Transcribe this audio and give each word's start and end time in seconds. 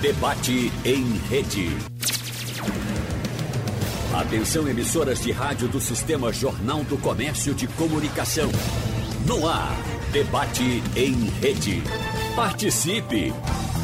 Debate 0.00 0.72
em 0.82 1.04
rede. 1.28 1.68
Atenção, 4.14 4.66
emissoras 4.66 5.20
de 5.20 5.30
rádio 5.30 5.68
do 5.68 5.78
Sistema 5.78 6.32
Jornal 6.32 6.82
do 6.84 6.96
Comércio 6.96 7.52
de 7.52 7.68
Comunicação. 7.68 8.50
No 9.26 9.46
ar, 9.46 9.76
debate 10.10 10.82
em 10.96 11.12
rede. 11.42 11.82
Participe! 12.34 13.30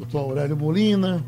doutor 0.02 0.20
Aurélio 0.20 0.57
Molina. 0.57 1.23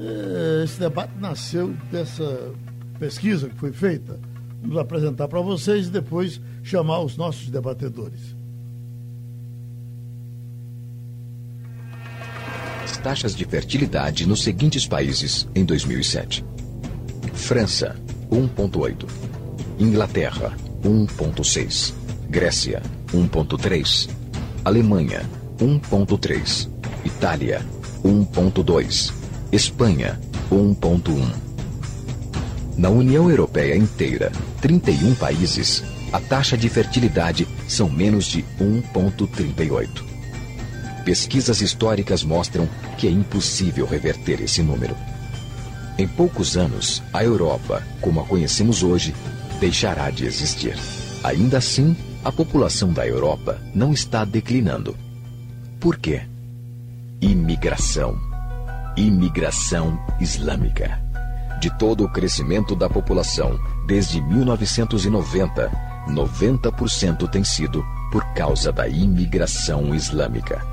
É, 0.00 0.64
esse 0.64 0.78
debate 0.78 1.12
nasceu 1.18 1.74
dessa 1.90 2.52
pesquisa 2.98 3.48
que 3.48 3.56
foi 3.56 3.72
feita. 3.72 4.18
Vamos 4.62 4.78
apresentar 4.78 5.28
para 5.28 5.40
vocês 5.40 5.86
e 5.86 5.90
depois 5.90 6.40
chamar 6.62 7.00
os 7.00 7.16
nossos 7.16 7.48
debatedores. 7.50 8.36
Taxas 13.02 13.36
de 13.36 13.44
fertilidade 13.44 14.26
nos 14.26 14.42
seguintes 14.42 14.84
países 14.84 15.48
em 15.54 15.64
2007: 15.64 16.44
França, 17.32 17.96
1,8. 18.28 19.06
Inglaterra, 19.78 20.52
1,6. 20.82 21.94
Grécia, 22.28 22.82
1,3. 23.14 24.10
Alemanha, 24.64 25.22
1,3. 25.60 26.68
Itália, 27.04 27.64
1,2. 28.04 29.12
Espanha, 29.50 30.20
1,1. 30.50 31.48
Na 32.76 32.90
União 32.90 33.28
Europeia 33.28 33.76
inteira, 33.76 34.30
31 34.60 35.14
países, 35.16 35.82
a 36.12 36.20
taxa 36.20 36.56
de 36.56 36.68
fertilidade 36.68 37.46
são 37.66 37.88
menos 37.90 38.26
de 38.26 38.44
1,38. 38.60 40.04
Pesquisas 41.04 41.60
históricas 41.60 42.22
mostram 42.22 42.68
que 42.96 43.06
é 43.06 43.10
impossível 43.10 43.86
reverter 43.86 44.40
esse 44.40 44.62
número. 44.62 44.94
Em 45.96 46.06
poucos 46.06 46.56
anos, 46.56 47.02
a 47.12 47.24
Europa, 47.24 47.82
como 48.00 48.20
a 48.20 48.24
conhecemos 48.24 48.82
hoje, 48.82 49.12
deixará 49.58 50.10
de 50.10 50.24
existir. 50.24 50.76
Ainda 51.24 51.58
assim, 51.58 51.96
a 52.22 52.30
população 52.30 52.92
da 52.92 53.06
Europa 53.06 53.60
não 53.74 53.92
está 53.92 54.24
declinando. 54.24 54.96
Por 55.80 55.98
quê? 55.98 56.27
Imigração. 57.20 58.16
Imigração 58.96 59.98
islâmica. 60.20 61.02
De 61.60 61.68
todo 61.76 62.04
o 62.04 62.08
crescimento 62.08 62.76
da 62.76 62.88
população 62.88 63.58
desde 63.88 64.22
1990, 64.22 65.68
90% 66.08 67.28
tem 67.28 67.42
sido 67.42 67.84
por 68.12 68.24
causa 68.34 68.70
da 68.70 68.86
imigração 68.86 69.92
islâmica. 69.92 70.64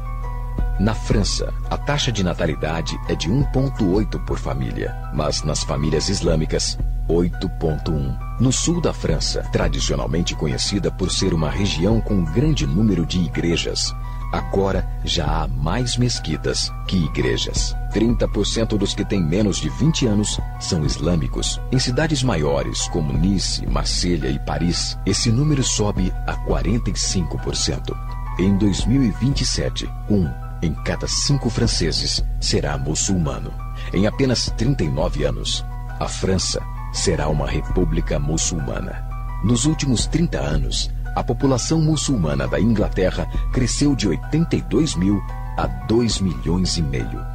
Na 0.80 0.94
França, 0.94 1.52
a 1.68 1.78
taxa 1.80 2.12
de 2.12 2.24
natalidade 2.24 2.96
é 3.10 3.16
de 3.16 3.28
1,8 3.28 4.24
por 4.24 4.38
família, 4.38 4.96
mas 5.16 5.42
nas 5.42 5.64
famílias 5.64 6.10
islâmicas, 6.10 6.78
8,1. 7.10 8.40
No 8.40 8.52
sul 8.52 8.80
da 8.80 8.94
França, 8.94 9.42
tradicionalmente 9.52 10.36
conhecida 10.36 10.92
por 10.92 11.10
ser 11.10 11.34
uma 11.34 11.50
região 11.50 12.00
com 12.00 12.24
grande 12.24 12.68
número 12.68 13.04
de 13.04 13.20
igrejas, 13.20 13.96
agora 14.32 14.88
já 15.04 15.26
há 15.26 15.48
mais 15.48 15.98
mesquitas 15.98 16.72
que 16.88 16.98
igrejas. 16.98 17.76
30% 17.94 18.78
dos 18.78 18.94
que 18.94 19.06
têm 19.06 19.24
menos 19.24 19.58
de 19.58 19.70
20 19.70 20.08
anos 20.08 20.40
são 20.60 20.86
islâmicos. 20.86 21.60
Em 21.72 21.80
cidades 21.80 22.24
maiores 22.24 22.88
como 22.90 23.14
Nice, 23.14 23.66
Marselha 23.68 24.30
e 24.30 24.40
Paris, 24.40 24.98
esse 25.06 25.32
número 25.32 25.64
sobe 25.64 26.12
a 26.28 26.36
45%. 26.46 27.96
Em 28.40 28.58
2027, 28.58 29.90
um 30.10 30.30
em 30.62 30.74
cada 30.74 31.08
cinco 31.08 31.50
franceses 31.50 32.24
será 32.40 32.78
muçulmano. 32.78 33.54
Em 33.94 34.08
apenas 34.08 34.50
39 34.58 35.24
anos, 35.24 35.64
a 36.00 36.08
França 36.08 36.62
será 36.92 37.28
uma 37.30 37.48
república 37.48 38.18
muçulmana. 38.18 39.06
Nos 39.44 39.66
últimos 39.66 40.08
30 40.08 40.40
anos, 40.40 40.90
a 41.16 41.24
população 41.24 41.82
muçulmana 41.82 42.46
da 42.46 42.60
Inglaterra 42.60 43.26
cresceu 43.54 43.96
de 43.96 44.08
82 44.08 44.96
mil 44.96 45.24
a 45.58 45.66
2 45.66 46.20
milhões 46.20 46.78
e 46.78 46.82
meio. 46.82 47.26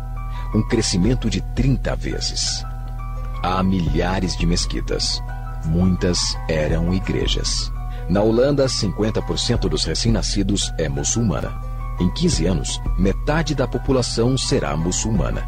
Um 0.54 0.62
crescimento 0.68 1.30
de 1.30 1.40
30 1.54 1.96
vezes. 1.96 2.64
Há 3.42 3.62
milhares 3.62 4.36
de 4.36 4.46
mesquitas. 4.46 5.22
Muitas 5.64 6.36
eram 6.46 6.92
igrejas. 6.92 7.72
Na 8.08 8.20
Holanda, 8.20 8.66
50% 8.66 9.68
dos 9.68 9.84
recém-nascidos 9.84 10.72
é 10.76 10.88
muçulmana. 10.88 11.50
Em 11.98 12.12
15 12.12 12.46
anos, 12.46 12.80
metade 12.98 13.54
da 13.54 13.66
população 13.66 14.36
será 14.36 14.76
muçulmana. 14.76 15.46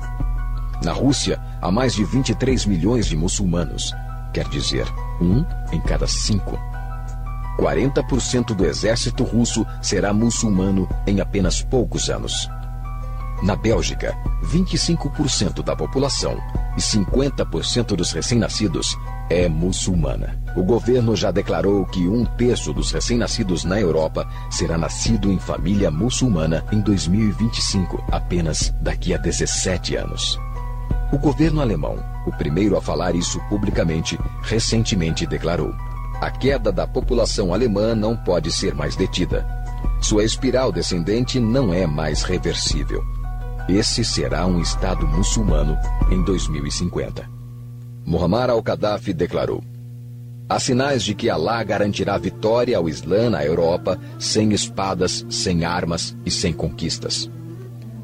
Na 0.82 0.92
Rússia, 0.92 1.40
há 1.60 1.70
mais 1.70 1.94
de 1.94 2.04
23 2.04 2.64
milhões 2.66 3.06
de 3.06 3.16
muçulmanos, 3.16 3.94
quer 4.32 4.48
dizer, 4.48 4.86
um 5.20 5.44
em 5.72 5.80
cada 5.80 6.06
cinco. 6.06 6.58
40% 7.58 8.54
do 8.54 8.64
exército 8.64 9.24
russo 9.24 9.66
será 9.80 10.12
muçulmano 10.12 10.88
em 11.06 11.20
apenas 11.20 11.62
poucos 11.62 12.08
anos. 12.10 12.48
Na 13.42 13.56
Bélgica, 13.56 14.16
25% 14.44 15.64
da 15.64 15.74
população 15.74 16.36
e 16.76 16.80
50% 16.80 17.96
dos 17.96 18.12
recém-nascidos 18.12 18.96
é 19.28 19.48
muçulmana. 19.48 20.40
O 20.56 20.62
governo 20.62 21.16
já 21.16 21.32
declarou 21.32 21.84
que 21.86 22.06
um 22.06 22.24
terço 22.24 22.72
dos 22.72 22.92
recém-nascidos 22.92 23.64
na 23.64 23.80
Europa 23.80 24.28
será 24.48 24.78
nascido 24.78 25.32
em 25.32 25.38
família 25.38 25.90
muçulmana 25.90 26.64
em 26.70 26.80
2025, 26.80 28.04
apenas 28.12 28.72
daqui 28.80 29.12
a 29.12 29.16
17 29.16 29.96
anos. 29.96 30.38
O 31.12 31.18
governo 31.18 31.60
alemão, 31.60 31.96
o 32.26 32.32
primeiro 32.32 32.76
a 32.76 32.80
falar 32.80 33.14
isso 33.14 33.40
publicamente, 33.48 34.18
recentemente 34.42 35.26
declarou: 35.26 35.74
a 36.22 36.30
queda 36.30 36.70
da 36.70 36.86
população 36.86 37.52
alemã 37.52 37.96
não 37.96 38.16
pode 38.16 38.52
ser 38.52 38.76
mais 38.76 38.94
detida. 38.94 39.44
Sua 40.00 40.22
espiral 40.22 40.70
descendente 40.70 41.40
não 41.40 41.74
é 41.74 41.84
mais 41.84 42.22
reversível. 42.22 43.02
Esse 43.68 44.04
será 44.04 44.46
um 44.46 44.60
Estado 44.60 45.04
muçulmano 45.04 45.76
em 46.12 46.22
2050. 46.22 47.28
Muammar 48.06 48.50
al-Gaddafi 48.50 49.12
declarou: 49.12 49.64
Há 50.48 50.60
sinais 50.60 51.02
de 51.02 51.12
que 51.12 51.28
Alá 51.28 51.60
garantirá 51.64 52.16
vitória 52.18 52.78
ao 52.78 52.88
Islã 52.88 53.28
na 53.28 53.44
Europa 53.44 53.98
sem 54.16 54.52
espadas, 54.52 55.26
sem 55.28 55.64
armas 55.64 56.16
e 56.24 56.30
sem 56.30 56.52
conquistas. 56.52 57.28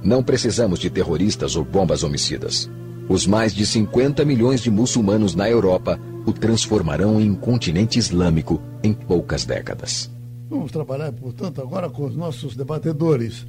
Não 0.03 0.25
precisamos 0.25 0.81
de 0.81 0.91
terroristas 0.91 1.55
ou 1.55 1.65
bombas 1.65 2.03
homicidas. 2.03 2.69
Os 3.09 3.29
mais 3.29 3.55
de 3.55 3.65
50 3.65 4.25
milhões 4.25 4.61
de 4.61 4.73
muçulmanos 4.73 5.37
na 5.37 5.49
Europa 5.49 6.00
o 6.28 6.33
transformarão 6.33 7.19
em 7.19 7.34
continente 7.34 7.99
islâmico 7.99 8.61
em 8.83 8.93
poucas 8.93 9.47
décadas. 9.47 10.11
Vamos 10.50 10.71
trabalhar, 10.71 11.11
portanto, 11.11 11.62
agora 11.62 11.89
com 11.89 12.05
os 12.05 12.15
nossos 12.15 12.55
debatedores. 12.55 13.47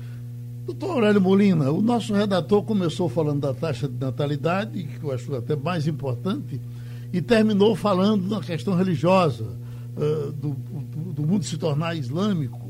Doutor 0.66 0.92
Aurélio 0.92 1.20
Molina, 1.20 1.72
o 1.72 1.82
nosso 1.82 2.14
redator 2.14 2.64
começou 2.64 3.10
falando 3.10 3.42
da 3.42 3.54
taxa 3.54 3.86
de 3.86 4.00
natalidade, 4.00 4.84
que 4.84 5.04
eu 5.04 5.12
acho 5.12 5.36
até 5.36 5.58
mais 5.58 5.88
importante, 5.88 6.62
e 7.12 7.22
terminou 7.22 7.76
falando 7.76 8.30
da 8.30 8.40
questão 8.40 8.76
religiosa, 8.76 9.44
uh, 9.98 10.32
do, 10.32 10.56
do, 11.12 11.28
mundo 11.28 11.44
se 11.44 11.58
tornar 11.58 11.96
islâmico. 11.96 12.70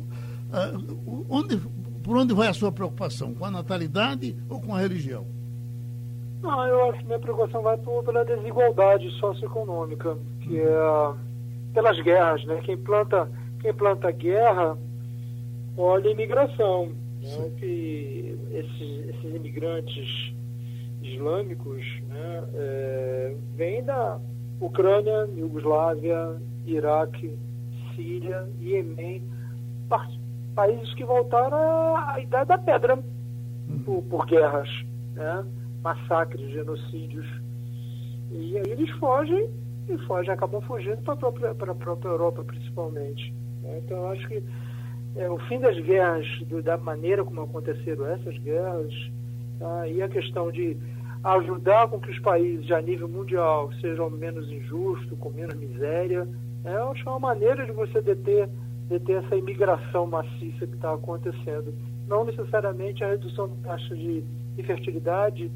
Uh, 0.49 1.25
onde, 1.29 1.57
por 2.01 2.17
onde 2.17 2.33
vai 2.33 2.47
a 2.47 2.53
sua 2.53 2.71
preocupação? 2.71 3.35
Com 3.35 3.45
a 3.45 3.51
natalidade 3.51 4.35
ou 4.49 4.59
com 4.59 4.73
a 4.73 4.79
religião? 4.79 5.27
Não, 6.41 6.65
eu 6.65 6.89
acho 6.89 6.99
que 6.99 7.05
minha 7.05 7.19
preocupação 7.19 7.61
vai 7.61 7.77
por, 7.77 8.03
pela 8.03 8.23
desigualdade 8.23 9.09
socioeconômica, 9.19 10.17
que 10.41 10.59
é 10.59 11.13
pelas 11.73 11.99
guerras, 12.01 12.43
né? 12.45 12.61
Quem 12.63 12.77
planta, 12.77 13.29
quem 13.61 13.73
planta 13.73 14.09
guerra 14.11 14.77
olha 15.77 16.09
a 16.09 16.11
imigração 16.11 16.91
né, 17.21 17.51
que 17.57 18.37
esses, 18.51 19.09
esses 19.09 19.35
imigrantes 19.35 20.33
islâmicos 21.01 21.81
né, 22.07 22.43
é, 22.53 23.35
vêm 23.55 23.83
da 23.83 24.19
Ucrânia, 24.59 25.27
Iugoslávia, 25.35 26.37
Iraque, 26.65 27.37
Síria, 27.95 28.47
Iêmen, 28.59 29.23
países 30.55 30.93
que 30.93 31.05
voltaram 31.05 31.95
à 31.95 32.19
idade 32.19 32.49
da 32.49 32.57
pedra 32.57 32.95
uhum. 32.95 33.79
por, 33.85 34.01
por 34.03 34.25
guerras, 34.25 34.69
né, 35.13 35.45
massacres, 35.83 36.51
genocídios. 36.51 37.25
E 38.31 38.57
aí 38.57 38.71
eles 38.71 38.89
fogem 38.97 39.49
e 39.87 39.97
fogem, 40.05 40.31
acabam 40.31 40.61
fugindo 40.61 41.01
para 41.01 41.13
a 41.13 41.17
própria, 41.17 41.55
própria 41.55 42.09
Europa, 42.09 42.43
principalmente. 42.43 43.33
Né. 43.61 43.81
Então, 43.83 43.97
eu 43.97 44.07
acho 44.09 44.27
que 44.27 44.43
é, 45.15 45.29
o 45.29 45.37
fim 45.47 45.59
das 45.59 45.77
guerras, 45.79 46.27
do, 46.47 46.61
da 46.61 46.77
maneira 46.77 47.23
como 47.23 47.41
aconteceram 47.41 48.05
essas 48.05 48.37
guerras, 48.37 48.93
Tá? 49.59 49.87
E 49.87 50.01
a 50.01 50.07
questão 50.07 50.49
de 50.49 50.77
ajudar 51.21 51.89
com 51.89 51.99
que 51.99 52.09
os 52.09 52.19
países 52.19 52.71
a 52.71 52.81
nível 52.81 53.09
mundial 53.09 53.69
sejam 53.81 54.09
menos 54.09 54.49
injustos, 54.49 55.19
com 55.19 55.29
menos 55.29 55.53
miséria, 55.55 56.25
é, 56.63 56.71
acho 56.71 57.03
que 57.03 57.09
é 57.09 57.11
uma 57.11 57.19
maneira 57.19 57.65
de 57.65 57.73
você 57.73 58.01
deter, 58.01 58.49
deter 58.87 59.21
essa 59.21 59.35
imigração 59.35 60.07
maciça 60.07 60.65
que 60.65 60.75
está 60.75 60.93
acontecendo. 60.93 61.73
Não 62.07 62.23
necessariamente 62.23 63.03
a 63.03 63.09
redução 63.09 63.49
da 63.49 63.71
taxa 63.71 63.95
de 63.95 64.23
infertilidade, 64.57 65.51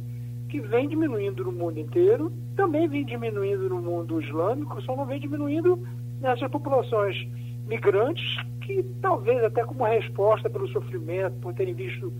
que 0.54 0.62
vem 0.62 0.88
diminuindo 0.88 1.44
no 1.44 1.52
mundo 1.52 1.80
inteiro, 1.80 2.32
também 2.56 2.88
vem 2.88 3.04
diminuindo 3.04 3.68
no 3.70 3.82
mundo 3.82 4.22
islâmico, 4.22 4.80
só 4.84 4.96
não 4.96 5.04
vem 5.04 5.20
diminuindo 5.20 5.80
nessas 6.22 6.48
populações 6.52 7.28
migrantes 7.66 8.38
que 8.62 8.84
talvez 9.02 9.44
até 9.44 9.66
como 9.66 9.84
resposta 9.84 10.48
pelo 10.52 10.68
sofrimento, 10.68 11.40
por 11.40 11.56
terem 11.56 11.74
visto 11.74 12.14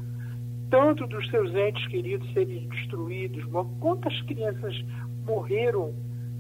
tanto 0.72 1.06
dos 1.06 1.30
seus 1.30 1.54
entes 1.54 1.86
queridos 1.90 2.28
serem 2.34 2.68
destruídos, 2.70 3.46
quantas 3.80 4.20
crianças 4.24 4.84
morreram 5.28 5.94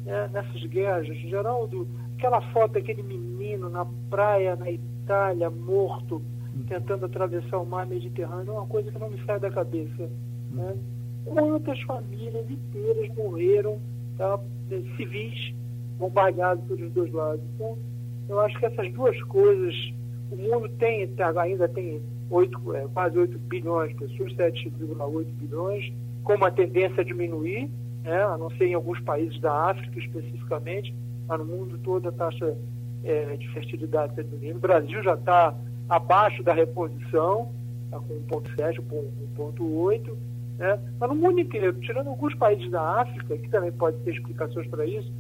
né, 0.03 0.27
nessas 0.33 0.65
guerras, 0.65 1.05
Geraldo, 1.05 1.87
aquela 2.17 2.41
foto 2.53 2.71
daquele 2.71 3.03
menino 3.03 3.69
na 3.69 3.85
praia 4.09 4.55
na 4.55 4.71
Itália, 4.71 5.47
morto, 5.47 6.23
tentando 6.67 7.05
atravessar 7.05 7.59
o 7.59 7.65
mar 7.67 7.85
Mediterrâneo, 7.85 8.49
é 8.49 8.57
uma 8.57 8.65
coisa 8.65 8.91
que 8.91 8.97
não 8.97 9.11
me 9.11 9.23
sai 9.27 9.39
da 9.39 9.51
cabeça. 9.51 10.09
Né? 10.49 10.75
Quantas 11.25 11.81
famílias 11.81 12.49
inteiras 12.49 13.15
morreram, 13.15 13.79
tá, 14.17 14.39
civis 14.97 15.53
bombardeados 15.97 16.63
pelos 16.65 16.91
dois 16.91 17.11
lados. 17.11 17.43
Então, 17.55 17.77
eu 18.29 18.39
acho 18.39 18.57
que 18.59 18.65
essas 18.65 18.91
duas 18.93 19.21
coisas, 19.23 19.75
o 20.31 20.35
mundo 20.35 20.69
tem, 20.79 21.07
tá, 21.09 21.33
ainda 21.41 21.67
tem 21.67 22.01
8, 22.29 22.75
é, 22.75 22.87
quase 22.93 23.17
8 23.17 23.37
bilhões 23.37 23.89
de 23.89 23.95
pessoas, 23.95 24.33
7,8 24.33 25.25
bilhões, 25.33 25.93
com 26.23 26.33
uma 26.35 26.51
tendência 26.51 27.01
a 27.01 27.03
diminuir, 27.03 27.69
né, 28.03 28.23
a 28.23 28.37
não 28.37 28.49
ser 28.51 28.67
em 28.67 28.73
alguns 28.73 28.99
países 29.01 29.39
da 29.39 29.69
África 29.69 29.99
especificamente, 29.99 30.93
mas 31.27 31.39
no 31.39 31.45
mundo 31.45 31.77
todo 31.79 32.09
a 32.09 32.11
taxa 32.11 32.57
é, 33.03 33.35
de 33.37 33.47
fertilidade 33.49 34.11
está 34.11 34.23
diminuindo. 34.23 34.57
O 34.57 34.61
Brasil 34.61 35.03
já 35.03 35.13
está 35.13 35.55
abaixo 35.87 36.43
da 36.43 36.53
reposição, 36.53 37.49
está 37.85 37.99
com 37.99 38.41
1,7, 38.41 38.81
1,8, 39.37 40.17
né? 40.63 40.79
mas 40.97 41.09
no 41.09 41.15
mundo 41.15 41.39
inteiro, 41.41 41.73
tirando 41.81 42.07
alguns 42.07 42.33
países 42.35 42.71
da 42.71 43.01
África, 43.01 43.37
que 43.37 43.49
também 43.49 43.71
pode 43.73 43.97
ter 43.99 44.11
explicações 44.11 44.65
para 44.67 44.85
isso, 44.85 45.11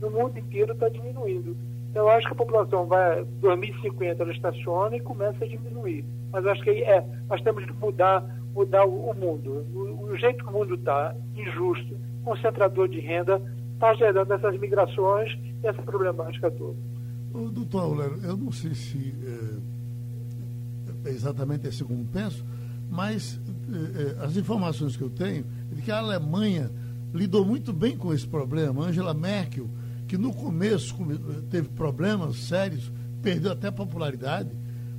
no 0.00 0.10
mundo 0.10 0.38
inteiro 0.38 0.72
está 0.72 0.88
diminuindo. 0.88 1.54
Então, 1.90 2.04
eu 2.04 2.10
acho 2.10 2.26
que 2.26 2.32
a 2.32 2.36
população 2.36 2.86
vai, 2.86 3.22
2050, 3.40 4.22
ela 4.22 4.32
estaciona 4.32 4.96
e 4.96 5.00
começa 5.00 5.44
a 5.44 5.48
diminuir. 5.48 6.04
Mas 6.32 6.46
acho 6.46 6.62
que 6.62 6.70
é, 6.70 7.06
nós 7.28 7.42
temos 7.42 7.64
que 7.64 7.72
mudar, 7.74 8.24
mudar 8.54 8.86
o, 8.86 9.10
o 9.10 9.14
mundo. 9.14 9.66
O, 9.74 10.10
o, 10.10 10.16
jeito 10.16 10.42
que 10.44 10.50
o 10.50 10.52
mundo 10.52 10.74
está, 10.74 11.14
injusto, 11.34 11.96
concentrador 12.24 12.88
de 12.88 13.00
renda, 13.00 13.40
está 13.74 13.92
gerando 13.94 14.32
essas 14.32 14.58
migrações 14.58 15.38
e 15.62 15.66
essa 15.66 15.82
problemática 15.82 16.50
toda. 16.50 16.76
doutor 17.50 17.82
Aurélio, 17.82 18.18
eu 18.24 18.36
não 18.36 18.50
sei 18.50 18.74
se 18.74 19.14
é, 21.04 21.08
é 21.08 21.12
exatamente 21.12 21.68
assim 21.68 21.84
como 21.84 22.04
penso, 22.06 22.44
mas 22.88 23.40
é, 24.18 24.24
as 24.24 24.36
informações 24.36 24.96
que 24.96 25.02
eu 25.02 25.10
tenho 25.10 25.44
é 25.70 25.74
de 25.74 25.82
que 25.82 25.90
a 25.90 25.98
Alemanha 25.98 26.70
lidou 27.12 27.44
muito 27.44 27.72
bem 27.72 27.96
com 27.96 28.12
esse 28.12 28.26
problema. 28.26 28.84
Angela 28.84 29.14
Merkel 29.14 29.68
que 30.06 30.16
no 30.16 30.32
começo 30.32 30.96
teve 31.50 31.68
problemas 31.68 32.36
sérios, 32.36 32.92
perdeu 33.22 33.52
até 33.52 33.70
popularidade, 33.70 34.50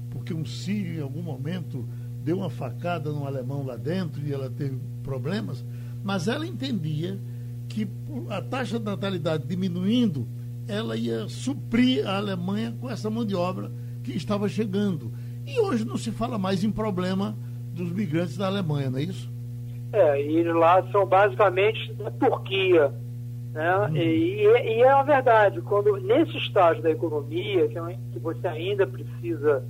porque 0.10 0.34
um 0.34 0.46
sírio 0.46 1.00
em 1.00 1.02
algum 1.02 1.22
momento 1.22 1.88
deu 2.24 2.40
uma 2.40 2.50
facada 2.50 3.12
no 3.12 3.26
alemão 3.26 3.66
lá 3.66 3.78
dentro 3.78 4.22
e 4.26 4.34
ela 4.34 4.50
teve 4.50 4.78
problemas, 5.04 5.64
mas 6.04 6.28
ela 6.28 6.46
entendia 6.46 7.20
que 7.70 7.88
a 8.30 8.42
taxa 8.42 8.80
de 8.80 8.86
natalidade 8.86 9.46
diminuindo, 9.48 10.28
ela 10.68 10.98
ia 10.98 11.28
suprir 11.30 12.06
a 12.06 12.18
Alemanha 12.18 12.76
com 12.80 12.90
essa 12.90 13.10
mão 13.10 13.26
de 13.26 13.36
obra 13.36 13.72
que 14.04 14.12
estava 14.12 14.50
chegando. 14.50 15.14
E 15.46 15.60
hoje 15.60 15.86
não 15.86 15.98
se 15.98 16.12
fala 16.12 16.38
mais 16.38 16.64
em 16.64 16.72
problema 16.72 17.38
dos 17.78 17.92
migrantes 17.92 18.38
da 18.38 18.48
Alemanha, 18.48 18.90
não 18.90 19.00
é 19.00 19.04
isso? 19.04 19.32
É, 19.94 20.22
e 20.22 20.44
lá 20.44 20.84
são 20.92 21.06
basicamente 21.06 21.94
da 21.94 22.12
Turquia, 22.12 22.92
né? 23.54 23.78
Uhum. 23.78 23.96
E, 23.96 24.44
e, 24.44 24.82
é 24.82 24.90
a 24.90 25.04
verdade, 25.04 25.62
quando 25.62 25.96
nesse 25.98 26.38
estágio 26.38 26.84
da 26.84 26.92
economia, 26.92 27.68
que, 27.68 27.78
é 27.78 27.98
que 28.12 28.20
você 28.20 28.48
ainda 28.48 28.86
precisa 28.86 29.64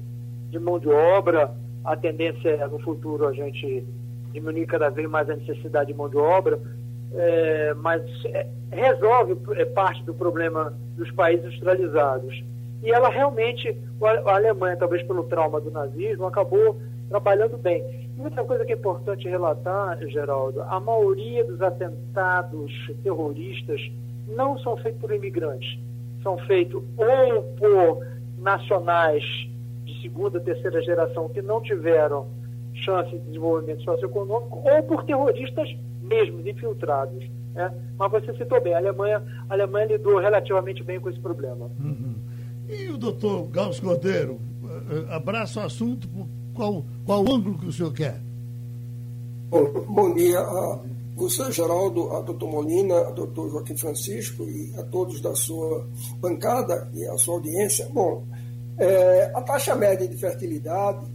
de 0.49 0.59
mão 0.59 0.79
de 0.79 0.89
obra, 0.89 1.53
a 1.83 1.95
tendência 1.95 2.49
é 2.49 2.67
no 2.67 2.79
futuro 2.79 3.27
a 3.27 3.33
gente 3.33 3.85
diminuir 4.33 4.65
cada 4.65 4.89
vez 4.89 5.09
mais 5.09 5.29
a 5.29 5.35
necessidade 5.35 5.91
de 5.91 5.97
mão 5.97 6.09
de 6.09 6.17
obra, 6.17 6.59
é, 7.13 7.73
mas 7.75 8.01
é, 8.25 8.47
resolve 8.71 9.37
é, 9.55 9.65
parte 9.65 10.03
do 10.03 10.13
problema 10.13 10.73
dos 10.95 11.09
países 11.11 11.45
industrializados. 11.45 12.43
E 12.83 12.91
ela 12.91 13.09
realmente, 13.09 13.75
a 14.01 14.35
Alemanha, 14.35 14.77
talvez 14.77 15.01
pelo 15.03 15.23
trauma 15.23 15.59
do 15.59 15.71
nazismo, 15.71 16.25
acabou 16.25 16.79
trabalhando 17.09 17.57
bem. 17.57 18.07
Outra 18.17 18.43
coisa 18.43 18.65
que 18.65 18.73
é 18.73 18.75
importante 18.75 19.27
relatar, 19.27 19.97
Geraldo, 20.07 20.61
a 20.63 20.79
maioria 20.79 21.43
dos 21.43 21.61
atentados 21.61 22.71
terroristas 23.03 23.79
não 24.27 24.57
são 24.59 24.75
feitos 24.77 24.99
por 24.99 25.11
imigrantes, 25.13 25.79
são 26.23 26.37
feitos 26.39 26.83
ou 26.97 27.43
por 27.57 28.05
nacionais 28.37 29.23
de 29.85 30.01
segunda, 30.01 30.39
terceira 30.39 30.81
geração 30.81 31.29
que 31.29 31.41
não 31.41 31.61
tiveram 31.61 32.27
chance 32.73 33.09
de 33.11 33.19
desenvolvimento 33.19 33.83
socioeconômico, 33.83 34.61
ou 34.63 34.83
por 34.83 35.03
terroristas 35.03 35.75
mesmo, 36.01 36.47
infiltrados. 36.47 37.23
Né? 37.53 37.73
Mas 37.97 38.11
você 38.11 38.33
citou 38.35 38.61
bem, 38.61 38.73
a 38.73 38.77
Alemanha, 38.77 39.23
a 39.49 39.53
Alemanha 39.53 39.87
lidou 39.87 40.19
relativamente 40.19 40.83
bem 40.83 40.99
com 40.99 41.09
esse 41.09 41.19
problema. 41.19 41.69
Uhum. 41.79 42.15
E 42.69 42.89
o 42.89 42.97
doutor 42.97 43.47
Gauss 43.47 43.79
Cordeiro, 43.79 44.39
eh, 44.63 45.05
eh, 45.09 45.15
abraça 45.15 45.61
o 45.61 45.63
assunto 45.63 46.07
qual, 46.57 46.83
qual 47.05 47.21
ângulo 47.21 47.57
que 47.59 47.67
o 47.67 47.71
senhor 47.71 47.93
quer? 47.93 48.19
Bom, 49.49 49.63
bom 49.87 50.13
dia 50.13 50.39
a 50.39 50.79
você, 51.15 51.51
Geraldo, 51.51 52.11
a 52.11 52.21
doutor 52.21 52.49
Molina, 52.49 52.99
a 52.99 53.11
doutor 53.11 53.49
Joaquim 53.49 53.77
Francisco 53.77 54.43
e 54.43 54.73
a 54.77 54.83
todos 54.83 55.21
da 55.21 55.33
sua 55.35 55.87
bancada 56.19 56.89
e 56.93 57.05
a 57.05 57.17
sua 57.17 57.35
audiência. 57.35 57.87
Bom, 57.93 58.23
é, 58.77 59.31
a 59.33 59.41
taxa 59.41 59.75
média 59.75 60.07
de 60.07 60.17
fertilidade, 60.17 61.05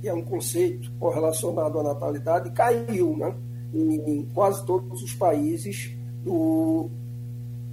que 0.00 0.08
é 0.08 0.14
um 0.14 0.22
conceito 0.22 0.90
correlacionado 0.98 1.80
à 1.80 1.82
natalidade, 1.82 2.50
caiu 2.50 3.16
né, 3.16 3.34
em, 3.74 4.28
quase 4.32 4.64
todos 4.64 5.02
os 5.02 5.14
países 5.14 5.90
do, 6.22 6.88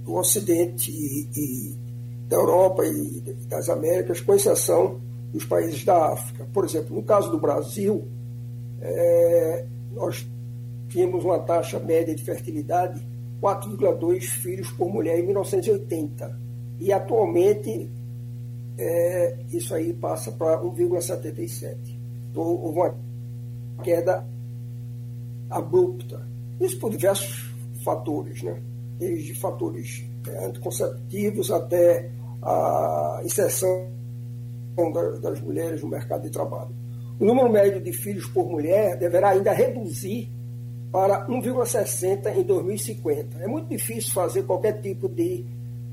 do 0.04 0.14
Ocidente 0.14 0.90
e, 0.90 1.28
e 1.34 1.74
da 2.28 2.36
Europa 2.36 2.84
e 2.84 3.20
das 3.46 3.68
Américas, 3.68 4.20
com 4.20 4.34
exceção 4.34 5.00
dos 5.34 5.44
países 5.44 5.84
da 5.84 6.12
África. 6.12 6.46
Por 6.52 6.64
exemplo, 6.64 6.94
no 6.94 7.02
caso 7.02 7.28
do 7.28 7.40
Brasil, 7.40 8.06
é, 8.80 9.66
nós 9.92 10.24
tínhamos 10.88 11.24
uma 11.24 11.40
taxa 11.40 11.80
média 11.80 12.14
de 12.14 12.22
fertilidade 12.22 13.04
4,2 13.42 14.20
filhos 14.22 14.70
por 14.70 14.88
mulher 14.88 15.18
em 15.18 15.26
1980. 15.26 16.38
E 16.78 16.92
atualmente 16.92 17.90
é, 18.78 19.36
isso 19.50 19.74
aí 19.74 19.92
passa 19.92 20.30
para 20.30 20.62
1,77. 20.62 21.76
Então, 22.30 22.42
houve 22.42 22.78
uma 22.78 22.94
queda 23.82 24.24
abrupta. 25.50 26.24
Isso 26.60 26.78
por 26.78 26.90
diversos 26.90 27.52
fatores, 27.84 28.40
né? 28.40 28.62
desde 28.98 29.34
fatores 29.34 30.04
é, 30.28 30.46
anticonceptivos 30.46 31.50
até 31.50 32.08
a 32.40 33.20
inserção 33.24 33.93
das 35.20 35.40
mulheres 35.40 35.82
no 35.82 35.88
mercado 35.88 36.22
de 36.22 36.30
trabalho. 36.30 36.74
O 37.18 37.24
número 37.24 37.48
médio 37.48 37.80
de 37.80 37.92
filhos 37.92 38.26
por 38.26 38.48
mulher 38.48 38.96
deverá 38.98 39.30
ainda 39.30 39.52
reduzir 39.52 40.30
para 40.90 41.26
1,60 41.28 42.36
em 42.36 42.42
2050. 42.42 43.38
É 43.38 43.46
muito 43.46 43.68
difícil 43.68 44.12
fazer 44.12 44.42
qualquer 44.44 44.80
tipo 44.80 45.08
de 45.08 45.44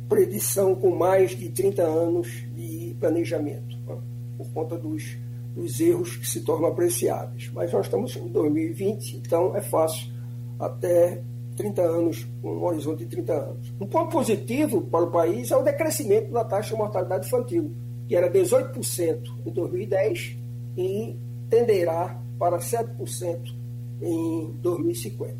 predição 0.09 0.75
com 0.75 0.89
mais 0.91 1.31
de 1.31 1.49
30 1.49 1.83
anos 1.83 2.27
de 2.55 2.95
planejamento, 2.99 3.77
né? 3.87 3.97
por 4.37 4.51
conta 4.51 4.77
dos, 4.77 5.17
dos 5.55 5.79
erros 5.79 6.15
que 6.17 6.27
se 6.27 6.41
tornam 6.41 6.69
apreciáveis. 6.69 7.49
Mas 7.53 7.71
nós 7.71 7.85
estamos 7.85 8.15
em 8.15 8.27
2020, 8.27 9.17
então 9.17 9.55
é 9.55 9.61
fácil 9.61 10.11
até 10.59 11.21
30 11.55 11.81
anos, 11.81 12.27
um 12.43 12.63
horizonte 12.63 13.05
de 13.05 13.05
30 13.05 13.33
anos. 13.33 13.73
Um 13.79 13.85
ponto 13.85 14.09
positivo 14.11 14.81
para 14.81 15.05
o 15.05 15.11
país 15.11 15.51
é 15.51 15.55
o 15.55 15.63
decrescimento 15.63 16.31
da 16.31 16.43
taxa 16.43 16.73
de 16.73 16.77
mortalidade 16.77 17.27
infantil 17.27 17.71
que 18.07 18.15
era 18.15 18.29
18% 18.29 19.21
em 19.45 19.51
2010 19.51 20.37
e 20.77 21.17
tenderá 21.49 22.19
para 22.39 22.57
7% 22.57 23.55
em 24.01 24.51
2050. 24.61 25.35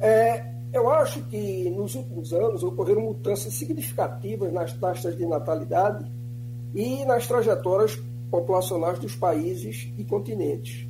É, 0.00 0.54
eu 0.72 0.90
acho 0.90 1.22
que 1.26 1.70
nos 1.70 1.94
últimos 1.94 2.32
anos 2.32 2.62
ocorreram 2.62 3.02
mudanças 3.02 3.54
significativas 3.54 4.52
nas 4.52 4.72
taxas 4.72 5.16
de 5.16 5.24
natalidade 5.24 6.10
e 6.74 7.04
nas 7.04 7.26
trajetórias 7.26 7.96
populacionais 8.30 8.98
dos 8.98 9.14
países 9.14 9.92
e 9.96 10.04
continentes. 10.04 10.88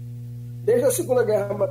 desde 0.64 0.86
a 0.86 0.90
Segunda 0.90 1.22
Guerra, 1.22 1.70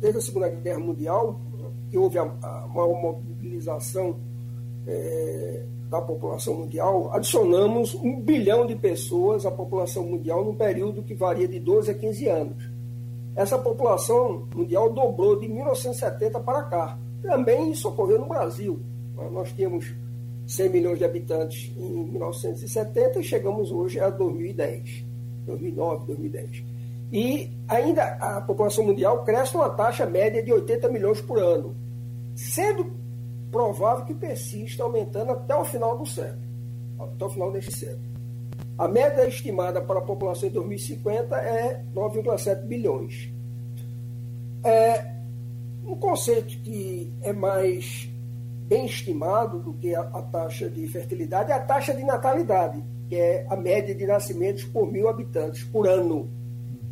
desde 0.00 0.18
a 0.18 0.20
Segunda 0.20 0.48
Guerra 0.48 0.80
Mundial, 0.80 1.40
que 1.88 1.96
houve 1.96 2.18
a, 2.18 2.22
a 2.22 2.66
maior 2.66 3.00
mobilização 3.00 4.18
é, 4.86 5.64
da 5.90 6.00
população 6.00 6.54
mundial, 6.54 7.10
adicionamos 7.12 7.96
um 7.96 8.20
bilhão 8.20 8.64
de 8.64 8.76
pessoas 8.76 9.44
à 9.44 9.50
população 9.50 10.04
mundial 10.04 10.44
num 10.44 10.54
período 10.54 11.02
que 11.02 11.14
varia 11.14 11.48
de 11.48 11.58
12 11.58 11.90
a 11.90 11.94
15 11.94 12.28
anos. 12.28 12.70
Essa 13.34 13.58
população 13.58 14.46
mundial 14.54 14.92
dobrou 14.92 15.38
de 15.40 15.48
1970 15.48 16.38
para 16.40 16.62
cá. 16.62 16.98
Também 17.20 17.72
isso 17.72 17.88
ocorreu 17.88 18.20
no 18.20 18.28
Brasil. 18.28 18.78
Nós 19.32 19.52
tínhamos 19.52 19.92
100 20.46 20.68
milhões 20.68 20.98
de 20.98 21.04
habitantes 21.04 21.72
em 21.76 22.04
1970 22.04 23.18
e 23.18 23.24
chegamos 23.24 23.72
hoje 23.72 23.98
a 23.98 24.10
2010, 24.10 25.04
2009, 25.44 26.06
2010. 26.06 26.64
E 27.12 27.50
ainda 27.66 28.04
a 28.04 28.40
população 28.40 28.84
mundial 28.84 29.24
cresce 29.24 29.54
numa 29.54 29.70
taxa 29.70 30.06
média 30.06 30.40
de 30.40 30.52
80 30.52 30.88
milhões 30.88 31.20
por 31.20 31.38
ano, 31.38 31.74
sendo 32.36 32.99
provável 33.50 34.04
que 34.04 34.14
persista 34.14 34.82
aumentando 34.82 35.32
até 35.32 35.54
o 35.54 35.64
final 35.64 35.98
do 35.98 36.06
século, 36.06 36.42
até 36.98 37.24
o 37.24 37.30
final 37.30 37.50
deste 37.50 37.76
século. 37.76 38.10
A 38.78 38.88
média 38.88 39.26
estimada 39.26 39.80
para 39.82 39.98
a 39.98 40.02
população 40.02 40.48
em 40.48 40.52
2050 40.52 41.36
é 41.36 41.84
9,7 41.94 42.62
bilhões. 42.62 43.30
É, 44.64 45.14
um 45.84 45.96
conceito 45.96 46.58
que 46.62 47.12
é 47.22 47.32
mais 47.32 48.08
bem 48.66 48.86
estimado 48.86 49.58
do 49.58 49.74
que 49.74 49.94
a, 49.94 50.00
a, 50.00 50.22
taxa 50.22 50.70
de 50.70 50.86
fertilidade 50.86 51.50
é 51.50 51.54
a 51.54 51.60
taxa 51.60 51.92
de 51.92 52.04
natalidade, 52.04 52.82
que 53.08 53.16
é 53.16 53.44
a 53.50 53.56
média 53.56 53.94
de 53.94 54.06
nascimentos 54.06 54.64
por 54.64 54.90
mil 54.90 55.08
habitantes 55.08 55.64
por 55.64 55.88
ano. 55.88 56.30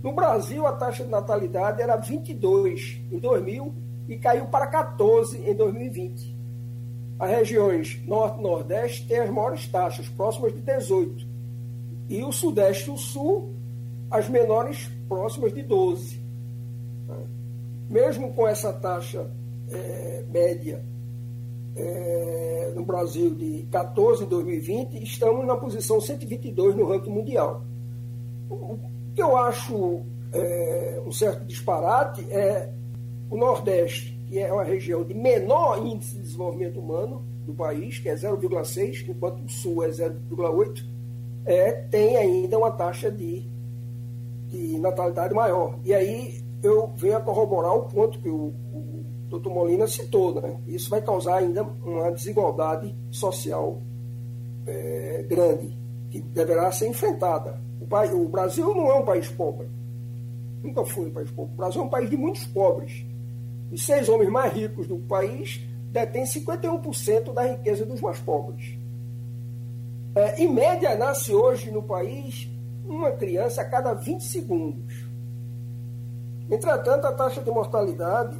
No 0.02 0.12
Brasil, 0.12 0.66
a 0.66 0.72
taxa 0.72 1.04
de 1.04 1.10
natalidade 1.10 1.80
era 1.80 1.96
22 1.96 3.00
em 3.10 3.18
2000 3.18 3.74
e 4.08 4.18
caiu 4.18 4.46
para 4.46 4.66
14 4.66 5.38
em 5.38 5.54
2020. 5.54 6.37
As 7.18 7.30
regiões 7.30 8.00
Norte 8.06 8.38
e 8.38 8.42
Nordeste 8.42 9.06
têm 9.08 9.18
as 9.18 9.30
maiores 9.30 9.66
taxas, 9.66 10.08
próximas 10.08 10.54
de 10.54 10.60
18. 10.60 11.26
E 12.08 12.22
o 12.22 12.32
Sudeste 12.32 12.88
e 12.88 12.92
o 12.92 12.96
Sul, 12.96 13.52
as 14.10 14.28
menores, 14.28 14.88
próximas 15.08 15.52
de 15.52 15.62
12. 15.62 16.20
Mesmo 17.90 18.32
com 18.34 18.46
essa 18.46 18.72
taxa 18.72 19.30
é, 19.70 20.24
média 20.28 20.84
é, 21.74 22.72
no 22.74 22.84
Brasil 22.84 23.34
de 23.34 23.66
14 23.70 24.24
em 24.24 24.28
2020, 24.28 25.02
estamos 25.02 25.46
na 25.46 25.56
posição 25.56 26.00
122 26.00 26.74
no 26.76 26.86
ranking 26.86 27.10
mundial. 27.10 27.64
O 28.50 28.78
que 29.14 29.22
eu 29.22 29.36
acho 29.36 30.02
é, 30.32 31.02
um 31.04 31.12
certo 31.12 31.44
disparate 31.44 32.26
é 32.30 32.70
o 33.30 33.36
Nordeste 33.36 34.17
que 34.28 34.38
é 34.38 34.52
uma 34.52 34.62
região 34.62 35.02
de 35.02 35.14
menor 35.14 35.84
índice 35.84 36.16
de 36.16 36.22
desenvolvimento 36.22 36.78
humano 36.78 37.24
do 37.46 37.54
país, 37.54 37.98
que 37.98 38.10
é 38.10 38.14
0,6, 38.14 39.08
enquanto 39.08 39.42
o 39.42 39.48
Sul 39.48 39.82
é 39.82 39.88
0,8, 39.88 40.84
é, 41.46 41.72
tem 41.72 42.16
ainda 42.18 42.58
uma 42.58 42.70
taxa 42.70 43.10
de, 43.10 43.42
de 44.48 44.78
natalidade 44.78 45.32
maior. 45.32 45.78
E 45.82 45.94
aí 45.94 46.44
eu 46.62 46.88
venho 46.94 47.16
a 47.16 47.20
corroborar 47.20 47.74
o 47.74 47.84
ponto 47.84 48.18
que 48.18 48.28
o, 48.28 48.52
o 48.72 49.04
Dr. 49.30 49.48
Molina 49.48 49.86
citou. 49.86 50.34
Né? 50.34 50.58
Isso 50.66 50.90
vai 50.90 51.00
causar 51.00 51.36
ainda 51.36 51.62
uma 51.62 52.12
desigualdade 52.12 52.94
social 53.10 53.80
é, 54.66 55.24
grande, 55.26 55.74
que 56.10 56.20
deverá 56.20 56.70
ser 56.70 56.88
enfrentada. 56.88 57.58
O, 57.80 58.16
o 58.16 58.28
Brasil 58.28 58.74
não 58.74 58.90
é 58.90 58.94
um 58.94 59.04
país 59.06 59.26
pobre. 59.30 59.68
Nunca 60.62 60.84
foi 60.84 61.06
um 61.06 61.12
país 61.12 61.30
pobre. 61.30 61.54
O 61.54 61.56
Brasil 61.56 61.80
é 61.80 61.84
um 61.84 61.88
país 61.88 62.10
de 62.10 62.16
muitos 62.18 62.44
pobres 62.44 63.06
os 63.70 63.84
seis 63.84 64.08
homens 64.08 64.30
mais 64.30 64.52
ricos 64.52 64.86
do 64.86 64.98
país 64.98 65.60
detêm 65.90 66.24
51% 66.24 67.32
da 67.32 67.42
riqueza 67.42 67.84
dos 67.84 68.00
mais 68.00 68.18
pobres. 68.20 68.78
É, 70.14 70.42
em 70.42 70.52
média, 70.52 70.96
nasce 70.96 71.34
hoje 71.34 71.70
no 71.70 71.82
país 71.82 72.48
uma 72.86 73.12
criança 73.12 73.62
a 73.62 73.64
cada 73.64 73.94
20 73.94 74.22
segundos. 74.22 75.06
Entretanto, 76.50 77.06
a 77.06 77.12
taxa 77.12 77.42
de 77.42 77.50
mortalidade 77.50 78.36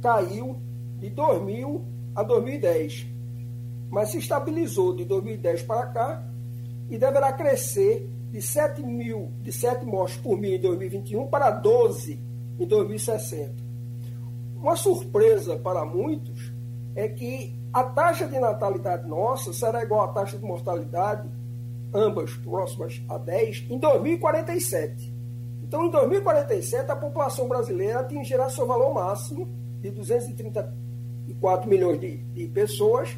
caiu 0.00 0.56
de 0.98 1.10
2000 1.10 1.84
a 2.14 2.22
2010, 2.22 3.06
mas 3.90 4.10
se 4.10 4.18
estabilizou 4.18 4.94
de 4.94 5.04
2010 5.04 5.62
para 5.62 5.86
cá 5.88 6.24
e 6.88 6.96
deverá 6.96 7.32
crescer 7.32 8.08
de 8.30 8.40
7, 8.40 8.82
mil, 8.82 9.32
de 9.42 9.52
7 9.52 9.84
mortes 9.84 10.16
por 10.18 10.36
mil 10.38 10.54
em 10.54 10.60
2021 10.60 11.26
para 11.26 11.50
12 11.50 12.20
em 12.58 12.66
2060. 12.66 13.63
Uma 14.64 14.76
surpresa 14.76 15.58
para 15.58 15.84
muitos 15.84 16.50
é 16.96 17.06
que 17.06 17.54
a 17.70 17.84
taxa 17.84 18.26
de 18.26 18.38
natalidade 18.38 19.06
nossa 19.06 19.52
será 19.52 19.82
igual 19.82 20.00
à 20.00 20.08
taxa 20.08 20.38
de 20.38 20.42
mortalidade, 20.42 21.28
ambas 21.92 22.32
próximas 22.38 23.02
a 23.06 23.18
10, 23.18 23.66
em 23.68 23.78
2047. 23.78 25.12
Então, 25.62 25.84
em 25.84 25.90
2047, 25.90 26.90
a 26.90 26.96
população 26.96 27.46
brasileira 27.46 28.00
atingirá 28.00 28.48
seu 28.48 28.66
valor 28.66 28.94
máximo 28.94 29.46
de 29.82 29.90
234 29.90 31.68
milhões 31.68 32.00
de, 32.00 32.16
de 32.16 32.46
pessoas 32.46 33.14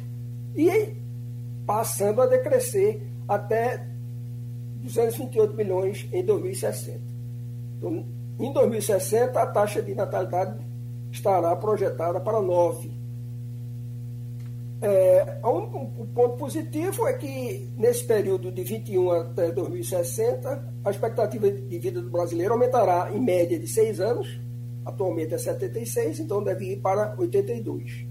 e 0.53 0.97
passando 1.65 2.21
a 2.23 2.25
decrescer 2.25 3.01
até 3.25 3.87
228 4.81 5.53
milhões 5.53 6.09
em 6.11 6.25
2060. 6.25 6.99
Então, 7.77 8.05
em 8.37 8.51
2060, 8.51 9.41
a 9.41 9.47
taxa 9.47 9.81
de 9.81 9.95
natalidade 9.95 10.66
estará 11.17 11.55
projetada 11.55 12.19
para 12.19 12.41
9. 12.41 12.91
É, 14.79 15.39
um, 15.43 16.03
um 16.03 16.05
ponto 16.13 16.37
positivo 16.37 17.07
é 17.07 17.13
que, 17.13 17.69
nesse 17.75 18.05
período 18.05 18.51
de 18.51 18.63
21 18.63 19.11
até 19.11 19.51
2060, 19.51 20.73
a 20.85 20.89
expectativa 20.89 21.49
de 21.49 21.79
vida 21.79 22.01
do 22.01 22.09
brasileiro 22.09 22.53
aumentará 22.53 23.11
em 23.11 23.19
média 23.19 23.59
de 23.59 23.67
6 23.67 23.99
anos, 23.99 24.39
atualmente 24.85 25.33
é 25.33 25.37
76, 25.37 26.19
então 26.19 26.43
deve 26.43 26.73
ir 26.73 26.77
para 26.77 27.15
82. 27.17 28.05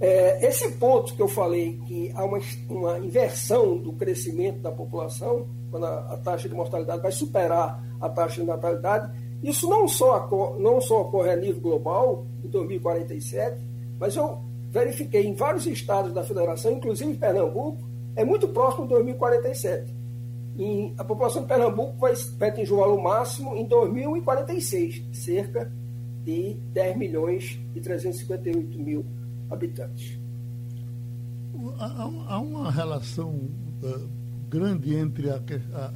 É, 0.00 0.46
esse 0.46 0.72
ponto 0.72 1.14
que 1.14 1.22
eu 1.22 1.28
falei, 1.28 1.78
que 1.86 2.10
há 2.14 2.24
uma, 2.24 2.40
uma 2.68 2.98
inversão 2.98 3.76
do 3.76 3.92
crescimento 3.92 4.60
da 4.60 4.72
população, 4.72 5.46
quando 5.70 5.86
a, 5.86 6.14
a 6.14 6.16
taxa 6.16 6.48
de 6.48 6.54
mortalidade 6.54 7.02
vai 7.02 7.12
superar 7.12 7.84
a 8.00 8.08
taxa 8.08 8.40
de 8.40 8.46
natalidade, 8.46 9.12
isso 9.42 9.68
não 9.68 9.88
só, 9.88 10.28
não 10.58 10.80
só 10.80 11.02
ocorre 11.02 11.30
a 11.30 11.36
nível 11.36 11.60
global, 11.60 12.26
em 12.44 12.48
2047, 12.48 13.58
mas 13.98 14.16
eu 14.16 14.40
verifiquei 14.70 15.26
em 15.26 15.34
vários 15.34 15.66
estados 15.66 16.12
da 16.12 16.22
federação, 16.22 16.72
inclusive 16.72 17.10
em 17.10 17.16
Pernambuco, 17.16 17.88
é 18.14 18.24
muito 18.24 18.48
próximo 18.48 18.84
de 18.84 18.90
2047. 18.90 19.94
E 20.58 20.92
a 20.98 21.04
população 21.04 21.42
de 21.42 21.48
Pernambuco 21.48 21.96
vai, 21.98 22.14
vai 22.38 22.50
atingir 22.50 22.72
o 22.72 22.78
valor 22.78 23.00
máximo 23.00 23.56
em 23.56 23.64
2046, 23.64 25.04
cerca 25.12 25.72
de 26.22 26.54
10 26.72 26.98
milhões 26.98 27.58
e 27.74 27.80
358 27.80 28.78
mil 28.78 29.06
habitantes. 29.48 30.18
Há, 31.78 32.10
há 32.28 32.38
uma 32.40 32.70
relação 32.70 33.30
uh, 33.82 34.08
grande 34.48 34.94
entre 34.94 35.30
a, 35.30 35.36
a 35.36 35.92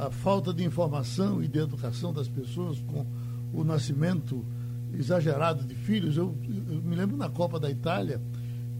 a 0.00 0.10
falta 0.10 0.52
de 0.52 0.64
informação 0.64 1.42
e 1.42 1.48
de 1.48 1.58
educação 1.58 2.10
das 2.10 2.26
pessoas 2.26 2.80
com 2.80 3.04
o 3.52 3.62
nascimento 3.62 4.42
exagerado 4.94 5.62
de 5.64 5.74
filhos. 5.74 6.16
Eu, 6.16 6.34
eu 6.70 6.80
me 6.82 6.96
lembro 6.96 7.18
na 7.18 7.28
Copa 7.28 7.60
da 7.60 7.70
Itália, 7.70 8.20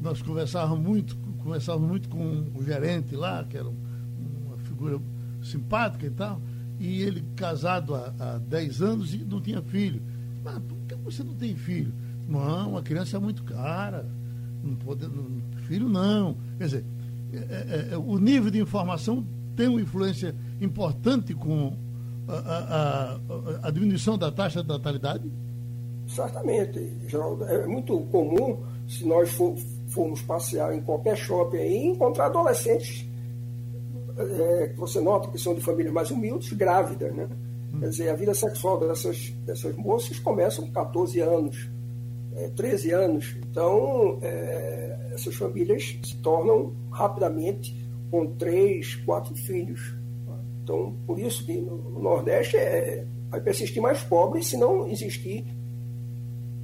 nós 0.01 0.23
conversávamos 0.23 0.83
muito, 0.83 1.17
conversávamos 1.43 1.89
muito 1.89 2.09
com 2.09 2.51
o 2.55 2.65
gerente 2.65 3.15
lá, 3.15 3.45
que 3.45 3.59
era 3.59 3.69
uma 3.69 4.57
figura 4.65 4.99
simpática 5.43 6.07
e 6.07 6.11
tal, 6.11 6.41
e 6.79 7.03
ele 7.03 7.23
casado 7.37 7.95
há, 7.95 8.15
há 8.19 8.39
10 8.39 8.81
anos 8.81 9.13
e 9.13 9.19
não 9.19 9.43
tinha 9.43 9.61
filho. 9.61 10.03
Mas 10.43 10.59
por 10.61 10.79
que 10.89 10.95
você 10.95 11.23
não 11.23 11.35
tem 11.35 11.55
filho? 11.55 11.93
Não, 12.27 12.79
a 12.79 12.83
criança 12.83 13.19
é 13.19 13.21
muito 13.21 13.43
cara, 13.45 14.09
não 14.65 14.75
pode, 14.75 15.07
não, 15.07 15.27
filho 15.67 15.87
não. 15.87 16.35
Quer 16.57 16.65
dizer, 16.65 16.85
é, 17.33 17.37
é, 17.37 17.89
é, 17.93 17.99
o 17.99 18.19
nível 18.19 18.51
de 18.51 18.59
informação 18.59 19.27
tem 19.55 19.69
uma 19.69 19.83
influência 19.83 20.35
importante 20.61 21.35
com 21.35 21.77
a, 22.29 23.19
a, 23.63 23.69
a, 23.69 23.71
diminuição 23.71 24.17
da 24.17 24.31
taxa 24.31 24.63
de 24.63 24.69
natalidade? 24.69 25.31
Certamente, 26.07 26.93
Geraldo. 27.07 27.45
É 27.45 27.67
muito 27.67 27.99
comum, 28.13 28.59
se 28.89 29.07
nós 29.07 29.31
for, 29.31 29.57
formos 29.89 30.23
passear 30.23 30.75
em 30.75 30.81
qualquer 30.81 31.17
shopping 31.17 31.91
encontrar 31.91 32.27
adolescentes 32.27 33.09
é, 34.19 34.69
que 34.69 34.79
você 34.79 35.01
nota 35.01 35.31
que 35.31 35.39
são 35.39 35.55
de 35.55 35.61
famílias 35.61 35.93
mais 35.93 36.11
humildes, 36.11 36.53
grávidas, 36.53 37.15
né? 37.15 37.29
Hum. 37.75 37.81
Quer 37.81 37.89
dizer, 37.89 38.09
a 38.11 38.15
vida 38.15 38.35
sexual 38.35 38.79
dessas, 38.79 39.31
dessas 39.47 39.75
moças 39.77 40.19
começa 40.19 40.61
com 40.61 40.71
14 40.71 41.21
anos, 41.21 41.71
é, 42.37 42.49
13 42.49 42.91
anos. 42.93 43.37
Então, 43.49 44.19
é, 44.23 45.11
essas 45.13 45.35
famílias 45.35 45.99
se 46.05 46.17
tornam 46.19 46.75
rapidamente 46.91 47.75
com 48.11 48.27
três, 48.35 48.97
quatro 48.97 49.35
filhos. 49.35 49.95
Então, 50.63 50.95
por 51.07 51.19
isso 51.19 51.45
que 51.45 51.61
no 51.61 52.01
Nordeste 52.01 52.57
é, 52.57 53.07
vai 53.29 53.41
persistir 53.41 53.83
mais 53.83 54.03
pobre 54.03 54.43
se 54.43 54.57
não 54.57 54.87
existir 54.89 55.45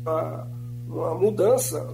uma, 0.03 0.51
uma 0.87 1.15
mudança 1.15 1.87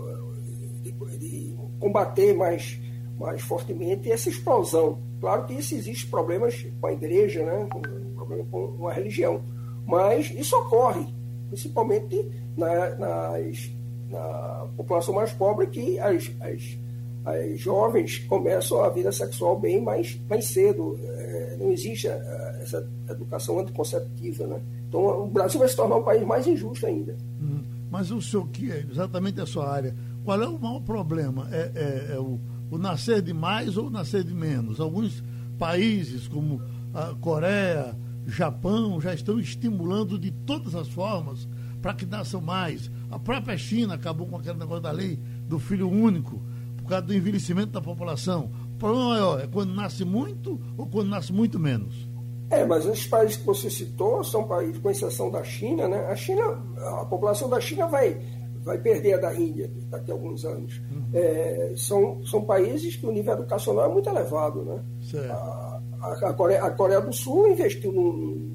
de, 0.83 0.93
de, 1.19 1.57
combater 1.79 2.35
mais, 2.35 2.81
mais 3.19 3.43
fortemente 3.43 4.11
essa 4.11 4.29
explosão. 4.29 4.99
Claro 5.21 5.47
que 5.47 5.55
isso 5.55 5.75
existe 5.75 6.07
problemas 6.09 6.67
com 6.81 6.87
a 6.87 6.93
igreja, 6.93 7.45
né? 7.45 7.69
com, 7.71 7.81
problema 8.15 8.45
com 8.45 8.89
a 8.89 8.93
religião, 8.93 9.43
mas 9.87 10.31
isso 10.31 10.57
ocorre 10.57 11.07
principalmente 11.49 12.31
na, 12.57 12.95
nas, 12.97 13.71
na 14.09 14.67
população 14.75 15.15
mais 15.15 15.33
pobre 15.33 15.67
que 15.67 15.99
as, 15.99 16.33
as 16.41 16.79
as 17.25 17.61
jovens 17.61 18.19
começam 18.19 18.83
a 18.83 18.91
vida 18.91 19.13
sexual 19.13 19.59
bem 19.59 19.81
mais, 19.81 20.21
mais 20.29 20.47
cedo. 20.47 20.99
É, 21.03 21.57
não 21.59 21.71
existe 21.71 22.09
é, 22.09 22.59
essa 22.61 22.89
educação 23.09 23.61
anticonceptiva. 23.61 24.47
Né? 24.47 24.61
Então, 24.89 25.25
o 25.25 25.27
Brasil 25.29 25.61
vai 25.61 25.69
se 25.69 25.77
tornar 25.77 25.97
um 25.97 26.03
país 26.03 26.23
mais 26.27 26.47
injusto 26.47 26.87
ainda. 26.87 27.17
Hum, 27.41 27.63
mas 27.91 28.11
o 28.11 28.21
senhor, 28.21 28.49
que 28.49 28.71
é 28.73 28.85
exatamente 28.91 29.41
a 29.41 29.47
sua 29.47 29.71
área, 29.71 29.95
qual 30.25 30.43
é 30.43 30.49
o 30.49 30.59
maior 30.59 30.81
problema? 30.81 31.49
É, 31.53 31.71
é, 31.75 32.15
é 32.15 32.19
o, 32.19 32.41
o, 32.71 32.79
nascer 32.79 33.23
de 33.23 33.33
mais 33.33 33.77
ou 33.77 33.89
nascer 33.89 34.25
de 34.25 34.35
menos? 34.35 34.81
Alguns 34.81 35.23
países, 35.59 36.27
como 36.27 36.61
a 36.93 37.15
Coreia, 37.21 37.97
Japão, 38.27 39.01
já 39.01 39.15
estão 39.15 39.39
estimulando 39.39 40.19
de 40.19 40.31
todas 40.31 40.75
as 40.75 40.89
formas 40.89 41.49
para 41.81 41.95
que 41.95 42.05
nasçam 42.05 42.41
mais. 42.41 42.91
A 43.11 43.19
própria 43.19 43.57
China 43.57 43.95
acabou 43.95 44.27
com 44.27 44.37
aquele 44.37 44.59
negócio 44.59 44.83
da 44.83 44.91
lei 44.91 45.19
do 45.49 45.59
filho 45.59 45.89
único 45.89 46.41
por 46.83 46.89
causa 46.89 47.07
do 47.07 47.15
envelhecimento 47.15 47.73
da 47.73 47.81
população. 47.81 48.51
O 48.75 48.79
problema 48.79 49.11
maior 49.11 49.41
é 49.41 49.47
quando 49.47 49.73
nasce 49.75 50.05
muito 50.05 50.61
ou 50.77 50.87
quando 50.87 51.09
nasce 51.09 51.33
muito 51.33 51.59
menos? 51.59 52.09
É, 52.51 52.67
mas 52.67 52.85
esses 52.85 53.07
países 53.07 53.37
que 53.37 53.47
você 53.47 53.71
citou 53.71 54.23
são 54.23 54.45
países, 54.45 54.77
com 54.79 54.91
exceção 54.91 55.31
da 55.31 55.43
China, 55.43 55.89
né? 55.89 56.07
A 56.07 56.15
China, 56.15 56.63
a 56.77 57.05
população 57.07 57.49
da 57.49 57.59
China 57.59 57.87
vai, 57.87 58.21
vai 58.63 58.77
perder 58.77 59.15
a 59.15 59.19
da 59.19 59.35
Índia 59.35 59.71
daqui 59.89 60.11
a 60.11 60.15
alguns 60.15 60.45
anos. 60.45 60.79
Uhum. 60.91 61.09
É, 61.15 61.73
são, 61.77 62.23
são 62.27 62.43
países 62.45 62.97
que 62.97 63.07
o 63.07 63.13
nível 63.13 63.33
educacional 63.33 63.91
é 63.91 63.93
muito 63.93 64.09
elevado, 64.09 64.63
né? 64.65 64.83
A, 65.31 65.81
a, 66.03 66.13
a, 66.29 66.35
Coreia, 66.35 66.63
a 66.63 66.71
Coreia 66.71 67.01
do 67.01 67.13
Sul 67.13 67.49
investiu 67.49 67.91
num, 67.91 68.55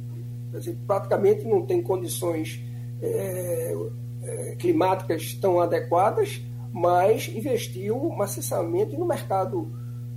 dizer, 0.52 0.78
praticamente 0.86 1.46
não 1.46 1.66
tem 1.66 1.82
condições 1.82 2.62
é, 3.02 3.76
é, 4.24 4.56
climáticas 4.58 5.34
tão 5.36 5.60
adequadas 5.60 6.42
mas 6.72 7.28
investiu 7.30 8.10
maciçamente 8.10 8.96
no 8.98 9.06
mercado 9.06 9.72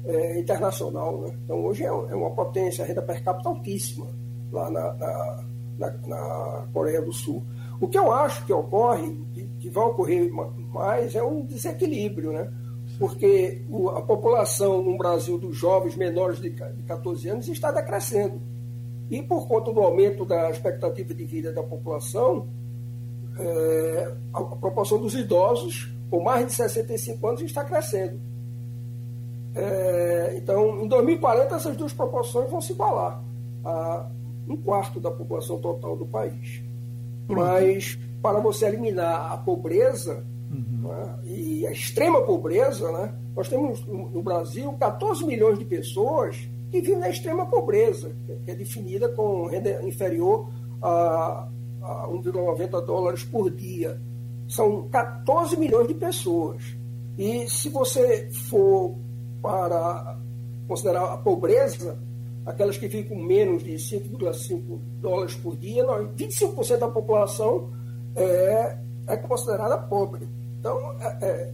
é, 0.04 0.38
internacional. 0.38 1.20
Né? 1.20 1.38
Então, 1.44 1.64
hoje 1.64 1.84
é, 1.84 1.88
é, 1.88 1.90
uma 1.92 2.30
potência, 2.30 2.84
a 2.84 2.86
renda 2.86 3.02
per 3.02 3.22
capita 3.22 3.48
altíssima 3.48 4.06
lá 4.50 4.70
na, 4.70 4.92
na, 4.94 5.44
na, 5.78 5.90
na 6.06 6.66
Coreia 6.72 7.02
do 7.02 7.12
Sul. 7.12 7.44
O 7.80 7.88
que 7.88 7.98
eu 7.98 8.12
acho 8.12 8.44
que 8.44 8.52
ocorre, 8.52 9.16
que, 9.32 9.44
que 9.60 9.70
vai 9.70 9.84
ocorrer 9.84 10.30
mais, 10.32 11.14
é 11.14 11.22
um 11.22 11.44
desequilíbrio, 11.44 12.32
né? 12.32 12.52
porque 12.98 13.62
a 13.96 14.02
população 14.02 14.82
no 14.82 14.96
Brasil 14.98 15.38
dos 15.38 15.56
jovens 15.56 15.96
menores 15.96 16.40
de, 16.40 16.50
de 16.50 16.82
14 16.82 17.28
anos 17.28 17.48
está 17.48 17.70
decrescendo. 17.70 18.40
E 19.10 19.22
por 19.22 19.48
conta 19.48 19.72
do 19.72 19.80
aumento 19.80 20.24
da 20.24 20.50
expectativa 20.50 21.14
de 21.14 21.24
vida 21.24 21.52
da 21.52 21.62
população, 21.62 22.48
é, 23.38 24.14
a 24.32 24.42
proporção 24.42 25.00
dos 25.00 25.14
idosos 25.14 25.92
com 26.10 26.22
mais 26.22 26.46
de 26.46 26.52
65 26.52 27.26
anos 27.26 27.40
está 27.42 27.64
crescendo. 27.64 28.20
É, 29.54 30.34
então, 30.36 30.84
em 30.84 30.88
2040, 30.88 31.54
essas 31.54 31.76
duas 31.76 31.92
proporções 31.92 32.50
vão 32.50 32.60
se 32.60 32.72
igualar 32.72 33.22
a 33.64 34.08
um 34.48 34.56
quarto 34.56 34.98
da 35.00 35.10
população 35.10 35.60
total 35.60 35.96
do 35.96 36.06
país. 36.06 36.62
Pronto. 37.26 37.40
Mas, 37.40 37.98
para 38.20 38.40
você 38.40 38.66
eliminar 38.66 39.32
a 39.32 39.36
pobreza 39.36 40.24
uhum. 40.50 40.88
né, 40.88 41.18
e 41.24 41.66
a 41.66 41.72
extrema 41.72 42.22
pobreza, 42.22 42.90
né, 42.90 43.14
nós 43.34 43.48
temos 43.48 43.84
no 43.86 44.22
Brasil 44.22 44.72
14 44.78 45.24
milhões 45.24 45.58
de 45.58 45.64
pessoas 45.64 46.36
que 46.70 46.80
vivem 46.80 46.98
na 46.98 47.08
extrema 47.08 47.46
pobreza, 47.46 48.14
que 48.44 48.50
é 48.50 48.54
definida 48.54 49.08
com 49.08 49.46
renda 49.46 49.82
inferior 49.82 50.48
a, 50.82 51.48
a 51.82 52.08
1,90 52.08 52.84
dólares 52.84 53.24
por 53.24 53.50
dia 53.50 54.00
são 54.50 54.88
14 54.88 55.56
milhões 55.56 55.86
de 55.86 55.94
pessoas. 55.94 56.62
E 57.16 57.48
se 57.48 57.68
você 57.68 58.28
for 58.48 58.96
para 59.40 60.18
considerar 60.66 61.14
a 61.14 61.18
pobreza, 61.18 61.98
aquelas 62.44 62.76
que 62.76 62.88
ficam 62.88 63.16
menos 63.16 63.62
de 63.62 63.74
5,5 63.74 64.78
dólares 65.00 65.34
por 65.36 65.56
dia, 65.56 65.84
25% 65.84 66.78
da 66.78 66.88
população 66.88 67.70
é, 68.16 68.78
é 69.06 69.16
considerada 69.16 69.78
pobre. 69.78 70.28
Então, 70.58 70.76
é, 71.00 71.18
é, 71.22 71.52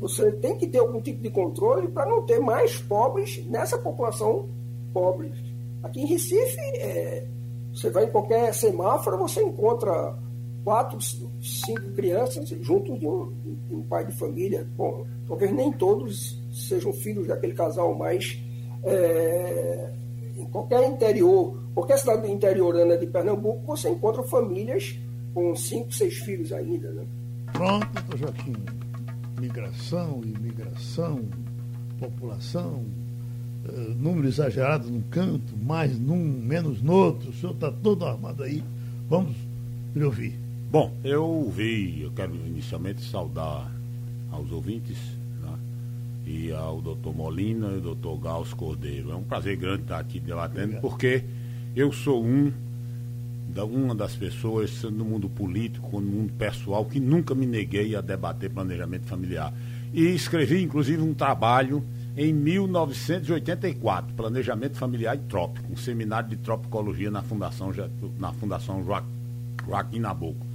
você 0.00 0.32
tem 0.32 0.56
que 0.56 0.66
ter 0.66 0.78
algum 0.78 1.00
tipo 1.00 1.22
de 1.22 1.30
controle 1.30 1.88
para 1.88 2.06
não 2.06 2.22
ter 2.26 2.40
mais 2.40 2.76
pobres 2.80 3.46
nessa 3.46 3.78
população 3.78 4.48
pobre. 4.92 5.32
Aqui 5.82 6.00
em 6.00 6.06
Recife, 6.06 6.60
é, 6.78 7.26
você 7.72 7.88
vai 7.90 8.04
em 8.04 8.10
qualquer 8.10 8.52
semáforo, 8.52 9.16
você 9.16 9.42
encontra 9.42 10.16
quatro, 10.66 10.98
cinco 11.40 11.92
crianças 11.94 12.48
junto 12.60 12.98
de 12.98 13.06
um, 13.06 13.32
de 13.68 13.72
um, 13.76 13.82
pai 13.82 14.04
de 14.04 14.18
família. 14.18 14.66
Bom, 14.76 15.06
talvez 15.28 15.52
nem 15.52 15.70
todos 15.70 16.42
sejam 16.52 16.92
filhos 16.92 17.28
daquele 17.28 17.54
casal, 17.54 17.94
mas 17.94 18.36
é, 18.82 19.92
em 20.36 20.44
qualquer 20.46 20.82
interior, 20.90 21.56
qualquer 21.72 21.98
cidade 21.98 22.28
interiorana 22.28 22.98
de 22.98 23.06
Pernambuco, 23.06 23.64
você 23.64 23.88
encontra 23.88 24.24
famílias 24.24 24.98
com 25.32 25.54
cinco, 25.54 25.92
seis 25.94 26.14
filhos 26.16 26.52
ainda. 26.52 26.90
Né? 26.90 27.06
Pronto, 27.52 28.16
Joaquim. 28.16 28.56
Migração, 29.40 30.20
imigração, 30.24 31.20
população, 32.00 32.82
uh, 33.68 33.94
número 33.94 34.26
exagerado 34.26 34.90
num 34.90 35.02
canto, 35.02 35.56
mais 35.62 35.96
num, 35.96 36.16
menos 36.16 36.82
no 36.82 36.92
outro. 36.92 37.30
O 37.30 37.34
senhor 37.34 37.52
está 37.52 37.70
todo 37.70 38.04
armado 38.04 38.42
aí. 38.42 38.64
Vamos 39.08 39.36
lhe 39.94 40.02
ouvir. 40.02 40.45
Bom, 40.68 40.92
eu 41.04 41.24
ouvi, 41.24 42.02
eu 42.02 42.10
quero 42.10 42.34
inicialmente 42.34 43.00
saudar 43.02 43.70
aos 44.32 44.50
ouvintes 44.50 44.98
né, 45.40 45.58
e 46.26 46.52
ao 46.52 46.82
doutor 46.82 47.14
Molina 47.14 47.68
e 47.68 47.74
ao 47.74 47.80
doutor 47.80 48.18
Gauss 48.18 48.52
Cordeiro. 48.52 49.12
É 49.12 49.14
um 49.14 49.22
prazer 49.22 49.56
grande 49.56 49.82
estar 49.82 50.00
aqui 50.00 50.18
debatendo, 50.18 50.80
porque 50.80 51.22
eu 51.74 51.92
sou 51.92 52.24
um 52.24 52.52
da, 53.48 53.64
uma 53.64 53.94
das 53.94 54.16
pessoas 54.16 54.82
no 54.82 55.04
mundo 55.04 55.28
político, 55.28 56.00
no 56.00 56.10
mundo 56.10 56.32
pessoal, 56.32 56.84
que 56.84 56.98
nunca 56.98 57.34
me 57.34 57.46
neguei 57.46 57.94
a 57.94 58.00
debater 58.00 58.50
planejamento 58.50 59.06
familiar. 59.06 59.54
E 59.94 60.02
escrevi, 60.14 60.62
inclusive, 60.62 61.00
um 61.00 61.14
trabalho 61.14 61.82
em 62.16 62.32
1984, 62.32 64.14
Planejamento 64.14 64.76
Familiar 64.76 65.14
e 65.14 65.20
Trópico, 65.20 65.72
um 65.72 65.76
seminário 65.76 66.28
de 66.28 66.36
tropicologia 66.36 67.10
na 67.10 67.22
Fundação, 67.22 67.72
na 68.18 68.32
Fundação 68.32 68.84
Joaquim 69.64 70.00
Nabuco. 70.00 70.45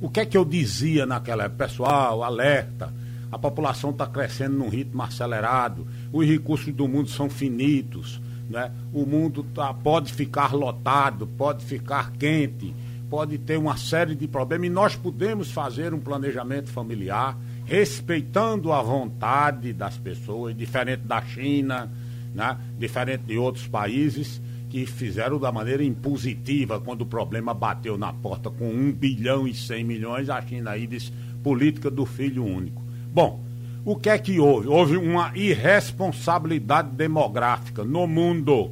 O 0.00 0.08
que 0.08 0.20
é 0.20 0.26
que 0.26 0.36
eu 0.36 0.44
dizia 0.46 1.04
naquela 1.04 1.44
época? 1.44 1.66
Pessoal, 1.66 2.22
alerta, 2.22 2.92
a 3.30 3.38
população 3.38 3.90
está 3.90 4.06
crescendo 4.06 4.56
num 4.56 4.68
ritmo 4.68 5.02
acelerado, 5.02 5.86
os 6.10 6.26
recursos 6.26 6.72
do 6.72 6.88
mundo 6.88 7.10
são 7.10 7.28
finitos, 7.28 8.20
né? 8.48 8.72
o 8.94 9.04
mundo 9.04 9.44
tá, 9.54 9.74
pode 9.74 10.12
ficar 10.12 10.54
lotado, 10.54 11.26
pode 11.26 11.64
ficar 11.64 12.12
quente, 12.12 12.74
pode 13.10 13.36
ter 13.36 13.58
uma 13.58 13.76
série 13.76 14.14
de 14.14 14.26
problemas, 14.26 14.68
e 14.68 14.70
nós 14.70 14.96
podemos 14.96 15.50
fazer 15.50 15.92
um 15.92 16.00
planejamento 16.00 16.70
familiar 16.70 17.36
respeitando 17.66 18.72
a 18.72 18.82
vontade 18.82 19.72
das 19.72 19.98
pessoas, 19.98 20.56
diferente 20.56 21.02
da 21.02 21.20
China, 21.22 21.90
né? 22.34 22.56
diferente 22.78 23.24
de 23.24 23.36
outros 23.36 23.68
países 23.68 24.40
que 24.70 24.86
fizeram 24.86 25.38
da 25.38 25.50
maneira 25.50 25.82
impositiva 25.82 26.80
quando 26.80 27.02
o 27.02 27.06
problema 27.06 27.52
bateu 27.52 27.98
na 27.98 28.12
porta 28.12 28.48
com 28.48 28.70
1 28.70 28.92
bilhão 28.92 29.46
e 29.46 29.52
100 29.52 29.84
milhões, 29.84 30.30
a 30.30 30.40
China 30.40 30.70
aí 30.70 30.86
disse 30.86 31.12
política 31.42 31.90
do 31.90 32.06
filho 32.06 32.44
único. 32.44 32.80
Bom, 33.12 33.40
o 33.84 33.96
que 33.96 34.08
é 34.08 34.16
que 34.16 34.38
houve? 34.38 34.68
Houve 34.68 34.96
uma 34.96 35.32
irresponsabilidade 35.34 36.90
demográfica 36.90 37.82
no 37.82 38.06
mundo. 38.06 38.70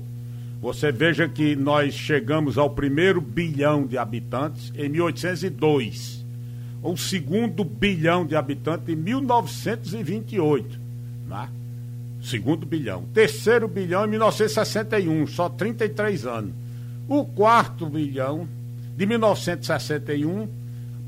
Você 0.61 0.93
veja 0.93 1.29
que 1.29 1.57
nós 1.57 1.95
chegamos 1.95 2.57
ao 2.57 2.71
primeiro 2.71 3.21
bilhão 3.21 3.85
de 3.85 3.99
habitantes 3.99 4.73
em 4.77 4.89
1802, 4.89 6.25
o 6.83 6.97
segundo 6.97 7.65
bilhão 7.65 8.25
de 8.25 8.37
habitantes 8.37 8.89
em 8.89 8.97
1928. 8.97 10.79
Né? 11.27 11.49
Segundo 12.21 12.67
bilhão. 12.67 13.05
Terceiro 13.15 13.69
bilhão 13.69 14.05
em 14.05 14.11
1961, 14.11 15.27
só 15.27 15.49
33 15.49 16.27
anos. 16.27 16.53
O 17.09 17.25
quarto 17.25 17.87
bilhão, 17.87 18.49
de 18.97 19.07
1961 19.07 20.49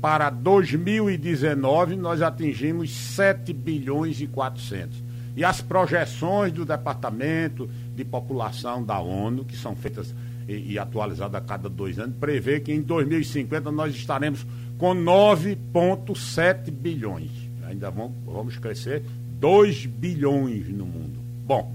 para 0.01 0.29
2019, 0.29 1.95
nós 1.95 2.21
atingimos 2.21 2.91
7 2.91 3.53
bilhões 3.53 4.19
e 4.19 4.27
400. 4.27 5.03
E 5.35 5.45
as 5.45 5.61
projeções 5.61 6.51
do 6.51 6.65
Departamento 6.65 7.69
de 7.95 8.03
População 8.03 8.83
da 8.83 8.99
ONU, 8.99 9.45
que 9.45 9.55
são 9.55 9.75
feitas 9.75 10.13
e, 10.47 10.73
e 10.73 10.79
atualizada 10.79 11.37
a 11.37 11.41
cada 11.41 11.69
dois 11.69 11.99
anos, 11.99 12.15
prevê 12.19 12.59
que 12.59 12.73
em 12.73 12.81
2050 12.81 13.71
nós 13.71 13.95
estaremos 13.95 14.45
com 14.77 14.95
9,7 14.95 16.71
bilhões. 16.71 17.29
Ainda 17.67 17.89
vamos, 17.89 18.13
vamos 18.25 18.57
crescer 18.57 19.03
2 19.41 19.87
bilhões 19.87 20.69
no 20.69 20.85
mundo. 20.85 21.19
Bom, 21.47 21.73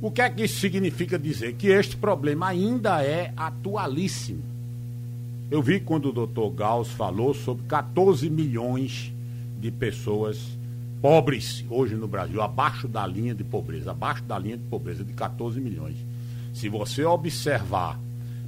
o 0.00 0.10
que 0.10 0.20
é 0.20 0.28
que 0.28 0.44
isso 0.44 0.60
significa 0.60 1.18
dizer? 1.18 1.54
Que 1.54 1.68
este 1.68 1.96
problema 1.96 2.48
ainda 2.48 3.02
é 3.02 3.32
atualíssimo. 3.34 4.42
Eu 5.50 5.62
vi 5.62 5.80
quando 5.80 6.10
o 6.10 6.12
doutor 6.12 6.50
Gauss 6.50 6.90
falou 6.90 7.32
sobre 7.32 7.64
14 7.66 8.28
milhões 8.28 9.10
de 9.58 9.70
pessoas 9.70 10.38
pobres 11.00 11.64
hoje 11.70 11.94
no 11.94 12.06
Brasil, 12.06 12.42
abaixo 12.42 12.86
da 12.86 13.06
linha 13.06 13.34
de 13.34 13.42
pobreza, 13.42 13.92
abaixo 13.92 14.22
da 14.24 14.38
linha 14.38 14.58
de 14.58 14.64
pobreza 14.64 15.02
de 15.02 15.14
14 15.14 15.58
milhões. 15.58 15.96
Se 16.52 16.68
você 16.68 17.02
observar, 17.04 17.98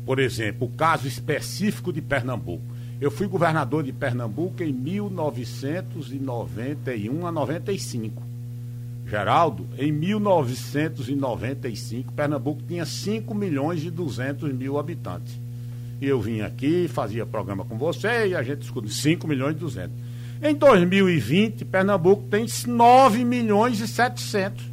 por 0.04 0.18
exemplo, 0.18 0.66
o 0.66 0.70
caso 0.70 1.08
específico 1.08 1.90
de 1.90 2.02
Pernambuco, 2.02 2.62
eu 3.00 3.10
fui 3.10 3.26
governador 3.26 3.82
de 3.82 3.92
Pernambuco 3.92 4.62
em 4.62 4.70
1991 4.70 7.26
a 7.26 7.32
95. 7.32 8.29
Geraldo, 9.10 9.66
em 9.76 9.90
1995, 9.90 12.12
Pernambuco 12.12 12.62
tinha 12.62 12.86
5 12.86 13.34
milhões 13.34 13.82
e 13.82 13.90
200 13.90 14.52
mil 14.52 14.78
habitantes. 14.78 15.36
E 16.00 16.06
eu 16.06 16.20
vim 16.20 16.42
aqui, 16.42 16.86
fazia 16.86 17.26
programa 17.26 17.64
com 17.64 17.76
você 17.76 18.28
e 18.28 18.36
a 18.36 18.42
gente 18.44 18.60
discutiu 18.60 18.88
5 18.88 19.26
milhões 19.26 19.56
e 19.56 19.58
200. 19.58 19.90
Em 20.40 20.54
2020, 20.54 21.64
Pernambuco 21.64 22.22
tem 22.30 22.46
9 22.66 23.24
milhões 23.24 23.80
e 23.80 23.88
700. 23.88 24.64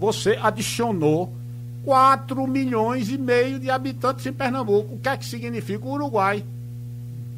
Você 0.00 0.36
adicionou 0.42 1.32
4 1.84 2.44
milhões 2.48 3.08
e 3.08 3.16
meio 3.16 3.60
de 3.60 3.70
habitantes 3.70 4.26
em 4.26 4.32
Pernambuco. 4.32 4.94
O 4.94 4.98
que 4.98 5.08
é 5.08 5.16
que 5.16 5.24
significa 5.24 5.86
o 5.86 5.92
Uruguai? 5.92 6.44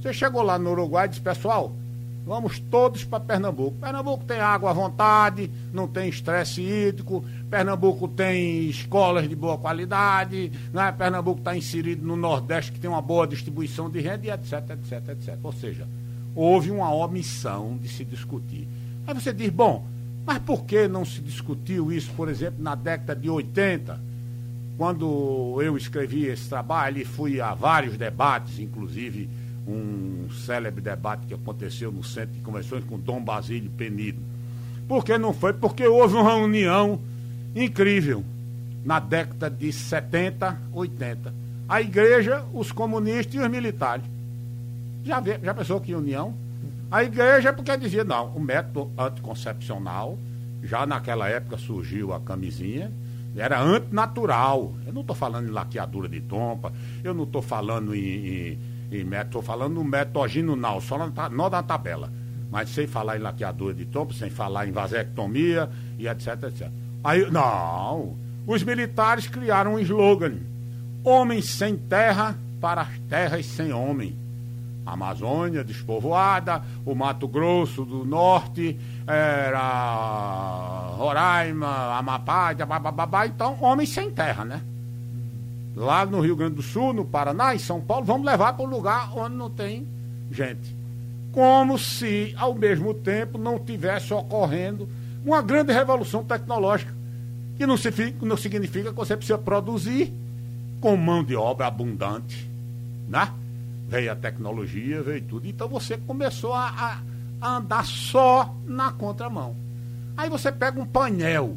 Você 0.00 0.14
chegou 0.14 0.42
lá 0.42 0.58
no 0.58 0.70
Uruguai 0.70 1.04
e 1.06 1.10
disse, 1.10 1.20
pessoal, 1.20 1.76
Vamos 2.24 2.60
todos 2.60 3.04
para 3.04 3.18
Pernambuco. 3.18 3.76
Pernambuco 3.78 4.24
tem 4.24 4.38
água 4.38 4.70
à 4.70 4.72
vontade, 4.72 5.50
não 5.72 5.88
tem 5.88 6.08
estresse 6.08 6.62
hídrico. 6.62 7.24
Pernambuco 7.50 8.06
tem 8.06 8.68
escolas 8.68 9.28
de 9.28 9.34
boa 9.34 9.58
qualidade. 9.58 10.52
Né? 10.72 10.92
Pernambuco 10.92 11.40
está 11.40 11.56
inserido 11.56 12.06
no 12.06 12.16
Nordeste, 12.16 12.70
que 12.72 12.78
tem 12.78 12.88
uma 12.88 13.02
boa 13.02 13.26
distribuição 13.26 13.90
de 13.90 14.00
renda, 14.00 14.26
e 14.26 14.30
etc, 14.30 14.52
etc, 14.70 15.08
etc. 15.08 15.38
Ou 15.42 15.52
seja, 15.52 15.86
houve 16.34 16.70
uma 16.70 16.94
omissão 16.94 17.76
de 17.76 17.88
se 17.88 18.04
discutir. 18.04 18.68
Aí 19.04 19.14
você 19.14 19.32
diz, 19.32 19.50
bom, 19.50 19.84
mas 20.24 20.38
por 20.38 20.64
que 20.64 20.86
não 20.86 21.04
se 21.04 21.20
discutiu 21.20 21.90
isso, 21.90 22.12
por 22.16 22.28
exemplo, 22.28 22.62
na 22.62 22.76
década 22.76 23.16
de 23.16 23.28
80? 23.28 24.00
Quando 24.78 25.60
eu 25.60 25.76
escrevi 25.76 26.26
esse 26.26 26.48
trabalho 26.48 26.98
e 26.98 27.04
fui 27.04 27.40
a 27.40 27.52
vários 27.52 27.96
debates, 27.96 28.60
inclusive 28.60 29.28
um 29.66 30.28
célebre 30.30 30.80
debate 30.80 31.26
que 31.26 31.34
aconteceu 31.34 31.92
no 31.92 32.02
Centro 32.02 32.34
de 32.34 32.40
Convenções 32.40 32.84
com 32.84 32.98
Dom 32.98 33.22
Basílio 33.22 33.70
Penido. 33.70 34.18
Por 34.88 35.04
que 35.04 35.16
não 35.16 35.32
foi? 35.32 35.52
Porque 35.52 35.86
houve 35.86 36.16
uma 36.16 36.34
união 36.34 37.00
incrível 37.54 38.24
na 38.84 38.98
década 38.98 39.48
de 39.48 39.72
70, 39.72 40.60
80. 40.72 41.34
A 41.68 41.80
igreja, 41.80 42.44
os 42.52 42.72
comunistas 42.72 43.34
e 43.34 43.38
os 43.38 43.48
militares. 43.48 44.04
Já, 45.04 45.20
vê, 45.20 45.38
já 45.42 45.54
pensou 45.54 45.80
que 45.80 45.94
união? 45.94 46.34
A 46.90 47.02
igreja 47.02 47.48
é 47.48 47.52
porque 47.52 47.74
dizia, 47.76 48.04
não, 48.04 48.34
o 48.34 48.40
método 48.40 48.90
anticoncepcional, 48.98 50.18
já 50.62 50.84
naquela 50.84 51.28
época 51.28 51.56
surgiu 51.56 52.12
a 52.12 52.20
camisinha, 52.20 52.92
era 53.36 53.60
antinatural. 53.60 54.74
Eu 54.86 54.92
não 54.92 55.00
estou 55.00 55.16
falando 55.16 55.48
em 55.48 55.52
laqueadura 55.52 56.08
de 56.08 56.20
tompa, 56.20 56.72
eu 57.02 57.14
não 57.14 57.24
estou 57.24 57.40
falando 57.40 57.94
em, 57.94 58.26
em 58.26 58.58
em 59.00 59.08
estou 59.20 59.42
falando 59.42 59.74
no 59.74 59.84
método 59.84 60.20
oginunal, 60.20 60.80
só 60.80 60.98
na, 60.98 61.28
não 61.28 61.48
na 61.48 61.62
tabela. 61.62 62.12
Mas 62.50 62.70
sem 62.70 62.86
falar 62.86 63.16
em 63.16 63.20
laqueadura 63.20 63.72
de 63.72 63.86
topo, 63.86 64.12
sem 64.12 64.28
falar 64.28 64.66
em 64.66 64.72
vasectomia 64.72 65.70
e 65.98 66.06
etc, 66.06 66.42
etc. 66.44 66.68
Aí, 67.02 67.30
não, 67.30 68.16
os 68.46 68.62
militares 68.62 69.26
criaram 69.26 69.74
um 69.74 69.78
slogan: 69.78 70.36
Homens 71.02 71.46
sem 71.46 71.76
terra 71.76 72.36
para 72.60 72.82
as 72.82 72.98
terras 73.08 73.46
sem 73.46 73.72
homem. 73.72 74.16
Amazônia 74.84 75.62
despovoada, 75.62 76.62
o 76.84 76.94
Mato 76.94 77.28
Grosso 77.28 77.84
do 77.84 78.04
Norte, 78.04 78.76
era 79.06 80.92
Roraima, 80.96 81.96
Amapá, 81.96 82.52
babá, 82.54 83.26
então 83.26 83.56
homens 83.60 83.90
sem 83.90 84.10
terra, 84.10 84.44
né? 84.44 84.60
Lá 85.74 86.04
no 86.04 86.20
Rio 86.20 86.36
Grande 86.36 86.56
do 86.56 86.62
Sul, 86.62 86.92
no 86.92 87.04
Paraná, 87.04 87.54
em 87.54 87.58
São 87.58 87.80
Paulo, 87.80 88.04
vamos 88.04 88.26
levar 88.26 88.52
para 88.52 88.64
um 88.64 88.68
lugar 88.68 89.16
onde 89.16 89.36
não 89.36 89.50
tem 89.50 89.86
gente. 90.30 90.76
Como 91.32 91.78
se, 91.78 92.34
ao 92.36 92.54
mesmo 92.54 92.92
tempo, 92.92 93.38
não 93.38 93.58
tivesse 93.58 94.12
ocorrendo 94.12 94.88
uma 95.24 95.40
grande 95.40 95.72
revolução 95.72 96.24
tecnológica, 96.24 96.92
que 97.56 97.66
não, 97.66 97.76
se, 97.76 97.90
não 98.20 98.36
significa 98.36 98.90
que 98.90 98.96
você 98.96 99.16
precisa 99.16 99.38
produzir 99.38 100.12
com 100.80 100.96
mão 100.96 101.22
de 101.22 101.36
obra 101.36 101.66
abundante, 101.66 102.50
né? 103.08 103.32
Veio 103.88 104.10
a 104.10 104.16
tecnologia, 104.16 105.02
veio 105.02 105.22
tudo. 105.22 105.46
Então 105.46 105.68
você 105.68 105.96
começou 105.96 106.52
a, 106.54 106.68
a, 106.68 106.98
a 107.40 107.56
andar 107.56 107.86
só 107.86 108.54
na 108.66 108.90
contramão. 108.90 109.54
Aí 110.16 110.28
você 110.28 110.50
pega 110.50 110.80
um 110.80 110.86
painel. 110.86 111.56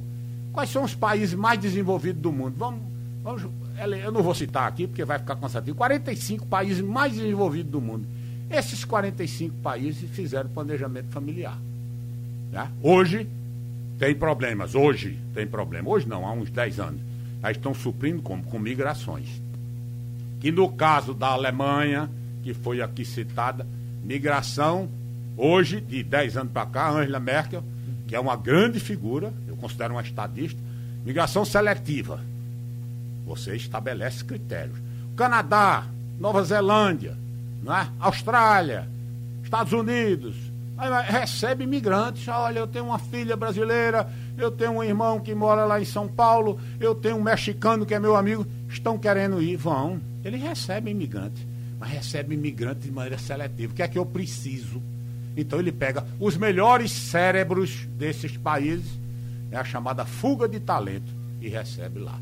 Quais 0.53 0.69
são 0.69 0.83
os 0.83 0.93
países 0.93 1.33
mais 1.33 1.59
desenvolvidos 1.59 2.21
do 2.21 2.31
mundo? 2.31 2.55
Vamos, 2.57 2.81
vamos 3.23 3.41
eu 3.77 4.11
não 4.11 4.23
vou 4.23 4.33
citar 4.33 4.67
aqui 4.67 4.87
porque 4.87 5.03
vai 5.03 5.19
ficar 5.19 5.35
cansativo, 5.35 5.75
45 5.75 6.45
países 6.45 6.81
mais 6.81 7.13
desenvolvidos 7.13 7.71
do 7.71 7.81
mundo. 7.81 8.07
Esses 8.49 8.85
45 8.85 9.55
países 9.57 10.09
fizeram 10.11 10.49
planejamento 10.49 11.09
familiar. 11.09 11.57
Né? 12.51 12.71
Hoje 12.81 13.27
tem 13.99 14.15
problemas, 14.15 14.75
hoje 14.75 15.19
tem 15.33 15.45
problema. 15.45 15.89
Hoje 15.89 16.07
não, 16.07 16.25
há 16.25 16.31
uns 16.31 16.49
10 16.49 16.79
anos. 16.79 17.01
Aí 17.43 17.51
estão 17.51 17.73
suprindo 17.73 18.21
como? 18.21 18.43
Com 18.43 18.59
migrações. 18.59 19.41
Que 20.39 20.51
no 20.51 20.71
caso 20.71 21.13
da 21.13 21.27
Alemanha, 21.27 22.09
que 22.43 22.53
foi 22.53 22.81
aqui 22.81 23.03
citada, 23.03 23.67
migração, 24.03 24.87
hoje, 25.35 25.81
de 25.81 26.03
10 26.03 26.37
anos 26.37 26.53
para 26.53 26.65
cá, 26.65 26.91
Angela 26.91 27.19
Merkel, 27.19 27.63
que 28.07 28.15
é 28.15 28.19
uma 28.19 28.35
grande 28.35 28.79
figura, 28.79 29.33
eu 29.47 29.55
considero 29.57 29.95
uma 29.95 30.01
estadista, 30.01 30.59
migração 31.03 31.43
seletiva 31.43 32.19
você 33.25 33.55
estabelece 33.55 34.23
critérios. 34.23 34.77
Canadá, 35.15 35.85
Nova 36.19 36.43
Zelândia, 36.43 37.17
é? 37.67 37.87
Austrália, 37.99 38.87
Estados 39.43 39.73
Unidos, 39.73 40.35
recebe 41.07 41.63
imigrantes. 41.63 42.27
Olha, 42.27 42.59
eu 42.59 42.67
tenho 42.67 42.85
uma 42.85 42.99
filha 42.99 43.35
brasileira, 43.35 44.07
eu 44.37 44.51
tenho 44.51 44.73
um 44.73 44.83
irmão 44.83 45.19
que 45.19 45.33
mora 45.33 45.65
lá 45.65 45.81
em 45.81 45.85
São 45.85 46.07
Paulo, 46.07 46.59
eu 46.79 46.93
tenho 46.93 47.15
um 47.15 47.23
mexicano 47.23 47.85
que 47.85 47.93
é 47.95 47.99
meu 47.99 48.15
amigo, 48.15 48.45
estão 48.69 48.97
querendo 48.97 49.41
ir, 49.41 49.55
vão. 49.55 49.99
Ele 50.23 50.37
recebe 50.37 50.91
imigrantes, 50.91 51.45
mas 51.79 51.89
recebe 51.89 52.35
imigrantes 52.35 52.83
de 52.83 52.91
maneira 52.91 53.17
seletiva. 53.17 53.73
O 53.73 53.75
que 53.75 53.83
é 53.83 53.87
que 53.87 53.97
eu 53.97 54.05
preciso? 54.05 54.81
Então 55.35 55.59
ele 55.59 55.71
pega 55.71 56.05
os 56.19 56.37
melhores 56.37 56.91
cérebros 56.91 57.87
desses 57.97 58.37
países, 58.37 58.91
é 59.51 59.57
a 59.57 59.63
chamada 59.63 60.05
fuga 60.05 60.47
de 60.47 60.59
talento, 60.59 61.11
e 61.41 61.49
recebe 61.49 61.99
lá. 61.99 62.19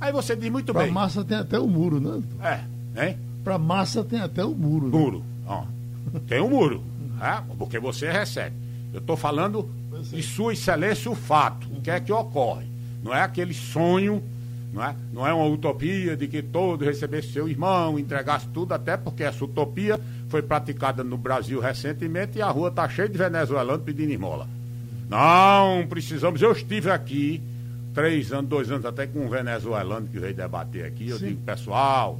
Aí 0.00 0.12
você 0.12 0.36
diz 0.36 0.50
muito 0.50 0.72
pra 0.72 0.82
bem. 0.82 0.92
Para 0.92 1.02
massa 1.02 1.24
tem 1.24 1.38
até 1.38 1.58
o 1.58 1.66
muro, 1.66 2.00
né? 2.00 2.22
É, 2.42 3.06
hein? 3.06 3.18
Para 3.42 3.58
massa 3.58 4.04
tem 4.04 4.20
até 4.20 4.44
o 4.44 4.54
muro. 4.54 4.86
Né? 4.86 4.98
Muro, 4.98 5.24
ó. 5.46 5.64
Tem 6.26 6.40
o 6.40 6.46
um 6.46 6.50
muro, 6.50 6.82
é? 7.20 7.42
porque 7.58 7.78
você 7.78 8.10
recebe. 8.10 8.56
Eu 8.92 9.00
estou 9.00 9.16
falando 9.16 9.68
de 10.10 10.22
sua 10.22 10.52
excelência 10.52 11.10
o 11.10 11.14
fato, 11.14 11.66
o 11.76 11.80
que 11.80 11.90
é 11.90 12.00
que 12.00 12.12
ocorre. 12.12 12.66
Não 13.02 13.14
é 13.14 13.22
aquele 13.22 13.52
sonho, 13.52 14.22
não 14.72 14.84
é? 14.84 14.94
Não 15.12 15.26
é 15.26 15.32
uma 15.32 15.46
utopia 15.46 16.16
de 16.16 16.28
que 16.28 16.42
todo 16.42 16.84
recebesse 16.84 17.32
seu 17.32 17.48
irmão, 17.48 17.98
entregasse 17.98 18.46
tudo, 18.48 18.72
até 18.72 18.96
porque 18.96 19.22
essa 19.22 19.44
utopia 19.44 20.00
foi 20.28 20.42
praticada 20.42 21.02
no 21.02 21.16
Brasil 21.16 21.60
recentemente 21.60 22.38
e 22.38 22.42
a 22.42 22.48
rua 22.48 22.68
está 22.68 22.88
cheia 22.88 23.08
de 23.08 23.18
venezuelanos 23.18 23.82
pedindo 23.82 24.12
esmola. 24.12 24.46
Não, 25.08 25.86
precisamos. 25.88 26.42
Eu 26.42 26.52
estive 26.52 26.90
aqui 26.90 27.42
três 27.98 28.32
anos, 28.32 28.48
dois 28.48 28.70
anos 28.70 28.86
até 28.86 29.08
com 29.08 29.24
um 29.24 29.28
venezuelano 29.28 30.06
que 30.06 30.20
veio 30.20 30.32
debater 30.32 30.84
aqui. 30.84 31.08
Eu 31.08 31.18
Sim. 31.18 31.30
digo, 31.30 31.42
pessoal, 31.42 32.16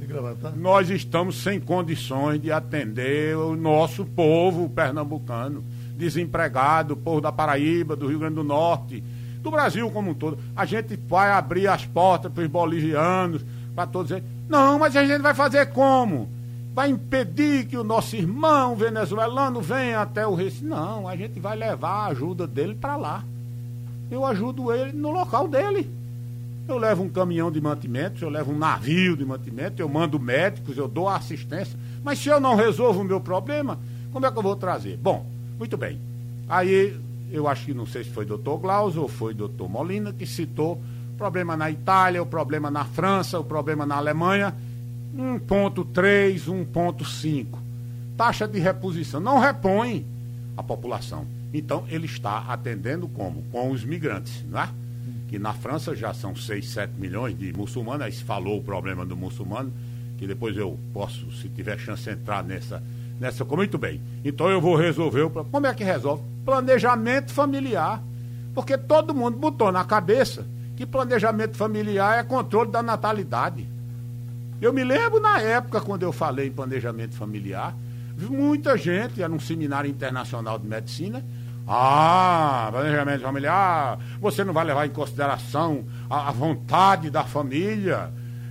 nós 0.57 0.89
estamos 0.89 1.41
sem 1.41 1.57
condições 1.57 2.41
de 2.41 2.51
atender 2.51 3.37
o 3.37 3.55
nosso 3.55 4.03
povo 4.03 4.67
pernambucano, 4.67 5.63
desempregado, 5.95 6.95
o 6.95 6.97
povo 6.97 7.21
da 7.21 7.31
Paraíba, 7.31 7.95
do 7.95 8.07
Rio 8.07 8.19
Grande 8.19 8.35
do 8.35 8.43
Norte, 8.43 9.01
do 9.41 9.49
Brasil 9.49 9.89
como 9.89 10.11
um 10.11 10.13
todo. 10.13 10.37
A 10.53 10.65
gente 10.65 10.99
vai 11.07 11.31
abrir 11.31 11.69
as 11.69 11.85
portas 11.85 12.29
para 12.29 12.43
os 12.43 12.49
bolivianos, 12.49 13.41
para 13.73 13.87
todos 13.87 14.11
eles. 14.11 14.25
Não, 14.49 14.77
mas 14.79 14.97
a 14.97 15.05
gente 15.05 15.21
vai 15.21 15.33
fazer 15.33 15.67
como? 15.67 16.29
Vai 16.73 16.89
impedir 16.89 17.67
que 17.67 17.77
o 17.77 17.85
nosso 17.85 18.17
irmão 18.17 18.75
venezuelano 18.75 19.61
venha 19.61 20.01
até 20.01 20.27
o 20.27 20.35
Recife? 20.35 20.65
Não, 20.65 21.07
a 21.07 21.15
gente 21.15 21.39
vai 21.39 21.55
levar 21.55 21.89
a 21.89 22.07
ajuda 22.07 22.45
dele 22.45 22.75
para 22.75 22.97
lá 22.97 23.23
eu 24.09 24.25
ajudo 24.25 24.73
ele 24.73 24.91
no 24.91 25.11
local 25.11 25.47
dele. 25.47 25.89
Eu 26.67 26.77
levo 26.77 27.03
um 27.03 27.09
caminhão 27.09 27.51
de 27.51 27.59
mantimentos, 27.59 28.21
eu 28.21 28.29
levo 28.29 28.51
um 28.51 28.57
navio 28.57 29.17
de 29.17 29.25
mantimentos, 29.25 29.79
eu 29.79 29.89
mando 29.89 30.19
médicos, 30.19 30.77
eu 30.77 30.87
dou 30.87 31.09
assistência. 31.09 31.77
Mas 32.03 32.19
se 32.19 32.29
eu 32.29 32.39
não 32.39 32.55
resolvo 32.55 33.01
o 33.01 33.03
meu 33.03 33.19
problema, 33.19 33.79
como 34.11 34.25
é 34.25 34.31
que 34.31 34.37
eu 34.37 34.43
vou 34.43 34.55
trazer? 34.55 34.97
Bom, 34.97 35.25
muito 35.57 35.75
bem. 35.77 35.99
Aí 36.47 36.95
eu 37.31 37.47
acho 37.47 37.65
que 37.65 37.73
não 37.73 37.85
sei 37.85 38.03
se 38.03 38.09
foi 38.09 38.25
doutor 38.25 38.57
Glaus 38.57 38.95
ou 38.97 39.07
foi 39.07 39.33
doutor 39.33 39.69
Molina 39.69 40.13
que 40.13 40.25
citou 40.25 40.79
problema 41.19 41.57
na 41.57 41.69
Itália, 41.69 42.23
o 42.23 42.25
problema 42.25 42.71
na 42.71 42.85
França, 42.85 43.37
o 43.37 43.43
problema 43.43 43.85
na 43.85 43.97
Alemanha, 43.97 44.55
1,3, 45.15 46.45
1,5. 46.45 47.45
Taxa 48.15 48.47
de 48.47 48.57
reposição. 48.57 49.19
Não 49.19 49.37
repõe 49.37 50.05
a 50.55 50.63
população. 50.63 51.25
Então, 51.53 51.85
ele 51.89 52.05
está 52.05 52.45
atendendo 52.47 53.07
como? 53.07 53.43
Com 53.51 53.71
os 53.71 53.83
migrantes, 53.83 54.45
não 54.47 54.61
é? 54.61 54.69
Que 55.27 55.39
na 55.39 55.53
França 55.53 55.95
já 55.95 56.13
são 56.13 56.35
6, 56.35 56.69
7 56.69 56.93
milhões 56.97 57.37
de 57.37 57.53
muçulmanos, 57.53 58.01
aí 58.01 58.11
se 58.11 58.23
falou 58.23 58.59
o 58.59 58.63
problema 58.63 59.05
do 59.05 59.15
muçulmano, 59.15 59.71
que 60.17 60.27
depois 60.27 60.55
eu 60.57 60.77
posso, 60.93 61.31
se 61.31 61.47
tiver 61.49 61.77
chance, 61.79 62.09
entrar 62.09 62.43
nessa, 62.43 62.83
nessa. 63.19 63.45
Muito 63.45 63.77
bem. 63.77 64.01
Então 64.23 64.49
eu 64.49 64.59
vou 64.59 64.75
resolver 64.75 65.21
o 65.21 65.29
Como 65.29 65.65
é 65.65 65.73
que 65.73 65.83
resolve? 65.83 66.23
Planejamento 66.43 67.31
familiar. 67.31 68.03
Porque 68.53 68.77
todo 68.77 69.13
mundo 69.13 69.37
botou 69.37 69.71
na 69.71 69.85
cabeça 69.85 70.45
que 70.75 70.85
planejamento 70.85 71.57
familiar 71.57 72.19
é 72.19 72.23
controle 72.23 72.71
da 72.71 72.81
natalidade. 72.81 73.67
Eu 74.61 74.73
me 74.73 74.83
lembro 74.83 75.19
na 75.19 75.39
época, 75.39 75.81
quando 75.81 76.03
eu 76.03 76.11
falei 76.11 76.47
em 76.47 76.51
planejamento 76.51 77.15
familiar, 77.15 77.75
muita 78.17 78.77
gente, 78.77 79.21
era 79.21 79.31
um 79.31 79.39
seminário 79.39 79.89
internacional 79.89 80.57
de 80.57 80.67
medicina, 80.67 81.23
ah, 81.71 82.69
planejamento 82.71 83.21
familiar, 83.21 83.99
você 84.19 84.43
não 84.43 84.51
vai 84.51 84.65
levar 84.65 84.87
em 84.87 84.89
consideração 84.89 85.85
a, 86.09 86.29
a 86.29 86.31
vontade 86.31 87.11
da 87.11 87.23
família. 87.23 88.09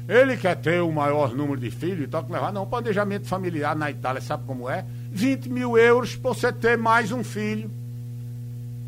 Ele 0.08 0.36
quer 0.36 0.54
ter 0.54 0.80
o 0.80 0.92
maior 0.92 1.34
número 1.34 1.60
de 1.60 1.68
filhos, 1.68 2.04
então 2.04 2.22
que 2.22 2.32
levar. 2.32 2.52
Não, 2.52 2.64
planejamento 2.64 3.26
familiar 3.26 3.74
na 3.74 3.90
Itália, 3.90 4.20
sabe 4.20 4.44
como 4.46 4.70
é? 4.70 4.86
20 5.10 5.48
mil 5.48 5.76
euros 5.76 6.14
para 6.14 6.32
você 6.32 6.52
ter 6.52 6.78
mais 6.78 7.10
um 7.10 7.24
filho. 7.24 7.68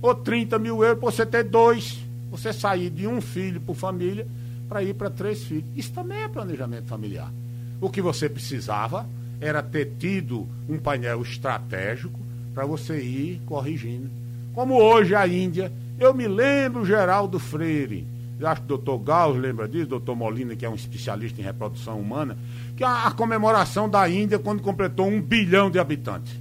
Ou 0.01 0.15
30 0.15 0.61
mil 0.61 0.85
euros 0.85 1.01
para 1.01 1.11
você 1.11 1.27
ter 1.27 1.43
dois. 1.43 1.99
Você 2.31 2.53
sair 2.53 2.89
de 2.89 3.09
um 3.09 3.21
filho 3.21 3.61
por 3.61 3.75
família 3.75 4.29
para 4.69 4.81
ir 4.81 4.95
para 4.95 5.11
três 5.11 5.43
filhos. 5.43 5.69
Isso 5.75 5.93
também 5.93 6.23
é 6.23 6.29
planejamento 6.29 6.87
familiar. 6.87 7.33
O 7.81 7.91
que 7.91 8.01
você 8.01 8.29
precisava 8.29 9.05
era 9.41 9.61
ter 9.61 9.91
tido 9.99 10.47
um 10.69 10.79
painel 10.79 11.21
estratégico 11.21 12.21
para 12.55 12.65
você 12.65 13.03
ir 13.03 13.41
corrigindo. 13.45 14.20
Como 14.55 14.75
hoje 14.75 15.15
a 15.15 15.27
Índia, 15.27 15.73
eu 15.99 16.13
me 16.13 16.27
lembro 16.27 16.85
Geraldo 16.85 17.39
Freire, 17.39 18.07
eu 18.41 18.49
acho 18.49 18.63
que 18.63 18.73
o 18.73 18.79
doutor 18.79 18.99
Gauss 18.99 19.39
lembra 19.39 19.69
disso, 19.69 19.87
doutor 19.87 20.17
Molina, 20.17 20.57
que 20.57 20.65
é 20.65 20.69
um 20.69 20.75
especialista 20.75 21.41
em 21.41 21.45
reprodução 21.45 22.01
humana, 22.01 22.39
que 22.75 22.83
a, 22.83 23.07
a 23.07 23.11
comemoração 23.11 23.89
da 23.89 24.09
Índia 24.09 24.39
quando 24.39 24.63
completou 24.63 25.07
um 25.07 25.21
bilhão 25.21 25.71
de 25.71 25.79
habitantes. 25.79 26.33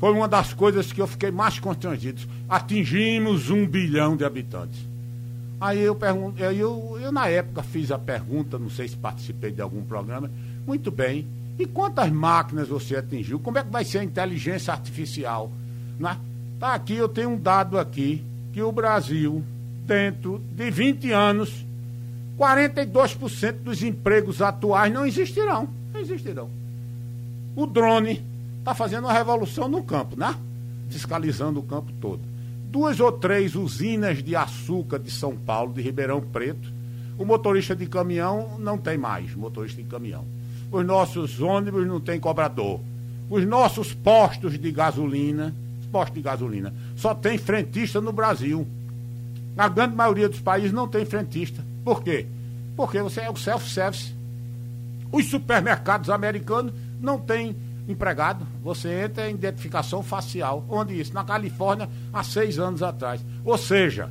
Foi 0.00 0.12
uma 0.12 0.26
das 0.26 0.52
coisas 0.52 0.92
que 0.92 1.00
eu 1.00 1.06
fiquei 1.06 1.30
mais 1.30 1.60
constrangido. 1.60 2.20
Atingimos 2.48 3.48
um 3.48 3.66
bilhão 3.66 4.16
de 4.16 4.24
habitantes. 4.24 4.78
Aí 5.60 5.80
eu 5.80 5.94
pergunto, 5.94 6.40
eu, 6.40 6.98
eu 7.00 7.12
na 7.12 7.28
época 7.28 7.62
fiz 7.62 7.90
a 7.90 7.98
pergunta, 7.98 8.58
não 8.58 8.70
sei 8.70 8.88
se 8.88 8.96
participei 8.96 9.50
de 9.50 9.60
algum 9.60 9.82
programa. 9.82 10.30
Muito 10.66 10.90
bem. 10.90 11.26
E 11.58 11.66
quantas 11.66 12.10
máquinas 12.10 12.68
você 12.68 12.96
atingiu? 12.96 13.40
Como 13.40 13.58
é 13.58 13.64
que 13.64 13.70
vai 13.70 13.84
ser 13.84 13.98
a 13.98 14.04
inteligência 14.04 14.72
artificial? 14.72 15.50
Né? 15.98 16.16
Tá 16.58 16.74
aqui, 16.74 16.94
eu 16.94 17.08
tenho 17.08 17.30
um 17.30 17.38
dado 17.38 17.78
aqui 17.78 18.24
que 18.52 18.62
o 18.62 18.72
Brasil, 18.72 19.42
dentro 19.86 20.40
de 20.52 20.70
20 20.70 21.12
anos, 21.12 21.64
42% 22.38 23.52
dos 23.64 23.82
empregos 23.82 24.40
atuais 24.40 24.92
não 24.92 25.04
existirão. 25.04 25.68
Não 25.92 26.00
existirão. 26.00 26.48
O 27.56 27.66
drone 27.66 28.22
está 28.60 28.74
fazendo 28.74 29.04
uma 29.04 29.12
revolução 29.12 29.68
no 29.68 29.82
campo, 29.82 30.16
né? 30.16 30.34
Fiscalizando 30.88 31.58
o 31.60 31.62
campo 31.62 31.92
todo. 32.00 32.20
Duas 32.70 33.00
ou 33.00 33.10
três 33.10 33.56
usinas 33.56 34.22
de 34.22 34.36
açúcar 34.36 34.98
de 34.98 35.10
São 35.10 35.36
Paulo, 35.36 35.72
de 35.72 35.82
Ribeirão 35.82 36.20
Preto. 36.20 36.72
O 37.18 37.24
motorista 37.24 37.74
de 37.74 37.86
caminhão 37.86 38.58
não 38.58 38.78
tem 38.78 38.96
mais, 38.96 39.34
motorista 39.34 39.82
de 39.82 39.88
caminhão. 39.88 40.24
Os 40.70 40.84
nossos 40.84 41.40
ônibus 41.40 41.86
não 41.86 42.00
tem 42.00 42.20
cobrador. 42.20 42.80
Os 43.28 43.44
nossos 43.44 43.92
postos 43.92 44.58
de 44.58 44.70
gasolina, 44.70 45.54
postos 45.90 46.14
de 46.14 46.22
gasolina, 46.22 46.72
só 46.96 47.14
tem 47.14 47.38
frentista 47.38 48.00
no 48.00 48.12
Brasil. 48.12 48.66
Na 49.56 49.68
grande 49.68 49.96
maioria 49.96 50.28
dos 50.28 50.40
países 50.40 50.72
não 50.72 50.86
tem 50.86 51.04
frentista. 51.04 51.64
Por 51.84 52.02
quê? 52.02 52.26
Porque 52.76 53.02
você 53.02 53.22
é 53.22 53.30
o 53.30 53.36
self-service. 53.36 54.14
Os 55.10 55.26
supermercados 55.26 56.10
americanos 56.10 56.72
não 57.00 57.18
têm 57.18 57.56
empregado, 57.88 58.46
você 58.62 59.04
entra 59.04 59.28
em 59.28 59.34
identificação 59.34 60.02
facial. 60.02 60.64
Onde 60.68 61.00
isso? 61.00 61.14
Na 61.14 61.24
Califórnia, 61.24 61.88
há 62.12 62.22
seis 62.22 62.58
anos 62.58 62.82
atrás. 62.82 63.24
Ou 63.44 63.56
seja, 63.56 64.10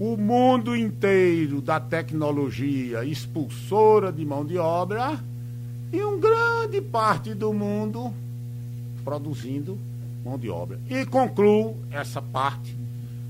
o 0.00 0.16
mundo 0.16 0.74
inteiro 0.74 1.60
da 1.60 1.78
tecnologia 1.78 3.04
expulsora 3.04 4.10
de 4.10 4.24
mão 4.24 4.44
de 4.44 4.56
obra 4.56 5.20
e 5.92 6.02
uma 6.02 6.16
grande 6.16 6.80
parte 6.80 7.34
do 7.34 7.52
mundo 7.52 8.12
produzindo 9.04 9.78
mão 10.24 10.38
de 10.38 10.48
obra. 10.48 10.78
E 10.88 11.04
concluo 11.06 11.76
essa 11.90 12.20
parte 12.20 12.82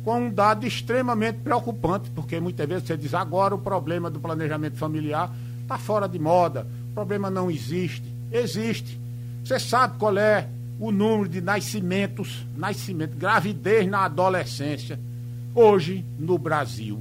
com 0.04 0.18
um 0.18 0.30
dado 0.30 0.66
extremamente 0.66 1.38
preocupante, 1.38 2.10
porque 2.10 2.40
muitas 2.40 2.68
vezes 2.68 2.84
você 2.84 2.96
diz 2.96 3.14
agora 3.14 3.54
o 3.54 3.58
problema 3.58 4.10
do 4.10 4.18
planejamento 4.18 4.76
familiar 4.76 5.32
está 5.62 5.78
fora 5.78 6.08
de 6.08 6.18
moda, 6.18 6.66
o 6.90 6.94
problema 6.94 7.30
não 7.30 7.50
existe. 7.50 8.12
Existe. 8.30 8.98
Você 9.44 9.58
sabe 9.58 9.98
qual 9.98 10.16
é 10.18 10.48
o 10.80 10.90
número 10.90 11.28
de 11.28 11.40
nascimentos, 11.40 12.44
nascimento, 12.56 13.16
gravidez 13.16 13.86
na 13.86 14.04
adolescência, 14.04 14.98
hoje 15.54 16.04
no 16.18 16.38
Brasil. 16.38 17.00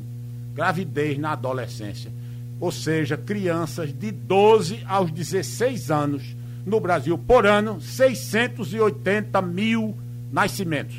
Gravidez 0.54 1.18
na 1.18 1.32
adolescência. 1.32 2.12
Ou 2.60 2.72
seja, 2.72 3.18
crianças 3.18 3.92
de 3.92 4.12
12 4.12 4.84
aos 4.88 5.10
16 5.10 5.90
anos 5.90 6.36
no 6.66 6.80
Brasil 6.80 7.18
por 7.18 7.46
ano, 7.46 7.82
680 7.82 9.42
mil 9.42 9.96
nascimentos. 10.32 10.96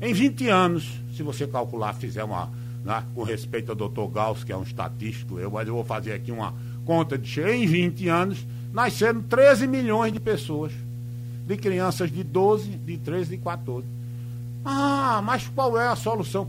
Em 0.00 0.12
20 0.12 0.48
anos, 0.48 1.00
se 1.16 1.22
você 1.22 1.46
calcular, 1.46 1.94
fizer 1.94 2.24
uma, 2.24 2.50
né, 2.84 3.02
com 3.14 3.22
respeito 3.22 3.70
ao 3.70 3.76
doutor 3.76 4.08
Gauss, 4.08 4.44
que 4.44 4.52
é 4.52 4.56
um 4.56 4.62
estatístico, 4.62 5.38
eu, 5.38 5.50
mas 5.50 5.66
eu 5.66 5.74
vou 5.74 5.84
fazer 5.84 6.12
aqui 6.12 6.30
uma 6.30 6.54
conta 6.84 7.16
de 7.16 7.40
em 7.40 7.66
20 7.66 8.08
anos, 8.08 8.46
nasceram 8.72 9.22
13 9.22 9.66
milhões 9.66 10.12
de 10.12 10.20
pessoas, 10.20 10.72
de 11.46 11.56
crianças 11.56 12.10
de 12.10 12.22
12, 12.22 12.70
de 12.70 12.98
13 12.98 13.34
e 13.34 13.36
de 13.36 13.42
14. 13.42 13.86
Ah, 14.64 15.22
mas 15.24 15.46
qual 15.48 15.78
é 15.78 15.86
a 15.88 15.96
solução? 15.96 16.48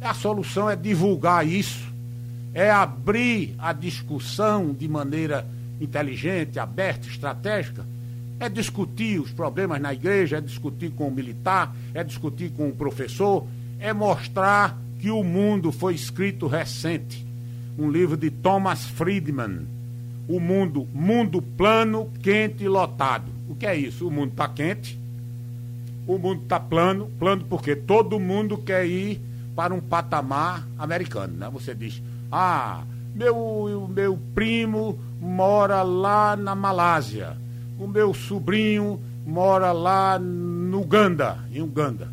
A 0.00 0.14
solução 0.14 0.68
é 0.68 0.74
divulgar 0.74 1.46
isso, 1.46 1.86
é 2.52 2.70
abrir 2.70 3.54
a 3.58 3.72
discussão 3.72 4.72
de 4.72 4.88
maneira 4.88 5.46
inteligente, 5.82 6.58
aberta, 6.58 7.06
estratégica, 7.06 7.84
é 8.38 8.48
discutir 8.48 9.20
os 9.20 9.30
problemas 9.30 9.80
na 9.80 9.92
igreja, 9.92 10.38
é 10.38 10.40
discutir 10.40 10.90
com 10.90 11.08
o 11.08 11.10
militar, 11.10 11.74
é 11.94 12.02
discutir 12.02 12.50
com 12.50 12.68
o 12.68 12.72
professor, 12.74 13.46
é 13.78 13.92
mostrar 13.92 14.78
que 14.98 15.10
o 15.10 15.22
mundo 15.22 15.70
foi 15.70 15.94
escrito 15.94 16.46
recente. 16.46 17.24
Um 17.78 17.90
livro 17.90 18.16
de 18.16 18.30
Thomas 18.30 18.84
Friedman, 18.84 19.66
o 20.28 20.38
mundo, 20.38 20.86
mundo 20.92 21.40
plano, 21.40 22.10
quente 22.22 22.64
e 22.64 22.68
lotado. 22.68 23.26
O 23.48 23.54
que 23.54 23.66
é 23.66 23.76
isso? 23.76 24.06
O 24.06 24.10
mundo 24.10 24.30
está 24.30 24.48
quente, 24.48 24.98
o 26.06 26.18
mundo 26.18 26.42
está 26.42 26.58
plano, 26.58 27.10
plano 27.18 27.44
porque 27.48 27.76
todo 27.76 28.18
mundo 28.18 28.58
quer 28.58 28.86
ir 28.86 29.20
para 29.54 29.74
um 29.74 29.80
patamar 29.80 30.66
americano, 30.78 31.36
né? 31.36 31.48
Você 31.52 31.74
diz, 31.74 32.02
ah, 32.30 32.82
meu, 33.14 33.88
meu 33.92 34.18
primo 34.34 34.98
mora 35.22 35.82
lá 35.82 36.34
na 36.34 36.52
Malásia, 36.52 37.36
o 37.78 37.86
meu 37.86 38.12
sobrinho 38.12 39.00
mora 39.24 39.70
lá 39.70 40.18
no 40.18 40.80
Uganda, 40.80 41.38
em 41.52 41.62
Uganda. 41.62 42.08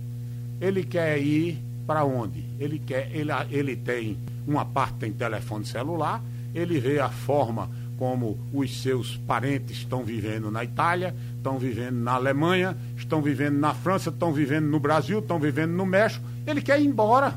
Ele 0.61 0.83
quer 0.83 1.17
ir 1.17 1.59
para 1.87 2.03
onde? 2.05 2.45
Ele 2.59 2.77
quer, 2.77 3.09
ele, 3.11 3.31
ele 3.49 3.75
tem 3.75 4.15
uma 4.47 4.63
parte 4.63 4.99
tem 4.99 5.11
telefone 5.11 5.65
celular, 5.65 6.21
ele 6.53 6.79
vê 6.79 6.99
a 6.99 7.09
forma 7.09 7.67
como 7.97 8.37
os 8.53 8.79
seus 8.79 9.17
parentes 9.17 9.77
estão 9.77 10.03
vivendo 10.03 10.51
na 10.51 10.63
Itália, 10.63 11.13
estão 11.35 11.57
vivendo 11.57 11.95
na 11.95 12.13
Alemanha, 12.13 12.77
estão 12.95 13.23
vivendo 13.23 13.57
na 13.57 13.73
França, 13.73 14.09
estão 14.09 14.31
vivendo 14.31 14.67
no 14.67 14.79
Brasil, 14.79 15.17
estão 15.17 15.39
vivendo 15.39 15.71
no 15.71 15.85
México. 15.85 16.23
Ele 16.45 16.61
quer 16.61 16.79
ir 16.79 16.85
embora. 16.85 17.33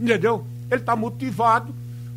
Entendeu? 0.00 0.44
Ele 0.68 0.80
está 0.80 0.96
motivado 0.96 1.72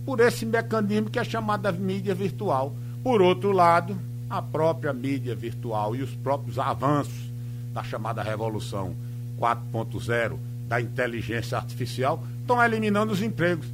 por 0.06 0.20
esse 0.20 0.46
mecanismo 0.46 1.10
que 1.10 1.20
é 1.20 1.24
chamado 1.24 1.72
mídia 1.74 2.14
virtual. 2.14 2.76
Por 3.04 3.22
outro 3.22 3.52
lado, 3.52 3.98
a 4.30 4.42
própria 4.42 4.94
mídia 4.94 5.36
virtual 5.36 5.96
e 5.96 6.02
os 6.02 6.12
próprios 6.12 6.58
avanços 6.58 7.32
da 7.74 7.84
chamada 7.84 8.22
revolução 8.22 8.96
4.0 9.40 10.38
da 10.68 10.80
inteligência 10.80 11.58
artificial 11.58 12.24
estão 12.40 12.64
eliminando 12.64 13.12
os 13.12 13.22
empregos. 13.22 13.68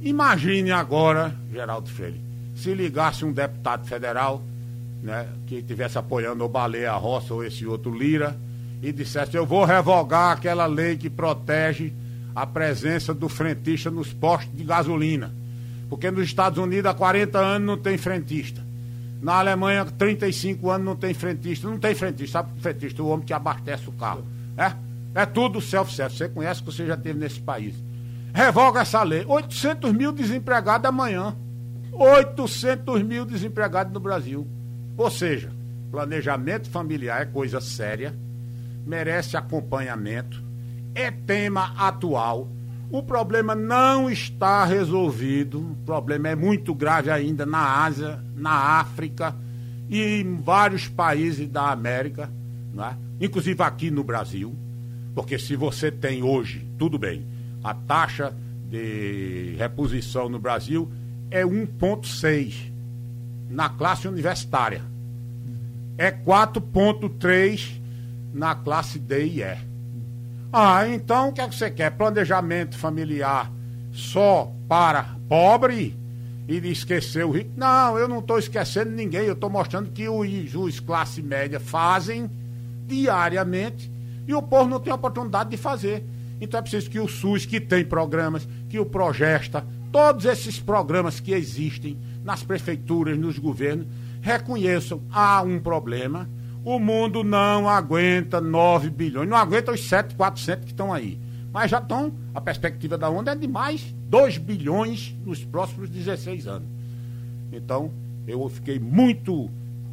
Imagine 0.00 0.70
agora, 0.70 1.34
Geraldo 1.52 1.88
Freire, 1.88 2.20
se 2.54 2.72
ligasse 2.74 3.24
um 3.24 3.32
deputado 3.32 3.86
federal, 3.86 4.42
né, 5.02 5.26
que 5.46 5.56
estivesse 5.56 5.98
apoiando 5.98 6.44
o 6.44 6.48
Baleia 6.48 6.92
Roça 6.92 7.34
ou 7.34 7.44
esse 7.44 7.66
outro 7.66 7.96
Lira, 7.96 8.36
e 8.82 8.92
dissesse: 8.92 9.36
Eu 9.36 9.44
vou 9.44 9.64
revogar 9.64 10.32
aquela 10.32 10.66
lei 10.66 10.96
que 10.96 11.10
protege 11.10 11.92
a 12.34 12.46
presença 12.46 13.12
do 13.12 13.28
frentista 13.28 13.90
nos 13.90 14.12
postos 14.12 14.56
de 14.56 14.62
gasolina. 14.62 15.34
Porque 15.88 16.10
nos 16.10 16.24
Estados 16.24 16.58
Unidos 16.58 16.90
há 16.90 16.94
40 16.94 17.38
anos 17.38 17.66
não 17.66 17.76
tem 17.76 17.96
frentista. 17.96 18.66
Na 19.20 19.34
Alemanha, 19.34 19.84
35 19.84 20.70
anos 20.70 20.84
não 20.84 20.96
tem 20.96 21.14
frentista. 21.14 21.68
Não 21.68 21.78
tem 21.78 21.94
frentista. 21.94 22.38
Sabe 22.38 22.60
frentista? 22.60 23.02
O 23.02 23.08
homem 23.08 23.26
que 23.26 23.32
abastece 23.32 23.88
o 23.88 23.92
carro. 23.92 24.24
É? 24.56 24.72
É 25.14 25.26
tudo 25.26 25.60
self-service. 25.60 26.18
Você 26.18 26.28
conhece 26.28 26.62
que 26.62 26.66
você 26.66 26.86
já 26.86 26.96
teve 26.96 27.18
nesse 27.18 27.40
país. 27.40 27.74
Revoga 28.32 28.80
essa 28.80 29.02
lei. 29.02 29.24
800 29.26 29.92
mil 29.92 30.12
desempregados 30.12 30.88
amanhã. 30.88 31.34
800 31.92 33.02
mil 33.02 33.24
desempregados 33.24 33.92
no 33.92 33.98
Brasil. 33.98 34.46
Ou 34.96 35.10
seja, 35.10 35.50
planejamento 35.90 36.68
familiar 36.70 37.22
é 37.22 37.26
coisa 37.26 37.60
séria, 37.60 38.14
merece 38.86 39.36
acompanhamento, 39.36 40.42
é 40.94 41.10
tema 41.10 41.74
atual. 41.76 42.48
O 42.90 43.02
problema 43.02 43.54
não 43.54 44.08
está 44.08 44.64
resolvido, 44.64 45.60
o 45.60 45.76
problema 45.84 46.28
é 46.28 46.34
muito 46.34 46.74
grave 46.74 47.10
ainda 47.10 47.44
na 47.44 47.84
Ásia, 47.84 48.18
na 48.34 48.80
África 48.80 49.36
e 49.90 50.20
em 50.20 50.36
vários 50.36 50.88
países 50.88 51.48
da 51.48 51.70
América, 51.70 52.30
é? 52.78 52.94
inclusive 53.20 53.62
aqui 53.62 53.90
no 53.90 54.02
Brasil. 54.02 54.56
Porque 55.14 55.38
se 55.38 55.54
você 55.54 55.90
tem 55.90 56.22
hoje, 56.22 56.66
tudo 56.78 56.98
bem, 56.98 57.26
a 57.62 57.74
taxa 57.74 58.34
de 58.70 59.54
reposição 59.58 60.28
no 60.28 60.38
Brasil 60.38 60.90
é 61.30 61.44
1,6 61.44 62.72
na 63.50 63.68
classe 63.68 64.08
universitária. 64.08 64.82
É 65.98 66.10
4,3 66.10 67.80
na 68.32 68.54
classe 68.54 68.98
D 68.98 69.26
e 69.26 69.42
E. 69.42 69.67
Ah, 70.52 70.88
então 70.88 71.28
o 71.28 71.32
que, 71.32 71.40
é 71.40 71.48
que 71.48 71.54
você 71.54 71.70
quer? 71.70 71.90
Planejamento 71.90 72.78
familiar 72.78 73.52
só 73.92 74.50
para 74.66 75.16
pobre 75.28 75.94
e 76.48 76.56
esquecer 76.70 77.24
o 77.24 77.30
rico? 77.30 77.50
Não, 77.54 77.98
eu 77.98 78.08
não 78.08 78.20
estou 78.20 78.38
esquecendo 78.38 78.90
ninguém, 78.90 79.26
eu 79.26 79.34
estou 79.34 79.50
mostrando 79.50 79.90
que 79.90 80.08
os 80.08 80.80
classe 80.80 81.22
média 81.22 81.60
fazem 81.60 82.30
diariamente 82.86 83.92
e 84.26 84.32
o 84.32 84.42
povo 84.42 84.70
não 84.70 84.80
tem 84.80 84.92
oportunidade 84.92 85.50
de 85.50 85.58
fazer. 85.58 86.02
Então 86.40 86.58
é 86.58 86.62
preciso 86.62 86.88
que 86.88 86.98
o 86.98 87.08
SUS, 87.08 87.44
que 87.44 87.60
tem 87.60 87.84
programas, 87.84 88.48
que 88.70 88.78
o 88.78 88.86
Progesta, 88.86 89.66
todos 89.92 90.24
esses 90.24 90.58
programas 90.58 91.20
que 91.20 91.32
existem 91.32 91.98
nas 92.24 92.42
prefeituras, 92.42 93.18
nos 93.18 93.38
governos, 93.38 93.86
reconheçam 94.22 95.02
há 95.10 95.42
um 95.42 95.58
problema. 95.58 96.28
O 96.64 96.78
mundo 96.78 97.24
não 97.24 97.68
aguenta 97.68 98.40
9 98.40 98.90
bilhões, 98.90 99.28
não 99.28 99.36
aguenta 99.36 99.72
os 99.72 99.88
7,400 99.88 100.64
que 100.64 100.70
estão 100.72 100.92
aí. 100.92 101.18
Mas 101.52 101.70
já 101.70 101.78
estão, 101.78 102.12
a 102.34 102.40
perspectiva 102.40 102.98
da 102.98 103.08
onda 103.08 103.32
é 103.32 103.34
de 103.34 103.48
mais 103.48 103.94
2 104.08 104.38
bilhões 104.38 105.14
nos 105.24 105.44
próximos 105.44 105.88
16 105.88 106.46
anos. 106.46 106.68
Então, 107.52 107.90
eu 108.26 108.46
fiquei 108.48 108.78
muito 108.78 109.50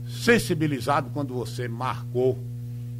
sensibilizado 0.08 1.10
quando 1.12 1.34
você 1.34 1.68
marcou 1.68 2.38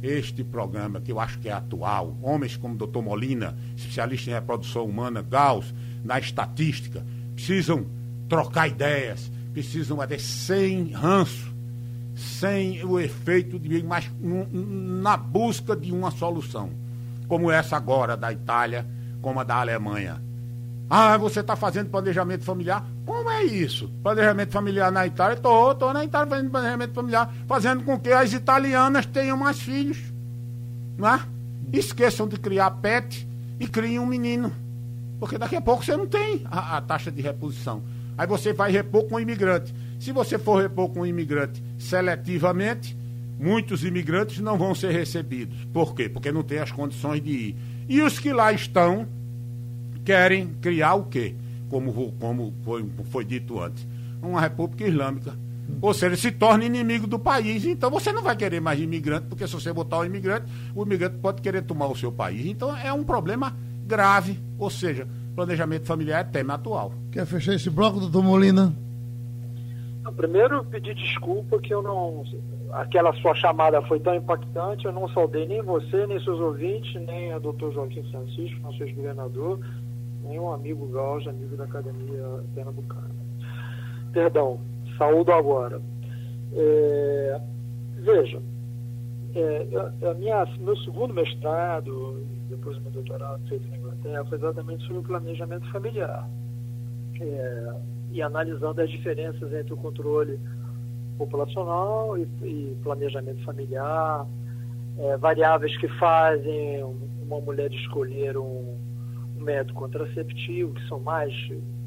este 0.02 0.44
programa, 0.44 1.00
que 1.00 1.12
eu 1.12 1.20
acho 1.20 1.38
que 1.38 1.48
é 1.48 1.52
atual. 1.52 2.16
Homens 2.22 2.56
como 2.56 2.74
o 2.74 2.86
Dr. 2.86 3.00
Molina, 3.00 3.56
especialista 3.76 4.30
em 4.30 4.34
reprodução 4.34 4.84
humana, 4.84 5.22
Gauss, 5.22 5.74
na 6.04 6.18
estatística, 6.18 7.04
precisam 7.34 7.86
trocar 8.28 8.68
ideias, 8.68 9.30
precisam 9.52 10.00
até 10.00 10.18
sem 10.18 10.90
ranço, 10.90 11.54
sem 12.16 12.82
o 12.82 12.98
efeito 12.98 13.58
de 13.58 13.82
mas 13.82 14.10
na 14.20 15.18
busca 15.18 15.76
de 15.76 15.92
uma 15.92 16.10
solução, 16.10 16.70
como 17.28 17.50
essa 17.50 17.76
agora 17.76 18.16
da 18.16 18.32
Itália, 18.32 18.86
como 19.20 19.38
a 19.38 19.44
da 19.44 19.56
Alemanha. 19.56 20.22
Ah, 20.88 21.18
você 21.18 21.40
está 21.40 21.54
fazendo 21.54 21.90
planejamento 21.90 22.44
familiar? 22.44 22.86
Como 23.04 23.28
é 23.28 23.44
isso? 23.44 23.90
Planejamento 24.02 24.50
familiar 24.50 24.90
na 24.90 25.06
Itália? 25.06 25.34
Estou, 25.34 25.72
estou 25.72 25.92
na 25.92 26.04
Itália 26.04 26.28
fazendo 26.28 26.50
planejamento 26.50 26.94
familiar, 26.94 27.34
fazendo 27.46 27.84
com 27.84 27.98
que 27.98 28.10
as 28.10 28.32
italianas 28.32 29.04
tenham 29.04 29.36
mais 29.36 29.60
filhos. 29.60 29.98
Não 30.96 31.08
é? 31.08 31.20
Esqueçam 31.72 32.26
de 32.26 32.38
criar 32.38 32.70
pet 32.70 33.28
e 33.60 33.66
criem 33.66 33.98
um 33.98 34.06
menino. 34.06 34.52
Porque 35.18 35.36
daqui 35.36 35.56
a 35.56 35.60
pouco 35.60 35.84
você 35.84 35.96
não 35.96 36.06
tem 36.06 36.46
a, 36.50 36.76
a 36.76 36.80
taxa 36.80 37.10
de 37.10 37.20
reposição. 37.20 37.82
Aí 38.16 38.26
você 38.26 38.52
vai 38.52 38.70
repor 38.70 39.04
com 39.04 39.16
o 39.16 39.20
imigrante. 39.20 39.74
Se 39.98 40.12
você 40.12 40.38
for 40.38 40.60
repor 40.60 40.88
com 40.90 41.00
o 41.00 41.06
imigrante 41.06 41.62
seletivamente, 41.78 42.96
muitos 43.38 43.84
imigrantes 43.84 44.38
não 44.40 44.56
vão 44.56 44.74
ser 44.74 44.92
recebidos. 44.92 45.64
Por 45.72 45.94
quê? 45.94 46.08
Porque 46.08 46.32
não 46.32 46.42
tem 46.42 46.58
as 46.58 46.70
condições 46.70 47.22
de 47.22 47.30
ir. 47.30 47.56
E 47.88 48.02
os 48.02 48.18
que 48.18 48.32
lá 48.32 48.52
estão 48.52 49.06
querem 50.04 50.54
criar 50.60 50.94
o 50.94 51.04
quê? 51.04 51.34
Como, 51.68 52.12
como 52.20 52.54
foi, 52.64 52.88
foi 53.10 53.24
dito 53.24 53.60
antes, 53.60 53.86
uma 54.22 54.40
república 54.40 54.86
islâmica. 54.86 55.36
Ou 55.80 55.92
seja, 55.92 56.16
se 56.16 56.30
torna 56.30 56.64
inimigo 56.64 57.06
do 57.06 57.18
país. 57.18 57.64
Então 57.64 57.90
você 57.90 58.12
não 58.12 58.22
vai 58.22 58.36
querer 58.36 58.60
mais 58.60 58.80
imigrante, 58.80 59.26
porque 59.26 59.46
se 59.46 59.54
você 59.54 59.72
botar 59.72 59.98
o 59.98 60.04
imigrante, 60.04 60.46
o 60.74 60.84
imigrante 60.84 61.16
pode 61.18 61.42
querer 61.42 61.62
tomar 61.62 61.88
o 61.88 61.96
seu 61.96 62.12
país. 62.12 62.46
Então 62.46 62.76
é 62.76 62.92
um 62.92 63.02
problema 63.02 63.54
grave. 63.84 64.38
Ou 64.58 64.70
seja, 64.70 65.08
planejamento 65.34 65.84
familiar 65.84 66.20
é 66.20 66.24
tema 66.24 66.54
atual. 66.54 66.94
Quer 67.10 67.26
fechar 67.26 67.54
esse 67.54 67.68
bloco, 67.68 67.98
doutor 67.98 68.22
Molina? 68.22 68.85
Primeiro, 70.12 70.64
pedir 70.64 70.94
desculpa 70.94 71.58
que 71.58 71.72
eu 71.72 71.82
não. 71.82 72.24
Aquela 72.72 73.12
sua 73.14 73.34
chamada 73.34 73.80
foi 73.82 74.00
tão 74.00 74.14
impactante, 74.14 74.84
eu 74.84 74.92
não 74.92 75.08
saudei 75.08 75.46
nem 75.46 75.62
você, 75.62 76.06
nem 76.06 76.22
seus 76.22 76.40
ouvintes, 76.40 76.94
nem 77.06 77.32
a 77.32 77.38
doutor 77.38 77.72
Joaquim 77.72 78.02
Francisco, 78.10 78.60
nosso 78.60 78.82
ex-governador 78.82 79.60
nenhum 80.26 80.52
amigo 80.52 80.86
Gauge, 80.88 81.28
amigo 81.28 81.56
da 81.56 81.64
Academia 81.64 82.44
Pernambucana. 82.54 83.14
Perdão, 84.12 84.60
saúdo 84.98 85.32
agora. 85.32 85.80
É, 86.52 87.40
veja, 87.98 88.40
é, 89.34 90.08
a 90.08 90.14
minha, 90.14 90.44
meu 90.58 90.76
segundo 90.78 91.14
mestrado, 91.14 92.24
depois 92.48 92.76
do 92.76 92.82
meu 92.82 92.92
doutorado 92.92 93.46
feito 93.48 93.68
na 93.68 93.76
Inglaterra, 93.76 94.24
foi 94.24 94.38
exatamente 94.38 94.84
sobre 94.84 94.98
o 94.98 95.04
planejamento 95.04 95.70
familiar. 95.70 96.28
É, 97.20 97.74
e 98.16 98.22
analisando 98.22 98.80
as 98.80 98.90
diferenças 98.90 99.52
entre 99.52 99.74
o 99.74 99.76
controle 99.76 100.40
populacional 101.18 102.16
e, 102.16 102.22
e 102.42 102.76
planejamento 102.82 103.44
familiar, 103.44 104.26
é, 104.98 105.16
variáveis 105.18 105.76
que 105.76 105.88
fazem 105.98 106.82
uma 107.22 107.40
mulher 107.40 107.70
escolher 107.72 108.36
um, 108.38 108.76
método 109.36 109.74
contraceptivo, 109.74 110.72
que 110.74 110.88
são 110.88 110.98
mais, 110.98 111.32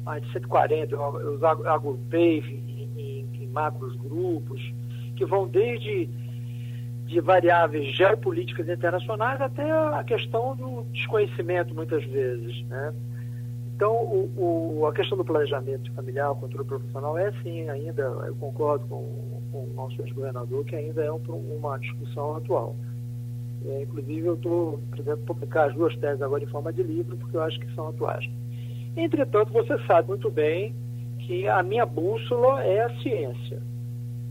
mais 0.04 0.22
de 0.22 0.32
140, 0.32 0.94
eu 0.94 1.34
os 1.34 1.42
agrupei 1.42 2.38
em, 2.38 2.88
em, 2.96 3.42
em 3.42 3.46
macros 3.48 3.94
grupos, 3.96 4.60
que 5.16 5.24
vão 5.24 5.48
desde 5.48 6.08
de 7.06 7.20
variáveis 7.20 7.92
geopolíticas 7.96 8.68
internacionais 8.68 9.40
até 9.40 9.68
a 9.68 10.04
questão 10.04 10.54
do 10.54 10.84
desconhecimento, 10.92 11.74
muitas 11.74 12.04
vezes. 12.04 12.64
Né? 12.66 12.94
Então, 13.80 13.94
o, 13.94 14.80
o, 14.80 14.86
a 14.86 14.92
questão 14.92 15.16
do 15.16 15.24
planejamento 15.24 15.90
familiar, 15.94 16.32
o 16.32 16.36
controle 16.36 16.68
profissional, 16.68 17.16
é 17.16 17.32
sim, 17.42 17.66
ainda, 17.70 18.02
eu 18.02 18.34
concordo 18.34 18.86
com, 18.86 19.40
com 19.50 19.64
o 19.64 19.72
nosso 19.72 20.02
ex-governador, 20.02 20.66
que 20.66 20.76
ainda 20.76 21.02
é 21.02 21.10
um, 21.10 21.16
uma 21.56 21.78
discussão 21.78 22.36
atual. 22.36 22.76
É, 23.64 23.80
inclusive, 23.80 24.26
eu 24.26 24.34
estou 24.34 24.78
pretendendo 24.90 25.22
publicar 25.24 25.70
as 25.70 25.74
duas 25.74 25.96
teses 25.96 26.20
agora 26.20 26.44
em 26.44 26.46
forma 26.48 26.70
de 26.74 26.82
livro, 26.82 27.16
porque 27.16 27.34
eu 27.34 27.42
acho 27.42 27.58
que 27.58 27.74
são 27.74 27.88
atuais. 27.88 28.28
Entretanto, 28.98 29.50
você 29.50 29.78
sabe 29.86 30.08
muito 30.08 30.30
bem 30.30 30.74
que 31.20 31.48
a 31.48 31.62
minha 31.62 31.86
bússola 31.86 32.62
é 32.62 32.84
a 32.84 33.00
ciência, 33.00 33.62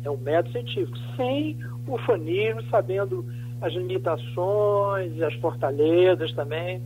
é 0.03 0.11
o 0.11 0.17
método 0.19 0.51
científico, 0.51 0.97
sem 1.17 1.57
ufanismo, 1.87 2.61
sabendo 2.69 3.25
as 3.61 3.73
limitações 3.73 5.11
e 5.15 5.23
as 5.23 5.33
fortalezas 5.37 6.31
também. 6.33 6.83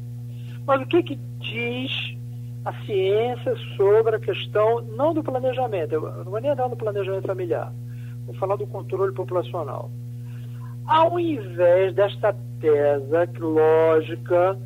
Mas 0.65 0.81
o 0.81 0.85
que, 0.85 1.03
que 1.03 1.19
diz 1.39 2.22
a 2.65 2.73
ciência 2.85 3.55
sobre 3.75 4.15
a 4.15 4.19
questão, 4.19 4.81
não 4.81 5.13
do 5.13 5.23
planejamento, 5.23 5.93
eu 5.93 6.01
não 6.01 6.31
vou 6.31 6.39
nem 6.39 6.51
entrar 6.51 6.69
no 6.69 6.75
planejamento 6.75 7.27
familiar, 7.27 7.73
vou 8.25 8.35
falar 8.35 8.55
do 8.55 8.67
controle 8.67 9.13
populacional 9.13 9.91
ao 10.85 11.19
invés 11.19 11.93
desta 11.93 12.35
tese 12.59 13.39
lógica 13.39 14.57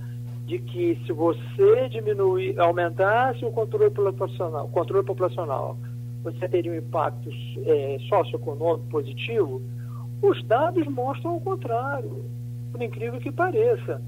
de 0.45 0.59
que 0.59 0.99
se 1.05 1.11
você 1.11 1.89
diminuir, 1.89 2.59
aumentasse 2.59 3.43
o 3.43 3.51
controle 3.51 3.89
populacional, 3.89 4.67
controle 4.69 5.05
populacional, 5.05 5.77
você 6.23 6.47
teria 6.47 6.71
um 6.71 6.75
impacto 6.75 7.29
é, 7.65 7.97
socioeconômico 8.07 8.87
positivo, 8.89 9.61
os 10.21 10.41
dados 10.43 10.87
mostram 10.87 11.35
o 11.35 11.41
contrário, 11.41 12.23
por 12.71 12.81
incrível 12.81 13.19
que 13.19 13.31
pareça. 13.31 14.01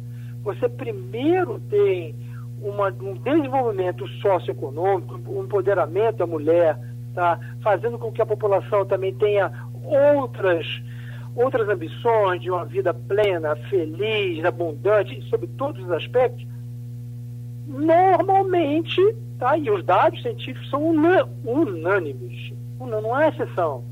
Você 0.44 0.70
primeiro 0.70 1.60
tem 1.70 2.16
uma, 2.62 2.88
um 3.02 3.14
desenvolvimento 3.14 4.08
socioeconômico, 4.22 5.20
um 5.28 5.44
empoderamento 5.44 6.18
da 6.18 6.28
mulher, 6.28 6.78
tá? 7.14 7.40
fazendo 7.62 7.98
com 7.98 8.12
que 8.12 8.22
a 8.22 8.26
população 8.26 8.86
também 8.86 9.14
tenha 9.14 9.52
outras, 9.84 10.66
outras 11.36 11.68
ambições 11.68 12.42
de 12.42 12.50
uma 12.50 12.66
vida 12.66 12.94
plena, 12.94 13.56
feliz, 13.70 14.44
abundante, 14.46 15.22
sobre 15.30 15.48
todos 15.48 15.84
os 15.84 15.92
aspectos, 15.92 16.46
normalmente, 17.68 19.02
tá? 19.38 19.58
e 19.58 19.70
os 19.70 19.84
dados 19.84 20.22
científicos 20.22 20.70
são 20.70 20.84
unânimes, 21.44 22.54
não 22.80 23.14
há 23.14 23.28
exceção. 23.28 23.84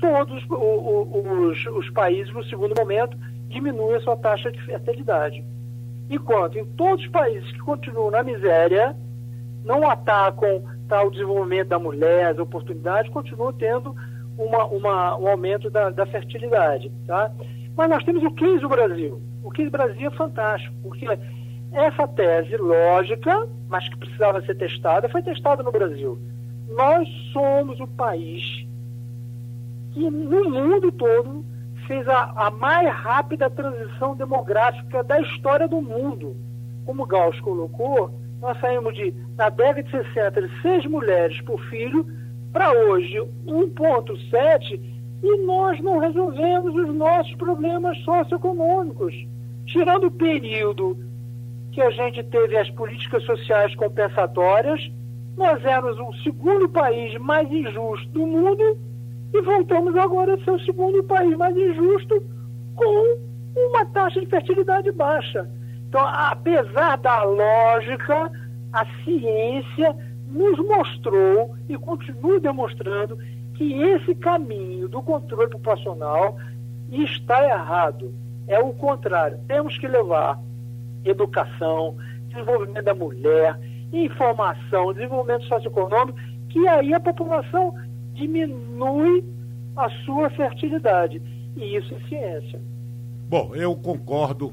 Todos 0.00 0.44
os, 0.48 1.66
os 1.66 1.90
países, 1.90 2.32
no 2.32 2.44
segundo 2.44 2.74
momento, 2.78 3.16
diminuem 3.48 3.96
a 3.96 4.00
sua 4.00 4.16
taxa 4.16 4.52
de 4.52 4.60
fertilidade. 4.62 5.44
Enquanto 6.10 6.58
em 6.58 6.64
todos 6.64 7.04
os 7.04 7.10
países 7.10 7.50
que 7.52 7.58
continuam 7.60 8.10
na 8.10 8.22
miséria, 8.22 8.96
não 9.64 9.88
atacam 9.88 10.64
tá, 10.88 11.02
o 11.02 11.10
desenvolvimento 11.10 11.68
da 11.68 11.78
mulher, 11.78 12.26
as 12.26 12.38
oportunidades, 12.38 13.12
continuam 13.12 13.52
tendo 13.52 13.94
uma, 14.38 14.64
uma, 14.66 15.18
um 15.18 15.28
aumento 15.28 15.68
da, 15.68 15.90
da 15.90 16.06
fertilidade. 16.06 16.90
Tá? 17.06 17.30
Mas 17.76 17.90
nós 17.90 18.04
temos 18.04 18.22
o 18.22 18.30
case 18.30 18.60
do 18.60 18.68
Brasil. 18.68 19.20
O 19.42 19.50
case 19.50 19.68
do 19.68 19.72
Brasil 19.72 20.08
é 20.08 20.16
fantástico, 20.16 20.74
porque 20.82 21.06
essa 21.72 22.08
tese 22.08 22.56
lógica, 22.56 23.46
mas 23.68 23.88
que 23.88 23.98
precisava 23.98 24.40
ser 24.42 24.56
testada, 24.56 25.08
foi 25.08 25.22
testada 25.22 25.62
no 25.62 25.70
Brasil. 25.70 26.18
Nós 26.70 27.08
somos 27.32 27.78
o 27.80 27.86
país 27.86 28.66
que 29.92 30.10
no 30.10 30.50
mundo 30.50 30.92
todo 30.92 31.44
fez 31.88 32.06
a, 32.06 32.32
a 32.36 32.50
mais 32.50 32.94
rápida 32.94 33.48
transição 33.48 34.14
demográfica 34.14 35.02
da 35.02 35.18
história 35.22 35.66
do 35.66 35.80
mundo. 35.80 36.36
Como 36.84 37.06
Gauss 37.06 37.40
colocou, 37.40 38.10
nós 38.40 38.60
saímos 38.60 38.94
de, 38.94 39.12
na 39.36 39.48
década 39.48 39.82
de 39.82 39.90
60, 39.90 40.42
de 40.42 40.62
seis 40.62 40.86
mulheres 40.86 41.40
por 41.40 41.58
filho, 41.64 42.06
para 42.52 42.70
hoje 42.72 43.18
1,7 43.46 44.80
e 45.22 45.36
nós 45.44 45.80
não 45.80 45.98
resolvemos 45.98 46.74
os 46.74 46.94
nossos 46.94 47.34
problemas 47.36 47.98
socioeconômicos. 48.04 49.14
Tirando 49.66 50.06
o 50.06 50.10
período 50.10 50.96
que 51.72 51.80
a 51.80 51.90
gente 51.90 52.22
teve 52.22 52.56
as 52.56 52.70
políticas 52.70 53.24
sociais 53.24 53.74
compensatórias, 53.74 54.80
nós 55.36 55.64
éramos 55.64 55.98
o 55.98 56.22
segundo 56.22 56.68
país 56.68 57.18
mais 57.18 57.50
injusto 57.50 58.08
do 58.10 58.26
mundo 58.26 58.78
e 59.32 59.42
voltamos 59.42 59.94
agora 59.96 60.34
a 60.34 60.44
ser 60.44 60.50
o 60.50 60.60
segundo 60.60 61.02
país 61.04 61.36
mais 61.36 61.56
injusto 61.56 62.22
com 62.74 63.18
uma 63.56 63.84
taxa 63.86 64.20
de 64.20 64.26
fertilidade 64.26 64.90
baixa. 64.92 65.48
Então, 65.88 66.00
apesar 66.04 66.96
da 66.98 67.22
lógica, 67.24 68.30
a 68.72 68.86
ciência 69.04 69.96
nos 70.26 70.58
mostrou 70.58 71.56
e 71.68 71.76
continua 71.76 72.38
demonstrando 72.38 73.18
que 73.54 73.82
esse 73.82 74.14
caminho 74.14 74.88
do 74.88 75.02
controle 75.02 75.50
populacional 75.50 76.36
está 76.90 77.44
errado. 77.44 78.14
É 78.46 78.58
o 78.58 78.72
contrário. 78.72 79.38
Temos 79.46 79.76
que 79.78 79.88
levar 79.88 80.38
educação, 81.04 81.96
desenvolvimento 82.28 82.84
da 82.84 82.94
mulher, 82.94 83.58
informação, 83.92 84.92
desenvolvimento 84.92 85.44
socioeconômico, 85.44 86.18
que 86.48 86.66
aí 86.68 86.94
a 86.94 87.00
população 87.00 87.74
diminui 88.18 89.24
a 89.76 89.88
sua 90.04 90.28
fertilidade. 90.30 91.22
E 91.56 91.76
isso 91.76 91.94
é 91.94 92.08
ciência. 92.08 92.60
Bom, 93.28 93.54
eu 93.54 93.74
concordo, 93.76 94.52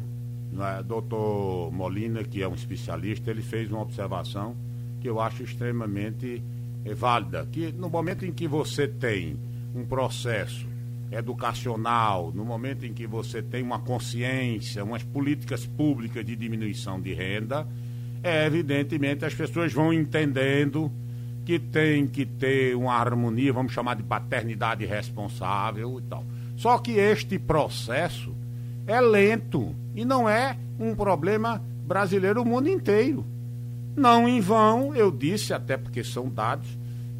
né, 0.51 0.83
doutor 0.85 1.71
Molina, 1.71 2.23
que 2.23 2.41
é 2.41 2.47
um 2.47 2.53
especialista, 2.53 3.31
ele 3.31 3.41
fez 3.41 3.71
uma 3.71 3.81
observação 3.81 4.55
que 5.01 5.09
eu 5.09 5.19
acho 5.19 5.43
extremamente 5.43 6.41
é, 6.83 6.93
válida, 6.93 7.47
que 7.51 7.71
no 7.71 7.89
momento 7.89 8.25
em 8.25 8.31
que 8.31 8.47
você 8.47 8.87
tem 8.87 9.37
um 9.75 9.85
processo 9.85 10.67
educacional, 11.11 12.31
no 12.33 12.43
momento 12.43 12.85
em 12.85 12.93
que 12.93 13.05
você 13.05 13.41
tem 13.41 13.63
uma 13.63 13.79
consciência, 13.79 14.83
umas 14.83 15.03
políticas 15.03 15.65
públicas 15.65 16.25
de 16.25 16.35
diminuição 16.35 16.99
de 16.99 17.13
renda, 17.13 17.67
é 18.23 18.45
evidentemente 18.45 19.23
as 19.23 19.33
pessoas 19.33 19.71
vão 19.71 19.93
entendendo 19.93 20.91
que 21.45 21.59
tem 21.59 22.07
que 22.07 22.25
ter 22.25 22.75
uma 22.75 22.93
harmonia, 22.95 23.53
vamos 23.53 23.71
chamar 23.71 23.95
de 23.95 24.03
paternidade 24.03 24.83
responsável 24.85 25.99
e 25.99 26.01
tal. 26.09 26.25
Só 26.57 26.79
que 26.79 26.93
este 26.93 27.37
processo 27.37 28.35
é 28.87 28.99
lento 28.99 29.75
e 29.93 30.03
não 30.03 30.27
é 30.27 30.57
um 30.79 30.95
problema 30.95 31.61
brasileiro 31.85 32.41
o 32.41 32.45
mundo 32.45 32.67
inteiro. 32.67 33.23
Não 33.95 34.27
em 34.27 34.41
vão, 34.41 34.95
eu 34.95 35.11
disse, 35.11 35.53
até 35.53 35.77
porque 35.77 36.03
são 36.03 36.29
dados, 36.29 36.67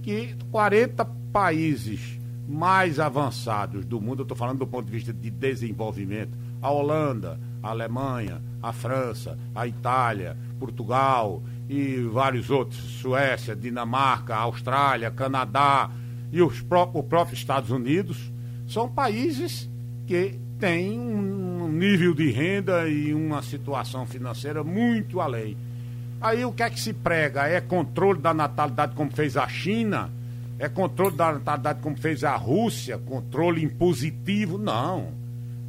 que 0.02 0.36
40 0.52 1.06
países 1.32 2.20
mais 2.48 3.00
avançados 3.00 3.86
do 3.86 4.02
mundo, 4.02 4.20
eu 4.20 4.24
estou 4.24 4.38
falando 4.38 4.60
do 4.60 4.68
ponto 4.68 4.86
de 4.86 4.92
vista 4.92 5.14
de 5.14 5.30
desenvolvimento, 5.30 6.38
a 6.62 6.70
Holanda, 6.70 7.40
a 7.62 7.70
Alemanha, 7.70 8.42
a 8.62 8.74
França, 8.74 9.38
a 9.54 9.68
Itália, 9.68 10.38
Portugal, 10.60 11.42
e 11.68 11.98
vários 12.12 12.50
outros, 12.50 12.80
Suécia, 13.02 13.56
Dinamarca, 13.56 14.36
Austrália, 14.36 15.10
Canadá 15.10 15.90
e 16.32 16.42
os 16.42 16.62
pró 16.62 16.90
o 16.94 17.04
próprio 17.04 17.36
Estados 17.36 17.72
Unidos, 17.72 18.32
são 18.68 18.90
países 18.90 19.70
que 20.06 20.40
têm 20.60 21.00
um 21.00 21.68
nível 21.70 22.14
de 22.14 22.30
renda 22.32 22.88
e 22.88 23.14
uma 23.14 23.42
situação 23.42 24.06
financeira 24.06 24.64
muito 24.64 25.20
além. 25.20 25.58
Aí 26.22 26.46
o 26.46 26.52
que 26.52 26.64
é 26.64 26.70
que 26.70 26.80
se 26.80 26.94
prega? 26.94 27.48
É 27.48 27.60
controle 27.60 28.20
da 28.20 28.34
natalidade 28.34 28.96
como 28.96 29.12
fez 29.12 29.36
a 29.36 29.48
China? 29.48 30.10
É 30.58 30.70
controle 30.70 31.16
da 31.16 31.34
natalidade 31.34 31.82
como 31.82 31.98
fez 31.98 32.24
a 32.24 32.36
Rússia? 32.36 32.98
Controle 32.98 33.64
impositivo? 33.64 34.58
Não. 34.58 35.12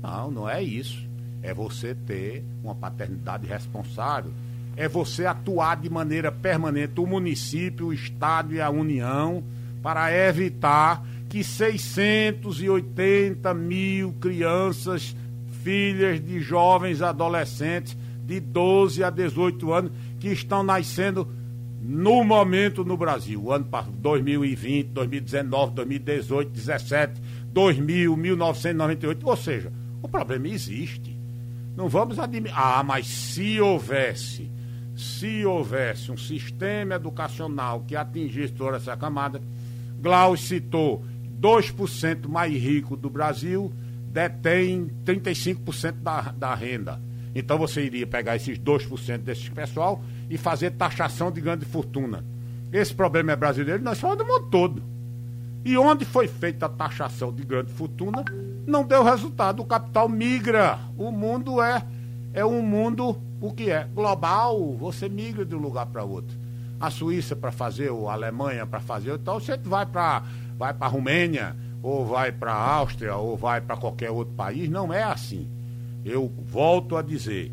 Não, 0.03 0.30
não 0.30 0.49
é 0.49 0.62
isso. 0.62 1.05
É 1.42 1.53
você 1.53 1.94
ter 1.94 2.44
uma 2.62 2.74
paternidade 2.74 3.47
responsável 3.47 4.32
é 4.76 4.88
você 4.88 5.24
atuar 5.24 5.76
de 5.76 5.88
maneira 5.88 6.30
permanente, 6.30 7.00
o 7.00 7.06
município, 7.06 7.86
o 7.86 7.92
Estado 7.92 8.54
e 8.54 8.60
a 8.60 8.68
União, 8.68 9.42
para 9.82 10.12
evitar 10.12 11.04
que 11.28 11.42
680 11.42 13.54
mil 13.54 14.12
crianças, 14.20 15.16
filhas 15.62 16.24
de 16.24 16.40
jovens 16.40 17.00
adolescentes 17.00 17.96
de 18.24 18.38
12 18.38 19.02
a 19.02 19.10
18 19.10 19.72
anos, 19.72 19.92
que 20.20 20.28
estão 20.28 20.62
nascendo 20.62 21.26
no 21.80 22.22
momento 22.22 22.84
no 22.84 22.96
Brasil. 22.96 23.52
Ano 23.52 23.66
2020, 23.98 24.88
2019, 24.88 25.74
2018, 25.74 26.48
2017, 26.50 27.22
2000, 27.52 28.16
1998. 28.16 29.26
Ou 29.26 29.36
seja, 29.36 29.72
o 30.02 30.08
problema 30.08 30.48
existe. 30.48 31.16
Não 31.76 31.88
vamos 31.88 32.18
admitir. 32.18 32.56
Ah, 32.56 32.82
mas 32.82 33.06
se 33.06 33.60
houvesse 33.60 34.50
se 34.97 35.44
houvesse 35.44 36.11
um 36.11 36.16
sistema 36.16 36.94
educacional 36.94 37.84
que 37.86 37.94
atingisse 37.94 38.53
toda 38.55 38.78
essa 38.78 38.97
camada, 38.97 39.40
Glaus 40.01 40.40
citou 40.40 41.05
2% 41.40 42.28
mais 42.28 42.53
rico 42.53 42.97
do 42.97 43.11
Brasil 43.11 43.72
detém 44.16 44.90
35% 45.05 45.92
da, 46.01 46.20
da 46.32 46.55
renda. 46.55 46.99
Então 47.34 47.59
você 47.59 47.84
iria 47.84 48.07
pegar 48.07 48.34
esses 48.34 48.59
2% 48.59 49.18
desse 49.18 49.51
pessoal 49.51 50.03
e 50.30 50.38
fazer 50.38 50.70
taxação 50.70 51.30
de 51.30 51.38
grande 51.42 51.66
fortuna. 51.66 52.24
Esse 52.72 52.94
problema 52.94 53.32
é 53.32 53.36
brasileiro, 53.36 53.82
nós 53.82 54.01
falamos 54.01 54.24
do 54.24 54.32
mundo 54.32 54.47
todo. 54.51 54.82
E 55.62 55.76
onde 55.76 56.07
foi 56.07 56.28
feita 56.28 56.64
a 56.64 56.68
taxação 56.70 57.30
de 57.30 57.44
grande 57.44 57.70
fortuna, 57.72 58.24
não 58.66 58.84
deu 58.84 59.03
resultado. 59.03 59.61
O 59.61 59.66
capital 59.66 60.09
migra. 60.09 60.78
O 60.97 61.11
mundo 61.11 61.61
é, 61.61 61.84
é 62.32 62.44
um 62.47 62.62
mundo 62.62 63.20
o 63.41 63.53
que 63.53 63.70
é 63.70 63.84
global, 63.84 64.74
você 64.74 65.09
migra 65.09 65.45
de 65.45 65.55
um 65.55 65.59
lugar 65.59 65.87
para 65.87 66.05
outro. 66.05 66.37
A 66.80 66.91
Suíça 66.91 67.34
para 67.34 67.53
fazer, 67.53 67.91
ou 67.91 68.09
a 68.09 68.12
Alemanha 68.12 68.66
para 68.66 68.80
fazer, 68.80 69.14
então 69.14 69.41
você 69.41 69.57
vai 69.57 69.87
para 69.87 70.22
vai 70.57 70.74
a 70.78 70.87
Romênia, 70.87 71.55
ou 71.82 72.07
vai 72.07 72.32
para 72.32 72.53
a 72.53 72.74
Áustria, 72.76 73.14
ou 73.16 73.37
vai 73.37 73.61
para 73.61 73.76
qualquer 73.76 74.11
outro 74.11 74.34
país. 74.34 74.68
Não 74.68 74.93
é 74.93 75.03
assim. 75.03 75.49
Eu 76.05 76.32
volto 76.47 76.97
a 76.97 77.03
dizer: 77.03 77.53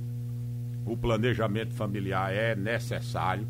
o 0.86 0.96
planejamento 0.96 1.74
familiar 1.74 2.34
é 2.34 2.56
necessário. 2.56 3.48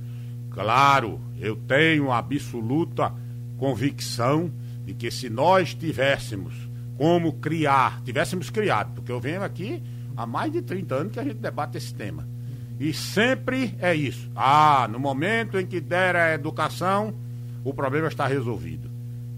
Claro, 0.50 1.20
eu 1.40 1.56
tenho 1.56 2.12
absoluta 2.12 3.12
convicção 3.58 4.52
de 4.86 4.94
que 4.94 5.10
se 5.10 5.30
nós 5.30 5.74
tivéssemos 5.74 6.54
como 6.98 7.34
criar, 7.34 8.02
tivéssemos 8.04 8.50
criado, 8.50 8.94
porque 8.94 9.12
eu 9.12 9.20
venho 9.20 9.44
aqui 9.44 9.82
há 10.16 10.26
mais 10.26 10.52
de 10.52 10.62
30 10.62 10.96
anos 10.96 11.14
que 11.14 11.20
a 11.20 11.24
gente 11.24 11.36
debate 11.36 11.78
esse 11.78 11.94
tema. 11.94 12.28
E 12.80 12.94
sempre 12.94 13.76
é 13.80 13.96
isso. 13.96 14.30
Ah, 14.36 14.88
no 14.92 15.00
momento 15.00 15.60
em 15.60 15.66
que 15.66 15.80
der 15.80 16.16
a 16.16 16.34
educação, 16.34 17.14
o 17.64 17.74
problema 17.74 18.08
está 18.08 18.28
resolvido. 18.28 18.90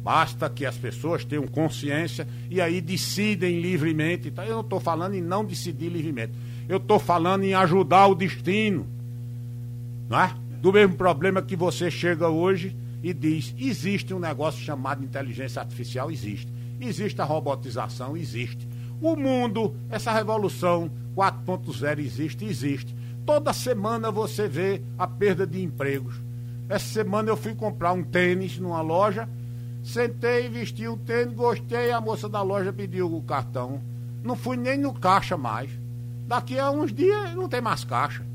Basta 0.04 0.50
que 0.50 0.66
as 0.66 0.78
pessoas 0.78 1.26
tenham 1.26 1.48
consciência 1.48 2.28
e 2.50 2.62
aí 2.62 2.80
decidem 2.80 3.60
livremente. 3.60 4.28
Então, 4.28 4.46
eu 4.46 4.54
não 4.54 4.62
estou 4.62 4.80
falando 4.80 5.16
em 5.16 5.22
não 5.22 5.44
decidir 5.44 5.90
livremente. 5.90 6.34
Eu 6.70 6.78
estou 6.78 7.00
falando 7.00 7.44
em 7.44 7.54
ajudar 7.54 8.08
o 8.08 8.16
destino. 8.16 8.88
Não 10.08 10.20
é? 10.20 10.32
Do 10.62 10.72
mesmo 10.72 10.96
problema 10.96 11.42
que 11.42 11.56
você 11.56 11.90
chega 11.90 12.30
hoje 12.30 12.76
e 13.04 13.14
diz: 13.14 13.54
existe 13.58 14.14
um 14.14 14.20
negócio 14.20 14.62
chamado 14.64 15.04
inteligência 15.04 15.60
artificial? 15.60 16.12
Existe. 16.12 16.52
Existe 16.80 17.20
a 17.22 17.26
robotização? 17.26 18.16
Existe. 18.16 18.68
O 19.02 19.16
mundo, 19.16 19.76
essa 19.90 20.12
revolução 20.12 20.90
4.0 21.16 22.00
existe? 22.00 22.46
Existe. 22.46 22.96
Toda 23.26 23.54
semana 23.54 24.12
você 24.12 24.48
vê 24.48 24.82
a 24.98 25.08
perda 25.08 25.46
de 25.46 25.62
empregos. 25.64 26.16
Essa 26.70 26.86
semana 26.86 27.30
eu 27.30 27.38
fui 27.38 27.54
comprar 27.54 27.94
um 27.94 28.04
tênis 28.04 28.58
numa 28.58 28.82
loja, 28.82 29.28
sentei, 29.84 30.50
vesti 30.50 30.88
o 30.88 30.98
tênis, 30.98 31.34
gostei, 31.34 31.92
a 31.92 32.02
moça 32.02 32.28
da 32.28 32.42
loja 32.42 32.74
pediu 32.74 33.14
o 33.14 33.22
cartão. 33.22 33.82
Não 34.24 34.36
fui 34.36 34.58
nem 34.58 34.78
no 34.78 34.94
caixa 34.94 35.38
mais. 35.38 35.70
Daqui 36.28 36.58
a 36.58 36.72
uns 36.72 36.92
dias 36.92 37.36
não 37.36 37.48
tem 37.48 37.62
mais 37.62 37.84
caixa. 37.84 38.26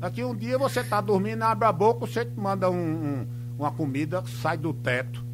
Daqui 0.00 0.24
um 0.24 0.34
dia 0.34 0.58
você 0.58 0.80
está 0.80 1.00
dormindo, 1.00 1.42
abre 1.42 1.66
a 1.66 1.72
boca, 1.72 2.06
você 2.06 2.28
manda 2.36 2.68
um, 2.68 2.76
um, 2.76 3.26
uma 3.58 3.70
comida, 3.70 4.22
sai 4.42 4.56
do 4.58 4.72
teto, 4.72 5.24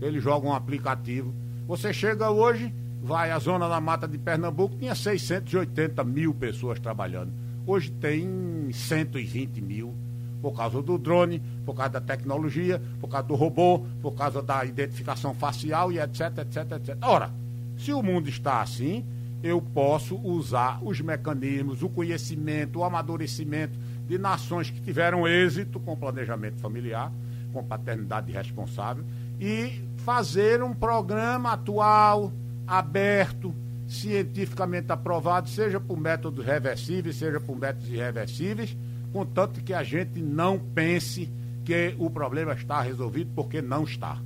ele 0.00 0.20
joga 0.20 0.46
um 0.46 0.54
aplicativo. 0.54 1.34
Você 1.66 1.92
chega 1.92 2.30
hoje, 2.30 2.72
vai 3.02 3.32
à 3.32 3.38
zona 3.40 3.68
da 3.68 3.80
mata 3.80 4.06
de 4.06 4.16
Pernambuco, 4.16 4.76
tinha 4.76 4.94
680 4.94 6.04
mil 6.04 6.32
pessoas 6.32 6.78
trabalhando. 6.78 7.32
Hoje 7.66 7.90
tem 7.90 8.70
120 8.72 9.60
mil 9.60 9.92
por 10.40 10.52
causa 10.52 10.80
do 10.80 10.96
drone, 10.96 11.40
por 11.64 11.74
causa 11.74 11.90
da 11.90 12.00
tecnologia, 12.00 12.80
por 13.00 13.08
causa 13.08 13.26
do 13.26 13.34
robô, 13.34 13.84
por 14.00 14.12
causa 14.12 14.40
da 14.40 14.64
identificação 14.64 15.34
facial 15.34 15.92
e 15.92 15.98
etc, 15.98 16.38
etc, 16.38 16.72
etc. 16.72 16.98
Ora, 17.02 17.30
se 17.76 17.92
o 17.92 18.02
mundo 18.02 18.28
está 18.28 18.60
assim, 18.60 19.04
eu 19.42 19.60
posso 19.60 20.16
usar 20.16 20.78
os 20.82 21.00
mecanismos, 21.00 21.82
o 21.82 21.88
conhecimento, 21.88 22.78
o 22.78 22.84
amadurecimento 22.84 23.76
de 24.06 24.18
nações 24.18 24.70
que 24.70 24.80
tiveram 24.80 25.26
êxito 25.26 25.80
com 25.80 25.96
planejamento 25.96 26.60
familiar, 26.60 27.12
com 27.52 27.64
paternidade 27.64 28.30
responsável, 28.32 29.04
e 29.40 29.80
fazer 29.98 30.62
um 30.62 30.72
programa 30.72 31.52
atual, 31.52 32.32
aberto, 32.72 33.54
cientificamente 33.86 34.90
aprovado, 34.90 35.46
seja 35.46 35.78
por 35.78 36.00
métodos 36.00 36.42
reversíveis, 36.42 37.16
seja 37.16 37.38
por 37.38 37.54
métodos 37.54 37.90
irreversíveis, 37.90 38.74
contanto 39.12 39.62
que 39.62 39.74
a 39.74 39.82
gente 39.82 40.22
não 40.22 40.58
pense 40.58 41.30
que 41.66 41.94
o 41.98 42.08
problema 42.08 42.54
está 42.54 42.80
resolvido, 42.80 43.30
porque 43.34 43.60
não 43.60 43.84
está. 43.84 44.18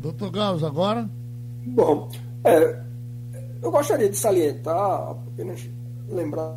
Doutor 0.00 0.30
Gauss, 0.30 0.62
agora? 0.62 1.10
Bom, 1.66 2.08
é, 2.44 2.80
eu 3.60 3.70
gostaria 3.72 4.08
de 4.08 4.16
salientar, 4.16 5.10
apenas 5.10 5.68
lembrar 6.08 6.56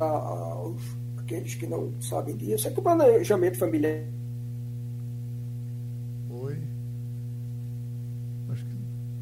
aos 0.00 0.82
aqueles 1.16 1.54
que 1.54 1.68
não 1.68 1.92
sabem 2.00 2.36
disso, 2.36 2.66
é 2.66 2.72
que 2.72 2.80
o 2.80 2.82
planejamento 2.82 3.56
familiar. 3.56 4.02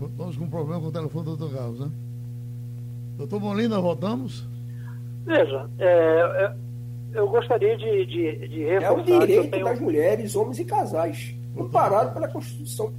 Estamos 0.06 0.36
com 0.36 0.44
um 0.44 0.50
problema 0.50 0.80
com 0.80 0.86
o 0.86 0.92
telefone 0.92 1.24
do 1.24 1.36
doutor 1.36 1.56
Gauss, 1.56 1.80
né? 1.80 1.90
Doutor 3.16 3.40
Molina, 3.40 3.80
voltamos? 3.80 4.48
Veja, 5.24 5.68
é, 5.78 5.86
é, 5.86 6.54
eu 7.18 7.28
gostaria 7.28 7.76
de, 7.76 8.06
de, 8.06 8.48
de 8.48 8.64
reforçar... 8.64 8.86
É 8.86 9.00
o 9.00 9.02
direito 9.02 9.50
tenho... 9.50 9.64
das 9.64 9.80
mulheres, 9.80 10.36
homens 10.36 10.58
e 10.58 10.64
casais, 10.64 11.34
amparado 11.58 12.14
pela 12.14 12.28
Constituição. 12.28 12.92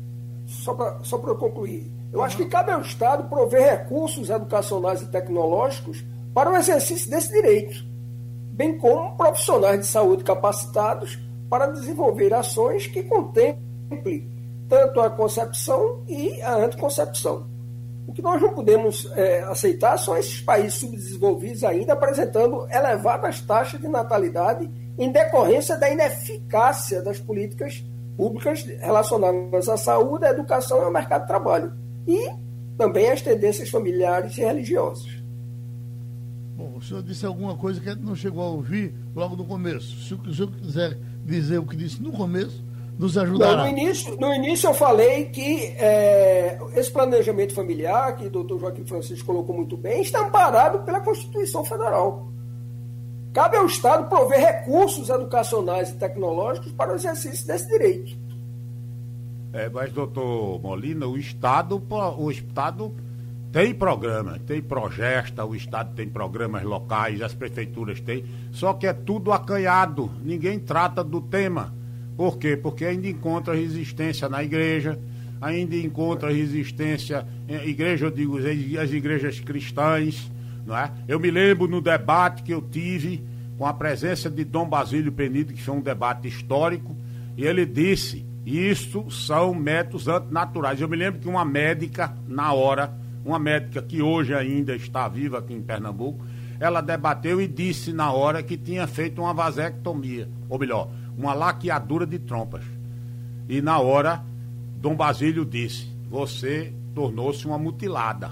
Só 0.46 0.74
para 0.74 1.04
só 1.04 1.18
eu 1.18 1.38
concluir 1.38 1.92
eu 2.12 2.22
acho 2.22 2.36
que 2.36 2.46
cabe 2.46 2.72
ao 2.72 2.82
Estado 2.82 3.30
prover 3.30 3.80
recursos 3.80 4.30
educacionais 4.30 5.02
e 5.02 5.10
tecnológicos 5.10 6.04
para 6.34 6.52
o 6.52 6.56
exercício 6.56 7.10
desse 7.10 7.32
direito, 7.32 7.86
bem 8.52 8.78
como 8.78 9.16
profissionais 9.16 9.80
de 9.80 9.86
saúde 9.86 10.24
capacitados 10.24 11.18
para 11.50 11.68
desenvolver 11.68 12.34
ações 12.34 12.88
que 12.88 13.04
contemplem 13.04 14.30
tanto 14.72 15.02
a 15.02 15.10
concepção 15.10 16.02
e 16.08 16.42
a 16.42 16.56
anticoncepção. 16.56 17.46
O 18.08 18.14
que 18.14 18.22
nós 18.22 18.42
não 18.42 18.54
podemos 18.54 19.06
é, 19.18 19.42
aceitar 19.44 19.98
são 19.98 20.18
esses 20.18 20.40
países 20.40 20.76
subdesenvolvidos 20.76 21.66
ainda 21.66 21.92
apresentando 21.92 22.66
elevadas 22.72 23.42
taxas 23.42 23.82
de 23.82 23.90
natalidade 23.90 24.72
em 24.98 25.12
decorrência 25.12 25.78
da 25.78 25.92
ineficácia 25.92 27.02
das 27.02 27.20
políticas 27.20 27.86
públicas 28.16 28.64
relacionadas 28.64 29.68
à 29.68 29.76
saúde, 29.76 30.26
à 30.26 30.30
educação 30.30 30.80
e 30.80 30.86
ao 30.86 30.92
mercado 30.92 31.24
de 31.24 31.28
trabalho 31.28 31.74
e 32.08 32.30
também 32.78 33.12
as 33.12 33.22
tendências 33.22 33.70
familiares 33.70 34.38
e 34.38 34.42
religiosas. 34.42 35.22
Bom, 36.56 36.78
o 36.78 36.82
senhor 36.82 37.04
disse 37.04 37.26
alguma 37.26 37.58
coisa 37.58 37.82
que 37.82 37.90
a 37.90 37.94
gente 37.94 38.06
não 38.06 38.16
chegou 38.16 38.42
a 38.42 38.50
ouvir 38.50 38.96
logo 39.14 39.36
no 39.36 39.44
começo. 39.44 40.08
Se 40.08 40.14
o 40.14 40.34
senhor 40.34 40.50
quiser 40.50 40.98
dizer 41.26 41.58
o 41.58 41.66
que 41.66 41.76
disse 41.76 42.02
no 42.02 42.14
começo, 42.14 42.64
nos 42.98 43.18
ajudará. 43.18 43.58
Não, 43.58 43.64
no, 43.64 43.70
início, 43.70 44.16
no 44.20 44.34
início 44.34 44.70
eu 44.70 44.74
falei 44.74 45.26
que 45.26 45.66
é, 45.78 46.60
esse 46.76 46.92
planejamento 46.92 47.54
familiar, 47.54 48.16
que 48.16 48.28
o 48.28 48.30
doutor 48.30 48.60
Joaquim 48.60 48.86
Francisco 48.86 49.26
colocou 49.26 49.56
muito 49.56 49.76
bem, 49.76 50.02
está 50.02 50.26
amparado 50.26 50.80
pela 50.80 51.00
Constituição 51.00 51.64
Federal. 51.66 52.28
Cabe 53.34 53.58
ao 53.58 53.66
Estado 53.66 54.10
prover 54.10 54.40
recursos 54.40 55.10
educacionais 55.10 55.90
e 55.90 55.96
tecnológicos 55.96 56.72
para 56.74 56.92
o 56.92 56.96
exercício 56.96 57.48
desse 57.48 57.68
direito. 57.68 58.16
É, 59.54 59.70
mas, 59.70 59.92
doutor 59.92 60.62
Molina, 60.62 61.08
o 61.08 61.18
Estado, 61.18 61.82
o 62.18 62.32
Estado 62.32 62.94
tem 63.52 63.74
programa, 63.74 64.40
tem 64.40 64.62
progesta, 64.62 65.44
o 65.44 65.54
Estado 65.56 65.94
tem 65.94 66.08
programas 66.08 66.64
locais, 66.64 67.22
as 67.22 67.34
prefeituras 67.34 68.00
têm, 68.00 68.26
só 68.52 68.74
que 68.74 68.88
é 68.88 68.94
tudo 68.94 69.34
acanhado, 69.34 70.10
ninguém 70.24 70.58
trata 70.58 71.04
do 71.04 71.20
tema. 71.20 71.74
Por 72.22 72.38
quê? 72.38 72.56
Porque 72.56 72.86
ainda 72.86 73.08
encontra 73.08 73.56
resistência 73.56 74.30
na 74.30 74.44
igreja, 74.44 75.00
ainda 75.42 75.76
encontra 75.76 76.32
resistência, 76.32 77.26
igreja, 77.50 78.06
eu 78.06 78.12
digo, 78.12 78.38
as 78.80 78.92
igrejas 78.92 79.40
cristãs, 79.40 80.32
não 80.64 80.78
é? 80.78 80.92
Eu 81.08 81.20
me 81.20 81.32
lembro 81.32 81.68
no 81.68 81.82
debate 81.82 82.44
que 82.44 82.54
eu 82.54 82.62
tive 82.62 83.24
com 83.58 83.66
a 83.66 83.74
presença 83.74 84.30
de 84.30 84.44
Dom 84.44 84.70
Basílio 84.70 85.12
Penido, 85.12 85.52
que 85.52 85.64
foi 85.64 85.74
um 85.74 85.82
debate 85.82 86.28
histórico, 86.28 86.96
e 87.36 87.44
ele 87.44 87.66
disse 87.66 88.24
isso 88.46 89.10
são 89.10 89.56
métodos 89.56 90.08
antinaturais. 90.08 90.80
Eu 90.80 90.88
me 90.88 90.98
lembro 90.98 91.20
que 91.20 91.28
uma 91.28 91.44
médica, 91.44 92.16
na 92.28 92.54
hora, 92.54 92.94
uma 93.26 93.40
médica 93.40 93.82
que 93.82 94.00
hoje 94.00 94.32
ainda 94.36 94.76
está 94.76 95.08
viva 95.08 95.40
aqui 95.40 95.56
em 95.56 95.62
Pernambuco, 95.64 96.24
ela 96.60 96.82
debateu 96.82 97.42
e 97.42 97.48
disse 97.48 97.92
na 97.92 98.12
hora 98.12 98.44
que 98.44 98.56
tinha 98.56 98.86
feito 98.86 99.24
uma 99.24 99.34
vasectomia, 99.34 100.30
ou 100.48 100.60
melhor, 100.60 100.88
uma 101.18 101.34
laqueadura 101.34 102.06
de 102.06 102.20
trompas. 102.20 102.64
E 103.48 103.62
na 103.62 103.80
hora, 103.80 104.24
Dom 104.78 104.96
Basílio 104.96 105.46
disse: 105.46 105.88
Você 106.10 106.74
tornou-se 106.94 107.46
uma 107.46 107.58
mutilada. 107.58 108.32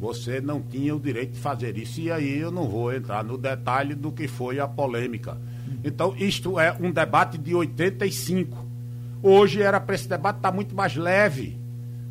Você 0.00 0.40
não 0.40 0.60
tinha 0.60 0.94
o 0.94 1.00
direito 1.00 1.32
de 1.32 1.40
fazer 1.40 1.78
isso. 1.78 2.00
E 2.00 2.10
aí 2.10 2.38
eu 2.38 2.50
não 2.50 2.68
vou 2.68 2.92
entrar 2.92 3.24
no 3.24 3.38
detalhe 3.38 3.94
do 3.94 4.12
que 4.12 4.28
foi 4.28 4.60
a 4.60 4.68
polêmica. 4.68 5.38
Então, 5.82 6.14
isto 6.16 6.58
é 6.58 6.76
um 6.80 6.90
debate 6.90 7.38
de 7.38 7.54
85 7.54 8.64
Hoje 9.26 9.62
era 9.62 9.80
para 9.80 9.94
esse 9.94 10.06
debate 10.06 10.36
estar 10.36 10.50
tá 10.50 10.54
muito 10.54 10.74
mais 10.74 10.96
leve, 10.96 11.58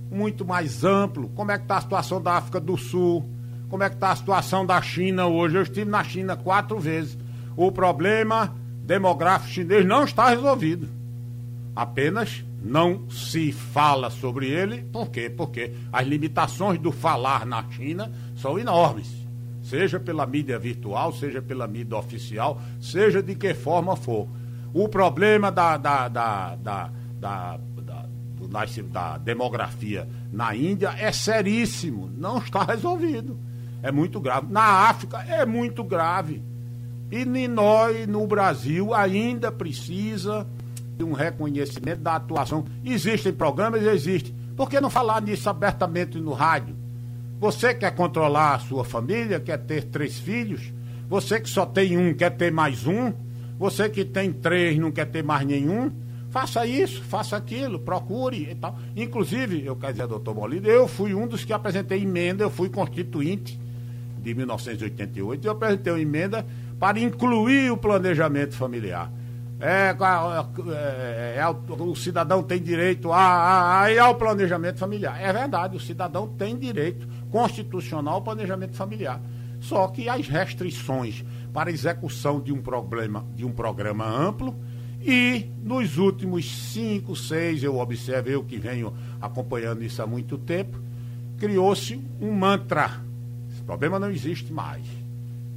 muito 0.10 0.44
mais 0.44 0.84
amplo. 0.84 1.30
Como 1.36 1.52
é 1.52 1.60
que 1.60 1.64
está 1.64 1.78
a 1.78 1.82
situação 1.82 2.20
da 2.20 2.32
África 2.32 2.60
do 2.60 2.76
Sul? 2.76 3.24
Como 3.70 3.84
é 3.84 3.88
que 3.88 3.94
está 3.94 4.10
a 4.10 4.16
situação 4.16 4.66
da 4.66 4.82
China 4.82 5.28
hoje? 5.28 5.56
Eu 5.56 5.62
estive 5.62 5.88
na 5.88 6.04
China 6.04 6.36
quatro 6.36 6.80
vezes. 6.80 7.16
O 7.56 7.72
problema 7.72 8.56
demográfico 8.84 9.52
chinês 9.52 9.86
não 9.86 10.04
está 10.04 10.30
resolvido. 10.30 10.88
Apenas 11.76 12.44
não 12.62 13.10
se 13.10 13.52
fala 13.52 14.10
sobre 14.10 14.48
ele. 14.48 14.84
Por 14.84 15.10
quê? 15.10 15.30
Porque 15.30 15.74
as 15.92 16.06
limitações 16.06 16.80
do 16.80 16.92
falar 16.92 17.46
na 17.46 17.64
China 17.72 18.12
são 18.36 18.60
enormes. 18.60 19.10
Seja 19.64 20.00
pela 20.00 20.26
mídia 20.26 20.60
virtual, 20.60 21.14
seja 21.14 21.42
pela 21.42 21.68
mídia 21.68 21.98
oficial, 21.98 22.62
seja 22.80 23.24
de 23.24 23.34
que 23.34 23.54
forma 23.54 23.96
for. 23.96 24.28
O 24.74 24.88
problema 24.88 25.52
da, 25.52 25.78
da, 25.78 26.08
da, 26.08 26.56
da 26.56 26.90
da, 27.24 27.58
da, 27.82 28.06
da 28.92 29.18
demografia 29.18 30.08
na 30.32 30.54
Índia 30.54 30.94
é 30.98 31.12
seríssimo, 31.12 32.12
não 32.18 32.40
está 32.40 32.64
resolvido. 32.64 33.40
É 33.82 33.92
muito 33.92 34.20
grave. 34.20 34.52
Na 34.52 34.90
África 34.90 35.20
é 35.22 35.46
muito 35.46 35.84
grave. 35.84 36.42
E 37.16 37.48
nós, 37.48 38.08
no 38.08 38.26
Brasil, 38.26 38.92
ainda 38.92 39.52
precisa 39.52 40.48
de 40.98 41.04
um 41.04 41.14
reconhecimento 41.14 42.00
da 42.00 42.16
atuação. 42.16 42.66
Existem 42.84 43.32
programas, 43.32 43.84
existem. 43.84 44.34
Por 44.58 44.68
que 44.68 44.82
não 44.82 44.90
falar 44.90 45.22
nisso 45.22 45.48
abertamente 45.48 46.18
no 46.18 46.34
rádio? 46.34 46.76
Você 47.40 47.72
quer 47.72 47.94
controlar 47.94 48.56
a 48.56 48.60
sua 48.60 48.84
família, 48.84 49.40
quer 49.40 49.60
ter 49.60 49.84
três 49.84 50.18
filhos? 50.18 50.74
Você 51.08 51.40
que 51.40 51.48
só 51.48 51.68
tem 51.68 51.96
um, 51.96 52.16
quer 52.16 52.32
ter 52.32 52.52
mais 52.52 52.88
um? 52.88 53.14
Você 53.60 53.88
que 53.90 54.04
tem 54.04 54.34
três, 54.34 54.80
não 54.80 54.92
quer 54.92 55.06
ter 55.06 55.24
mais 55.24 55.46
nenhum? 55.46 55.92
Faça 56.32 56.66
isso, 56.66 57.04
faça 57.04 57.38
aquilo, 57.38 57.78
procure 57.78 58.50
e 58.50 58.56
tal. 58.56 58.76
Inclusive, 58.96 59.64
eu 59.64 59.76
quero 59.76 59.94
dizer, 59.94 60.08
doutor 60.08 60.34
Molina, 60.34 60.68
eu 60.68 60.88
fui 60.88 61.14
um 61.14 61.28
dos 61.28 61.46
que 61.46 61.54
apresentei 61.54 62.02
emenda, 62.02 62.44
eu 62.44 62.50
fui 62.50 62.70
constituinte 62.70 63.60
de 64.20 64.34
1988, 64.34 65.46
eu 65.46 65.52
apresentei 65.52 65.94
uma 65.94 66.02
emenda 66.02 66.44
para 66.84 67.00
incluir 67.00 67.72
o 67.72 67.78
planejamento 67.78 68.56
familiar. 68.56 69.10
É, 69.58 69.92
é, 69.92 71.38
é, 71.38 71.38
é, 71.38 71.48
o 71.48 71.96
cidadão 71.96 72.44
tem 72.44 72.62
direito 72.62 73.10
a, 73.10 73.22
a, 73.22 73.88
a, 73.88 74.04
ao 74.04 74.16
planejamento 74.16 74.80
familiar. 74.80 75.18
É 75.18 75.32
verdade, 75.32 75.78
o 75.78 75.80
cidadão 75.80 76.28
tem 76.28 76.58
direito 76.58 77.08
constitucional 77.32 78.16
ao 78.16 78.22
planejamento 78.22 78.76
familiar. 78.76 79.22
Só 79.62 79.88
que 79.88 80.10
as 80.10 80.28
restrições 80.28 81.24
para 81.54 81.72
execução 81.72 82.42
de 82.42 82.52
um, 82.52 82.62
problema, 82.62 83.26
de 83.34 83.46
um 83.46 83.52
programa 83.54 84.06
amplo 84.06 84.54
e 85.02 85.50
nos 85.64 85.98
últimos 85.98 86.74
cinco, 86.74 87.16
seis, 87.16 87.64
eu 87.64 87.78
observei 87.78 88.36
o 88.36 88.44
que 88.44 88.58
venho 88.58 88.94
acompanhando 89.22 89.86
isso 89.86 90.02
há 90.02 90.06
muito 90.06 90.38
tempo, 90.38 90.78
criou-se 91.38 91.98
um 92.20 92.34
mantra. 92.34 93.02
Esse 93.50 93.62
problema 93.62 93.98
não 93.98 94.12
existe 94.12 94.52
mais 94.52 95.03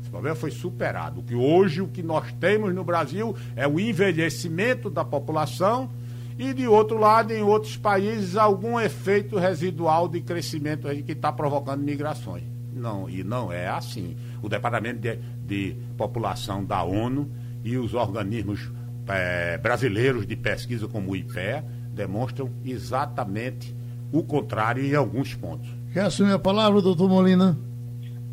esse 0.07 0.11
problema 0.11 0.37
foi 0.37 0.51
superado. 0.51 1.23
Que 1.23 1.35
hoje 1.35 1.83
o 1.83 1.89
que 1.89 2.03
nós 2.03 2.33
temos 2.39 2.73
no 2.73 2.85
Brasil 2.85 3.35
é 3.57 3.67
o 3.67 3.79
envelhecimento 3.81 4.89
da 4.89 5.05
população 5.05 5.91
e 6.39 6.55
de 6.55 6.69
outro 6.69 6.99
lado, 6.99 7.33
em 7.33 7.43
outros 7.43 7.77
países, 7.77 8.37
algum 8.37 8.79
efeito 8.79 9.37
residual 9.37 10.09
de 10.09 10.21
crescimento 10.21 10.89
que 11.05 11.13
está 11.13 11.33
provocando 11.33 11.83
migrações. 11.83 12.45
Não, 12.73 13.09
e 13.09 13.25
não 13.25 13.51
é 13.51 13.67
assim. 13.67 14.17
O 14.43 14.49
Departamento 14.49 15.01
de, 15.01 15.19
de 15.47 15.77
População 15.97 16.65
da 16.65 16.83
ONU 16.83 17.29
e 17.65 17.77
os 17.77 17.95
organismos 17.95 18.71
é, 19.09 19.59
brasileiros 19.59 20.27
de 20.27 20.37
pesquisa, 20.37 20.87
como 20.87 21.13
o 21.13 21.17
IPEA, 21.17 21.65
demonstram 21.93 22.51
exatamente 22.65 23.75
o 24.13 24.23
contrário 24.23 24.85
em 24.85 24.95
alguns 24.95 25.35
pontos. 25.35 25.69
Quer 25.93 26.03
assumir 26.03 26.33
a 26.33 26.39
palavra, 26.39 26.83
doutor 26.83 27.09
Molina? 27.09 27.57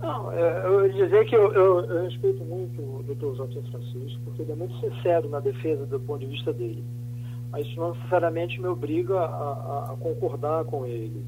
Não, 0.03 0.29
é, 0.33 0.65
eu 0.65 0.85
ia 0.85 1.05
dizer 1.05 1.25
que 1.25 1.33
eu, 1.33 1.53
eu, 1.53 1.85
eu 1.85 2.03
respeito 2.03 2.43
muito 2.43 2.81
o 2.81 3.01
doutor 3.03 3.37
Joaquim 3.37 3.63
Francisco, 3.71 4.19
porque 4.25 4.41
ele 4.41 4.51
é 4.51 4.55
muito 4.55 4.77
sincero 4.81 5.29
na 5.29 5.39
defesa 5.39 5.85
do 5.85 5.97
ponto 5.97 6.19
de 6.19 6.25
vista 6.25 6.51
dele. 6.51 6.83
Mas 7.49 7.65
isso 7.65 7.79
não 7.79 7.93
necessariamente 7.93 8.59
me 8.59 8.67
obriga 8.67 9.17
a, 9.17 9.23
a, 9.23 9.93
a 9.93 9.97
concordar 9.97 10.65
com 10.65 10.85
ele 10.85 11.23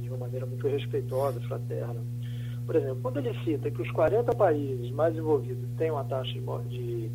de 0.00 0.08
uma 0.08 0.18
maneira 0.18 0.46
muito 0.46 0.64
respeitosa, 0.68 1.40
fraterna. 1.40 2.00
Por 2.64 2.76
exemplo, 2.76 3.00
quando 3.02 3.16
ele 3.16 3.34
cita 3.42 3.68
que 3.68 3.82
os 3.82 3.90
40 3.90 4.32
países 4.36 4.92
mais 4.92 5.16
envolvidos 5.16 5.68
têm 5.76 5.90
uma 5.90 6.04
taxa 6.04 6.38
de 6.68 7.10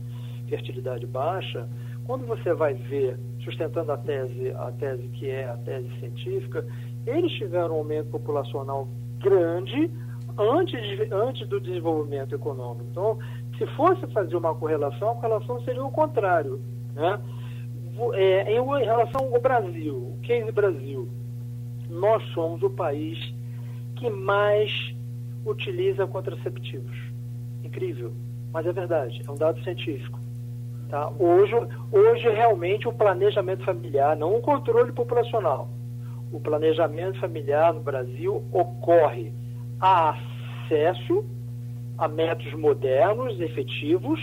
fertilidade 0.50 1.08
baixa, 1.08 1.66
quando 2.06 2.28
você 2.28 2.54
vai 2.54 2.74
ver, 2.74 3.18
sustentando 3.42 3.90
a 3.90 3.98
tese, 3.98 4.52
a 4.52 4.70
tese 4.74 5.08
que 5.14 5.30
é 5.30 5.48
a 5.48 5.56
tese 5.56 5.90
científica, 5.98 6.68
eles 7.08 7.32
tiveram 7.38 7.76
um 7.76 7.78
aumento 7.78 8.10
populacional 8.10 8.86
grande 9.20 9.90
antes, 10.38 10.82
de, 10.82 11.14
antes 11.14 11.48
do 11.48 11.60
desenvolvimento 11.60 12.36
econômico. 12.36 12.88
Então, 12.92 13.20
se 13.58 13.66
fosse 13.76 14.06
fazer 14.08 14.36
uma 14.36 14.54
correlação, 14.54 15.12
a 15.12 15.16
correlação 15.16 15.62
seria 15.62 15.84
o 15.84 15.92
contrário. 15.92 16.62
Né? 16.94 17.20
É, 18.14 18.52
em, 18.52 18.58
em 18.58 18.86
relação 18.86 19.34
ao 19.34 19.42
Brasil, 19.42 19.96
o 19.96 20.20
case 20.22 20.52
Brasil, 20.52 21.08
nós 21.90 22.24
somos 22.34 22.62
o 22.64 22.70
país 22.70 23.18
que 23.96 24.10
mais 24.10 24.94
utiliza 25.46 26.06
contraceptivos. 26.06 26.98
Incrível, 27.64 28.14
mas 28.52 28.66
é 28.66 28.74
verdade, 28.74 29.22
é 29.26 29.32
um 29.32 29.36
dado 29.36 29.62
científico. 29.64 30.20
Tá? 30.90 31.12
Hoje, 31.18 31.56
hoje, 31.92 32.30
realmente, 32.30 32.88
o 32.88 32.94
planejamento 32.94 33.64
familiar, 33.64 34.16
não 34.16 34.36
o 34.36 34.42
controle 34.42 34.92
populacional, 34.92 35.70
o 36.32 36.40
planejamento 36.40 37.20
familiar 37.20 37.74
no 37.74 37.80
Brasil 37.80 38.44
ocorre 38.52 39.34
há 39.80 40.18
acesso 40.66 41.26
a 41.98 42.08
métodos 42.08 42.54
modernos, 42.54 43.40
efetivos, 43.40 44.20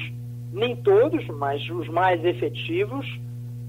nem 0.52 0.76
todos, 0.76 1.26
mas 1.28 1.68
os 1.70 1.88
mais 1.88 2.22
efetivos, 2.24 3.06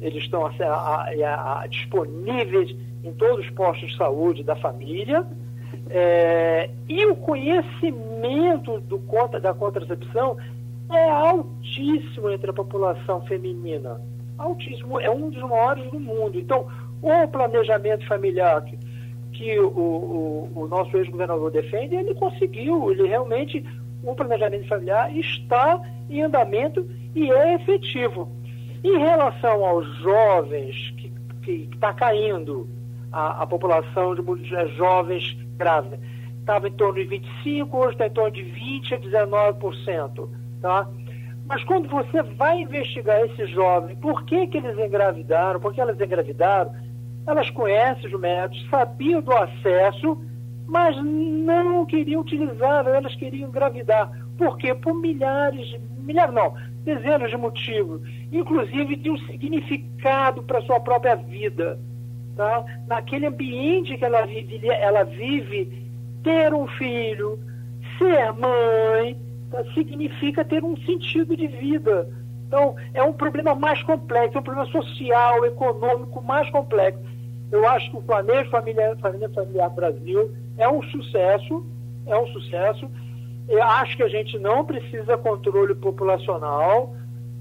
eles 0.02 0.24
estão 0.24 0.46
a, 0.46 0.50
a, 0.50 1.62
a, 1.62 1.68
disponíveis 1.68 2.76
em 3.04 3.14
todos 3.14 3.46
os 3.46 3.52
postos 3.52 3.92
de 3.92 3.98
saúde 3.98 4.44
da 4.44 4.56
família. 4.56 5.26
É, 5.90 6.70
e 6.88 7.06
o 7.06 7.16
conhecimento 7.16 8.80
do, 8.82 8.98
da 9.42 9.54
contracepção 9.54 10.38
é 10.92 11.10
altíssimo 11.10 12.30
entre 12.30 12.50
a 12.50 12.54
população 12.54 13.22
feminina. 13.22 14.02
Altíssimo, 14.38 15.00
é 15.00 15.10
um 15.10 15.30
dos 15.30 15.42
maiores 15.44 15.90
do 15.92 16.00
mundo. 16.00 16.38
Então, 16.38 16.68
o 17.02 17.28
planejamento 17.28 18.06
familiar, 18.08 18.64
que 18.64 18.78
que 19.34 19.60
o, 19.60 19.68
o, 19.68 20.52
o 20.56 20.68
nosso 20.68 20.96
ex-governador 20.98 21.52
defende, 21.52 21.96
ele 21.96 22.14
conseguiu, 22.16 22.92
ele 22.92 23.08
realmente, 23.08 23.66
o 24.04 24.16
planejamento 24.16 24.68
familiar 24.68 25.16
está 25.16 25.82
em 26.10 26.22
andamento 26.22 26.88
e 27.16 27.32
é 27.32 27.56
efetivo. 27.56 28.32
Em 28.84 28.98
relação 28.98 29.66
aos 29.66 29.88
jovens, 29.98 30.94
que 31.44 31.70
está 31.74 31.94
caindo 31.94 32.68
a, 33.12 33.44
a, 33.44 33.48
população 33.48 34.16
de 34.16 34.22
mulheres 34.22 34.76
jovens 34.76 35.38
grávidas, 35.58 36.00
estava 36.40 36.68
em 36.68 36.74
torno 36.74 36.96
de 36.96 37.20
25%, 37.46 37.74
hoje 37.74 37.92
está 37.94 38.08
em 38.08 38.12
torno 38.12 38.32
de 38.32 38.44
20% 38.44 38.94
a 38.94 39.54
19%. 39.54 40.30
Tá? 40.62 40.88
Mas 41.46 41.64
quando 41.66 41.90
você 41.90 42.22
vai 42.24 42.62
investigar 42.62 43.22
esses 43.22 43.50
jovens, 43.50 43.98
por 44.00 44.24
que, 44.26 44.48
que 44.48 44.58
eles 44.58 44.78
engravidaram, 44.78 45.60
por 45.60 45.74
que 45.74 45.82
elas 45.82 46.00
engravidaram, 46.00 46.74
elas 47.26 47.50
conhecem 47.50 48.14
os 48.14 48.20
métodos, 48.20 48.68
sabiam 48.70 49.22
do 49.22 49.34
acesso, 49.34 50.18
mas 50.68 50.96
não 51.04 51.86
queriam 51.86 52.22
utilizar, 52.22 52.86
elas 52.88 53.16
queriam 53.16 53.50
engravidar. 53.50 54.12
Por 54.38 54.58
quê? 54.58 54.74
Por 54.74 54.94
milhares, 54.94 55.76
milhares 56.00 56.34
não, 56.34 56.54
dezenas 56.84 57.30
de 57.30 57.38
motivos, 57.38 58.02
inclusive 58.32 58.96
de 58.96 59.10
um 59.10 59.18
significado 59.20 60.44
para 60.44 60.62
sua 60.62 60.80
própria 60.80 61.16
vida. 61.16 61.80
Tá? 62.36 62.66
Naquele 62.88 63.28
ambiente 63.28 63.98
que 63.98 64.04
ela 64.04 64.26
vive, 64.26 64.68
ela 64.68 65.04
vive 65.04 65.84
ter 66.24 66.54
um 66.54 66.68
filho, 66.68 67.40
ser 67.98 68.34
mãe, 68.34 69.18
tá? 69.52 69.64
significa 69.74 70.44
ter 70.44 70.64
um 70.64 70.76
sentido 70.78 71.38
de 71.38 71.48
vida. 71.48 72.10
Então, 72.48 72.76
é 72.94 73.02
um 73.04 73.14
problema 73.14 73.56
mais 73.56 73.82
complexo, 73.84 74.38
é 74.38 74.40
um 74.40 74.44
problema 74.44 74.70
social, 74.70 75.46
econômico 75.46 76.22
mais 76.22 76.50
complexo. 76.50 77.13
Eu 77.54 77.68
acho 77.68 77.92
que 77.92 77.98
o 77.98 78.02
Planejo 78.02 78.50
Família, 78.50 78.98
Família 79.00 79.30
Familiar 79.30 79.70
Brasil 79.70 80.32
é 80.58 80.68
um 80.68 80.82
sucesso, 80.82 81.64
é 82.08 82.18
um 82.18 82.26
sucesso. 82.30 82.90
Eu 83.48 83.62
acho 83.62 83.96
que 83.96 84.02
a 84.02 84.08
gente 84.08 84.40
não 84.40 84.66
precisa 84.66 85.20
controle 85.20 85.76
populacional 85.76 86.96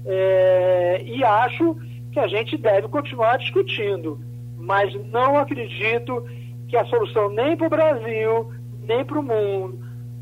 é, 0.05 1.01
e 1.03 1.23
acho 1.23 1.75
que 2.11 2.19
a 2.19 2.27
gente 2.27 2.55
deve 2.59 2.87
continuar 2.89 3.39
discutindo, 3.39 4.19
mas 4.55 4.93
não 5.11 5.35
acredito 5.35 6.23
que 6.67 6.77
a 6.77 6.85
solução 6.85 7.29
nem 7.29 7.57
para 7.57 7.65
o 7.65 7.69
Brasil, 7.71 8.53
nem 8.87 9.03
para 9.03 9.19
o 9.19 9.23
mundo, 9.23 9.79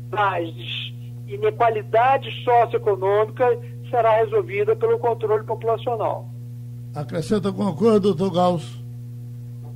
das 0.08 0.48
inequalidades 1.28 2.32
socioeconômicas 2.44 3.58
será 3.90 4.16
resolvida 4.16 4.74
pelo 4.74 4.98
controle 4.98 5.44
populacional. 5.44 6.30
Acrescenta 6.94 7.48
alguma 7.48 7.74
coisa, 7.74 8.00
doutor 8.00 8.30
Gauss? 8.30 8.81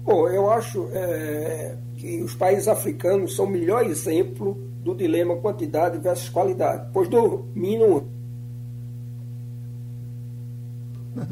Bom, 0.07 0.29
eu 0.29 0.49
acho 0.49 0.89
é, 0.93 1.77
que 1.97 2.23
os 2.23 2.33
países 2.33 2.69
africanos 2.69 3.35
são 3.35 3.45
o 3.45 3.51
melhor 3.51 3.85
exemplo 3.85 4.55
do 4.85 4.95
dilema 4.95 5.37
quantidade 5.39 5.99
versus 5.99 6.29
qualidade, 6.29 6.89
pois 6.93 7.09
dominam. 7.09 8.07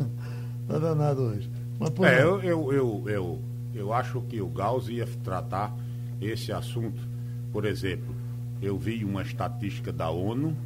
Está 0.63 0.79
danado 0.81 1.23
hoje. 1.23 1.49
Mas, 1.79 1.91
é, 2.01 2.25
eu, 2.25 2.43
eu, 2.43 2.73
eu, 2.73 3.05
eu, 3.07 3.39
eu 3.77 3.93
acho 3.93 4.21
que 4.23 4.41
o 4.41 4.49
Gauss 4.49 4.89
ia 4.89 5.07
tratar 5.23 5.73
esse 6.21 6.51
assunto. 6.53 7.01
Por 7.53 7.65
exemplo, 7.67 8.13
eu 8.61 8.77
vi 8.77 9.05
uma 9.05 9.23
estatística 9.23 9.93
da 9.93 10.11
ONU. 10.11 10.57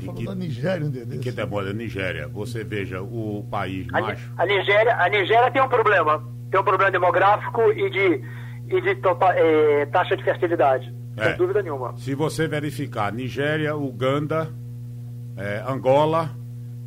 Em 0.00 0.14
que, 0.14 0.26
da 0.26 0.34
Nigéria, 0.36 0.86
um 0.86 0.90
dia 0.90 1.02
em 1.02 1.18
que 1.18 1.32
demora 1.32 1.70
a 1.70 1.72
Nigéria. 1.72 2.28
Você 2.28 2.62
veja 2.62 3.02
o 3.02 3.44
país 3.50 3.88
mais. 3.88 4.20
A, 4.36 4.46
Nigéria, 4.46 4.94
a 4.94 5.08
Nigéria 5.08 5.50
tem 5.50 5.60
um 5.60 5.68
problema 5.68 6.37
tem 6.50 6.60
um 6.60 6.64
problema 6.64 6.90
demográfico 6.90 7.72
e 7.72 7.90
de, 7.90 8.24
e 8.68 8.80
de 8.80 9.00
é, 9.34 9.86
taxa 9.86 10.16
de 10.16 10.24
fertilidade. 10.24 10.94
É. 11.16 11.28
Sem 11.28 11.36
dúvida 11.36 11.62
nenhuma. 11.62 11.96
Se 11.96 12.14
você 12.14 12.46
verificar 12.46 13.12
Nigéria, 13.12 13.76
Uganda, 13.76 14.52
é, 15.36 15.62
Angola, 15.66 16.30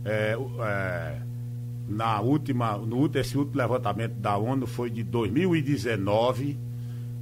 é, 0.06 0.36
é, 0.66 1.22
na 1.88 2.22
última, 2.22 2.78
no 2.78 3.10
esse 3.14 3.38
último 3.38 3.58
levantamento 3.58 4.14
da 4.14 4.38
ONU 4.38 4.66
foi 4.66 4.90
de 4.90 5.04
2019, 5.04 6.58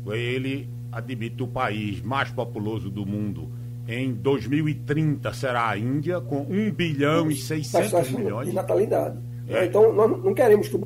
ele 0.08 0.70
admite 0.92 1.42
o 1.44 1.48
país 1.48 2.02
mais 2.02 2.32
populoso 2.32 2.90
do 2.90 3.06
mundo 3.06 3.60
em 3.92 4.14
2030 4.14 5.34
será 5.34 5.70
a 5.70 5.78
Índia, 5.78 6.22
com 6.22 6.42
1 6.42 6.72
bilhão 6.72 7.32
e 7.32 7.36
600 7.36 8.12
milhões. 8.12 8.48
De 8.48 8.54
natalidade. 8.54 9.18
É. 9.48 9.66
Então, 9.66 9.92
nós 9.92 10.24
não 10.24 10.32
queremos 10.32 10.68
que 10.68 10.80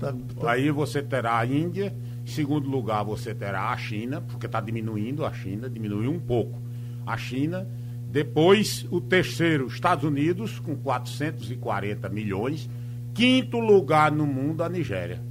Tá, 0.00 0.12
tá. 0.12 0.50
Aí 0.50 0.70
você 0.70 1.02
terá 1.02 1.38
a 1.38 1.46
Índia, 1.46 1.94
em 2.24 2.26
segundo 2.26 2.68
lugar 2.68 3.04
você 3.04 3.34
terá 3.34 3.70
a 3.70 3.76
China, 3.76 4.22
porque 4.22 4.46
está 4.46 4.60
diminuindo 4.60 5.24
a 5.24 5.32
China, 5.32 5.68
diminuiu 5.68 6.10
um 6.10 6.18
pouco. 6.18 6.58
A 7.06 7.16
China, 7.16 7.66
Depois, 8.10 8.84
o 8.90 9.00
terceiro, 9.00 9.68
Estados 9.68 10.04
Unidos, 10.04 10.58
com 10.58 10.74
440 10.74 12.08
milhões. 12.08 12.68
Quinto 13.14 13.60
lugar 13.60 14.10
no 14.10 14.26
mundo, 14.26 14.64
a 14.64 14.68
Nigéria. 14.68 15.22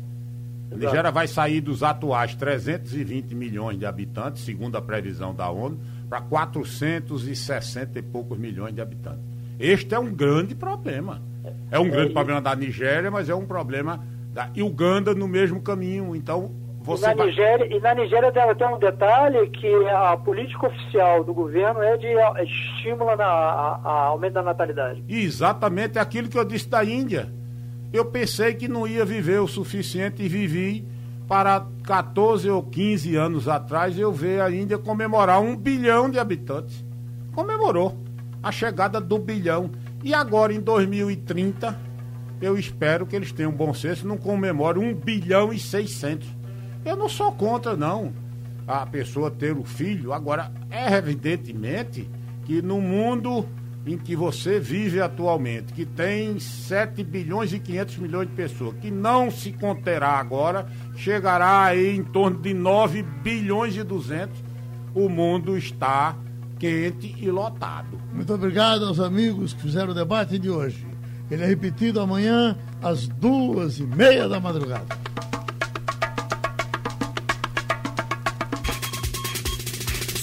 A 0.71 0.75
Nigéria 0.75 1.11
vai 1.11 1.27
sair 1.27 1.59
dos 1.59 1.83
atuais 1.83 2.35
320 2.35 3.35
milhões 3.35 3.77
de 3.77 3.85
habitantes, 3.85 4.45
segundo 4.45 4.77
a 4.77 4.81
previsão 4.81 5.35
da 5.35 5.49
ONU, 5.49 5.77
para 6.07 6.21
460 6.21 7.99
e 7.99 8.01
poucos 8.01 8.37
milhões 8.37 8.73
de 8.73 8.79
habitantes. 8.79 9.23
Este 9.59 9.93
é 9.93 9.99
um 9.99 10.13
grande 10.13 10.55
problema. 10.55 11.21
É 11.69 11.77
um 11.77 11.89
grande 11.89 12.11
é, 12.11 12.13
problema 12.13 12.41
da 12.41 12.55
Nigéria, 12.55 13.11
mas 13.11 13.27
é 13.27 13.35
um 13.35 13.45
problema 13.45 14.01
da 14.33 14.49
Uganda 14.57 15.13
no 15.13 15.27
mesmo 15.27 15.61
caminho. 15.61 16.15
Então, 16.15 16.51
você 16.81 17.05
e 17.05 17.07
na, 17.09 17.13
vai... 17.15 17.27
Nigéria, 17.27 17.65
e 17.65 17.79
na 17.79 17.93
Nigéria 17.95 18.31
tem, 18.31 18.55
tem 18.55 18.67
um 18.67 18.79
detalhe 18.79 19.49
que 19.49 19.87
a 19.87 20.17
política 20.17 20.67
oficial 20.67 21.23
do 21.23 21.33
governo 21.33 21.81
é 21.81 21.97
de 21.97 22.07
é 22.07 22.43
estímulo 22.43 23.15
na, 23.15 23.25
a, 23.25 23.79
a 23.83 23.91
aumento 24.05 24.33
da 24.33 24.43
natalidade. 24.43 25.03
Exatamente 25.07 25.97
é 25.97 26.01
aquilo 26.01 26.29
que 26.29 26.37
eu 26.37 26.45
disse 26.45 26.67
da 26.67 26.83
Índia. 26.83 27.29
Eu 27.91 28.05
pensei 28.05 28.53
que 28.53 28.67
não 28.67 28.87
ia 28.87 29.03
viver 29.03 29.39
o 29.39 29.47
suficiente 29.47 30.23
e 30.23 30.29
vivi 30.29 30.87
para 31.27 31.65
14 31.83 32.49
ou 32.49 32.63
15 32.63 33.15
anos 33.15 33.47
atrás 33.47 33.97
eu 33.97 34.11
ver 34.11 34.41
a 34.41 34.49
Índia 34.49 34.77
comemorar 34.77 35.41
um 35.41 35.55
bilhão 35.55 36.09
de 36.09 36.17
habitantes. 36.17 36.83
Comemorou 37.33 37.95
a 38.41 38.51
chegada 38.51 38.99
do 38.99 39.17
bilhão. 39.19 39.69
E 40.03 40.13
agora, 40.13 40.53
em 40.53 40.61
2030, 40.61 41.88
eu 42.41 42.57
espero 42.57 43.05
que 43.05 43.15
eles 43.15 43.31
tenham 43.31 43.51
bom 43.51 43.73
senso 43.73 44.05
e 44.05 44.07
não 44.07 44.17
comemorem 44.17 44.83
um 44.83 44.93
bilhão 44.93 45.51
e 45.51 45.59
600. 45.59 46.27
Eu 46.85 46.95
não 46.95 47.09
sou 47.09 47.31
contra, 47.31 47.75
não, 47.75 48.13
a 48.67 48.85
pessoa 48.85 49.29
ter 49.29 49.57
o 49.57 49.63
filho. 49.63 50.13
Agora, 50.13 50.51
é 50.69 50.93
evidentemente 50.95 52.09
que 52.45 52.61
no 52.61 52.79
mundo 52.79 53.45
em 53.85 53.97
que 53.97 54.15
você 54.15 54.59
vive 54.59 55.01
atualmente, 55.01 55.73
que 55.73 55.85
tem 55.85 56.37
7 56.39 57.03
bilhões 57.03 57.53
e 57.53 57.59
500 57.59 57.97
milhões 57.97 58.27
de 58.27 58.35
pessoas, 58.35 58.75
que 58.79 58.91
não 58.91 59.31
se 59.31 59.51
conterá 59.51 60.11
agora, 60.11 60.67
chegará 60.95 61.63
aí 61.63 61.95
em 61.95 62.03
torno 62.03 62.39
de 62.39 62.53
9 62.53 63.01
bilhões 63.01 63.75
e 63.75 63.83
200, 63.83 64.37
o 64.93 65.09
mundo 65.09 65.57
está 65.57 66.15
quente 66.59 67.15
e 67.17 67.31
lotado. 67.31 67.99
Muito 68.13 68.33
obrigado 68.33 68.85
aos 68.85 68.99
amigos 68.99 69.53
que 69.53 69.61
fizeram 69.61 69.91
o 69.91 69.95
debate 69.95 70.37
de 70.37 70.49
hoje. 70.49 70.88
Ele 71.29 71.43
é 71.43 71.45
repetido 71.45 71.99
amanhã 71.99 72.55
às 72.81 73.07
duas 73.07 73.79
e 73.79 73.83
meia 73.83 74.27
da 74.27 74.39
madrugada. 74.39 75.09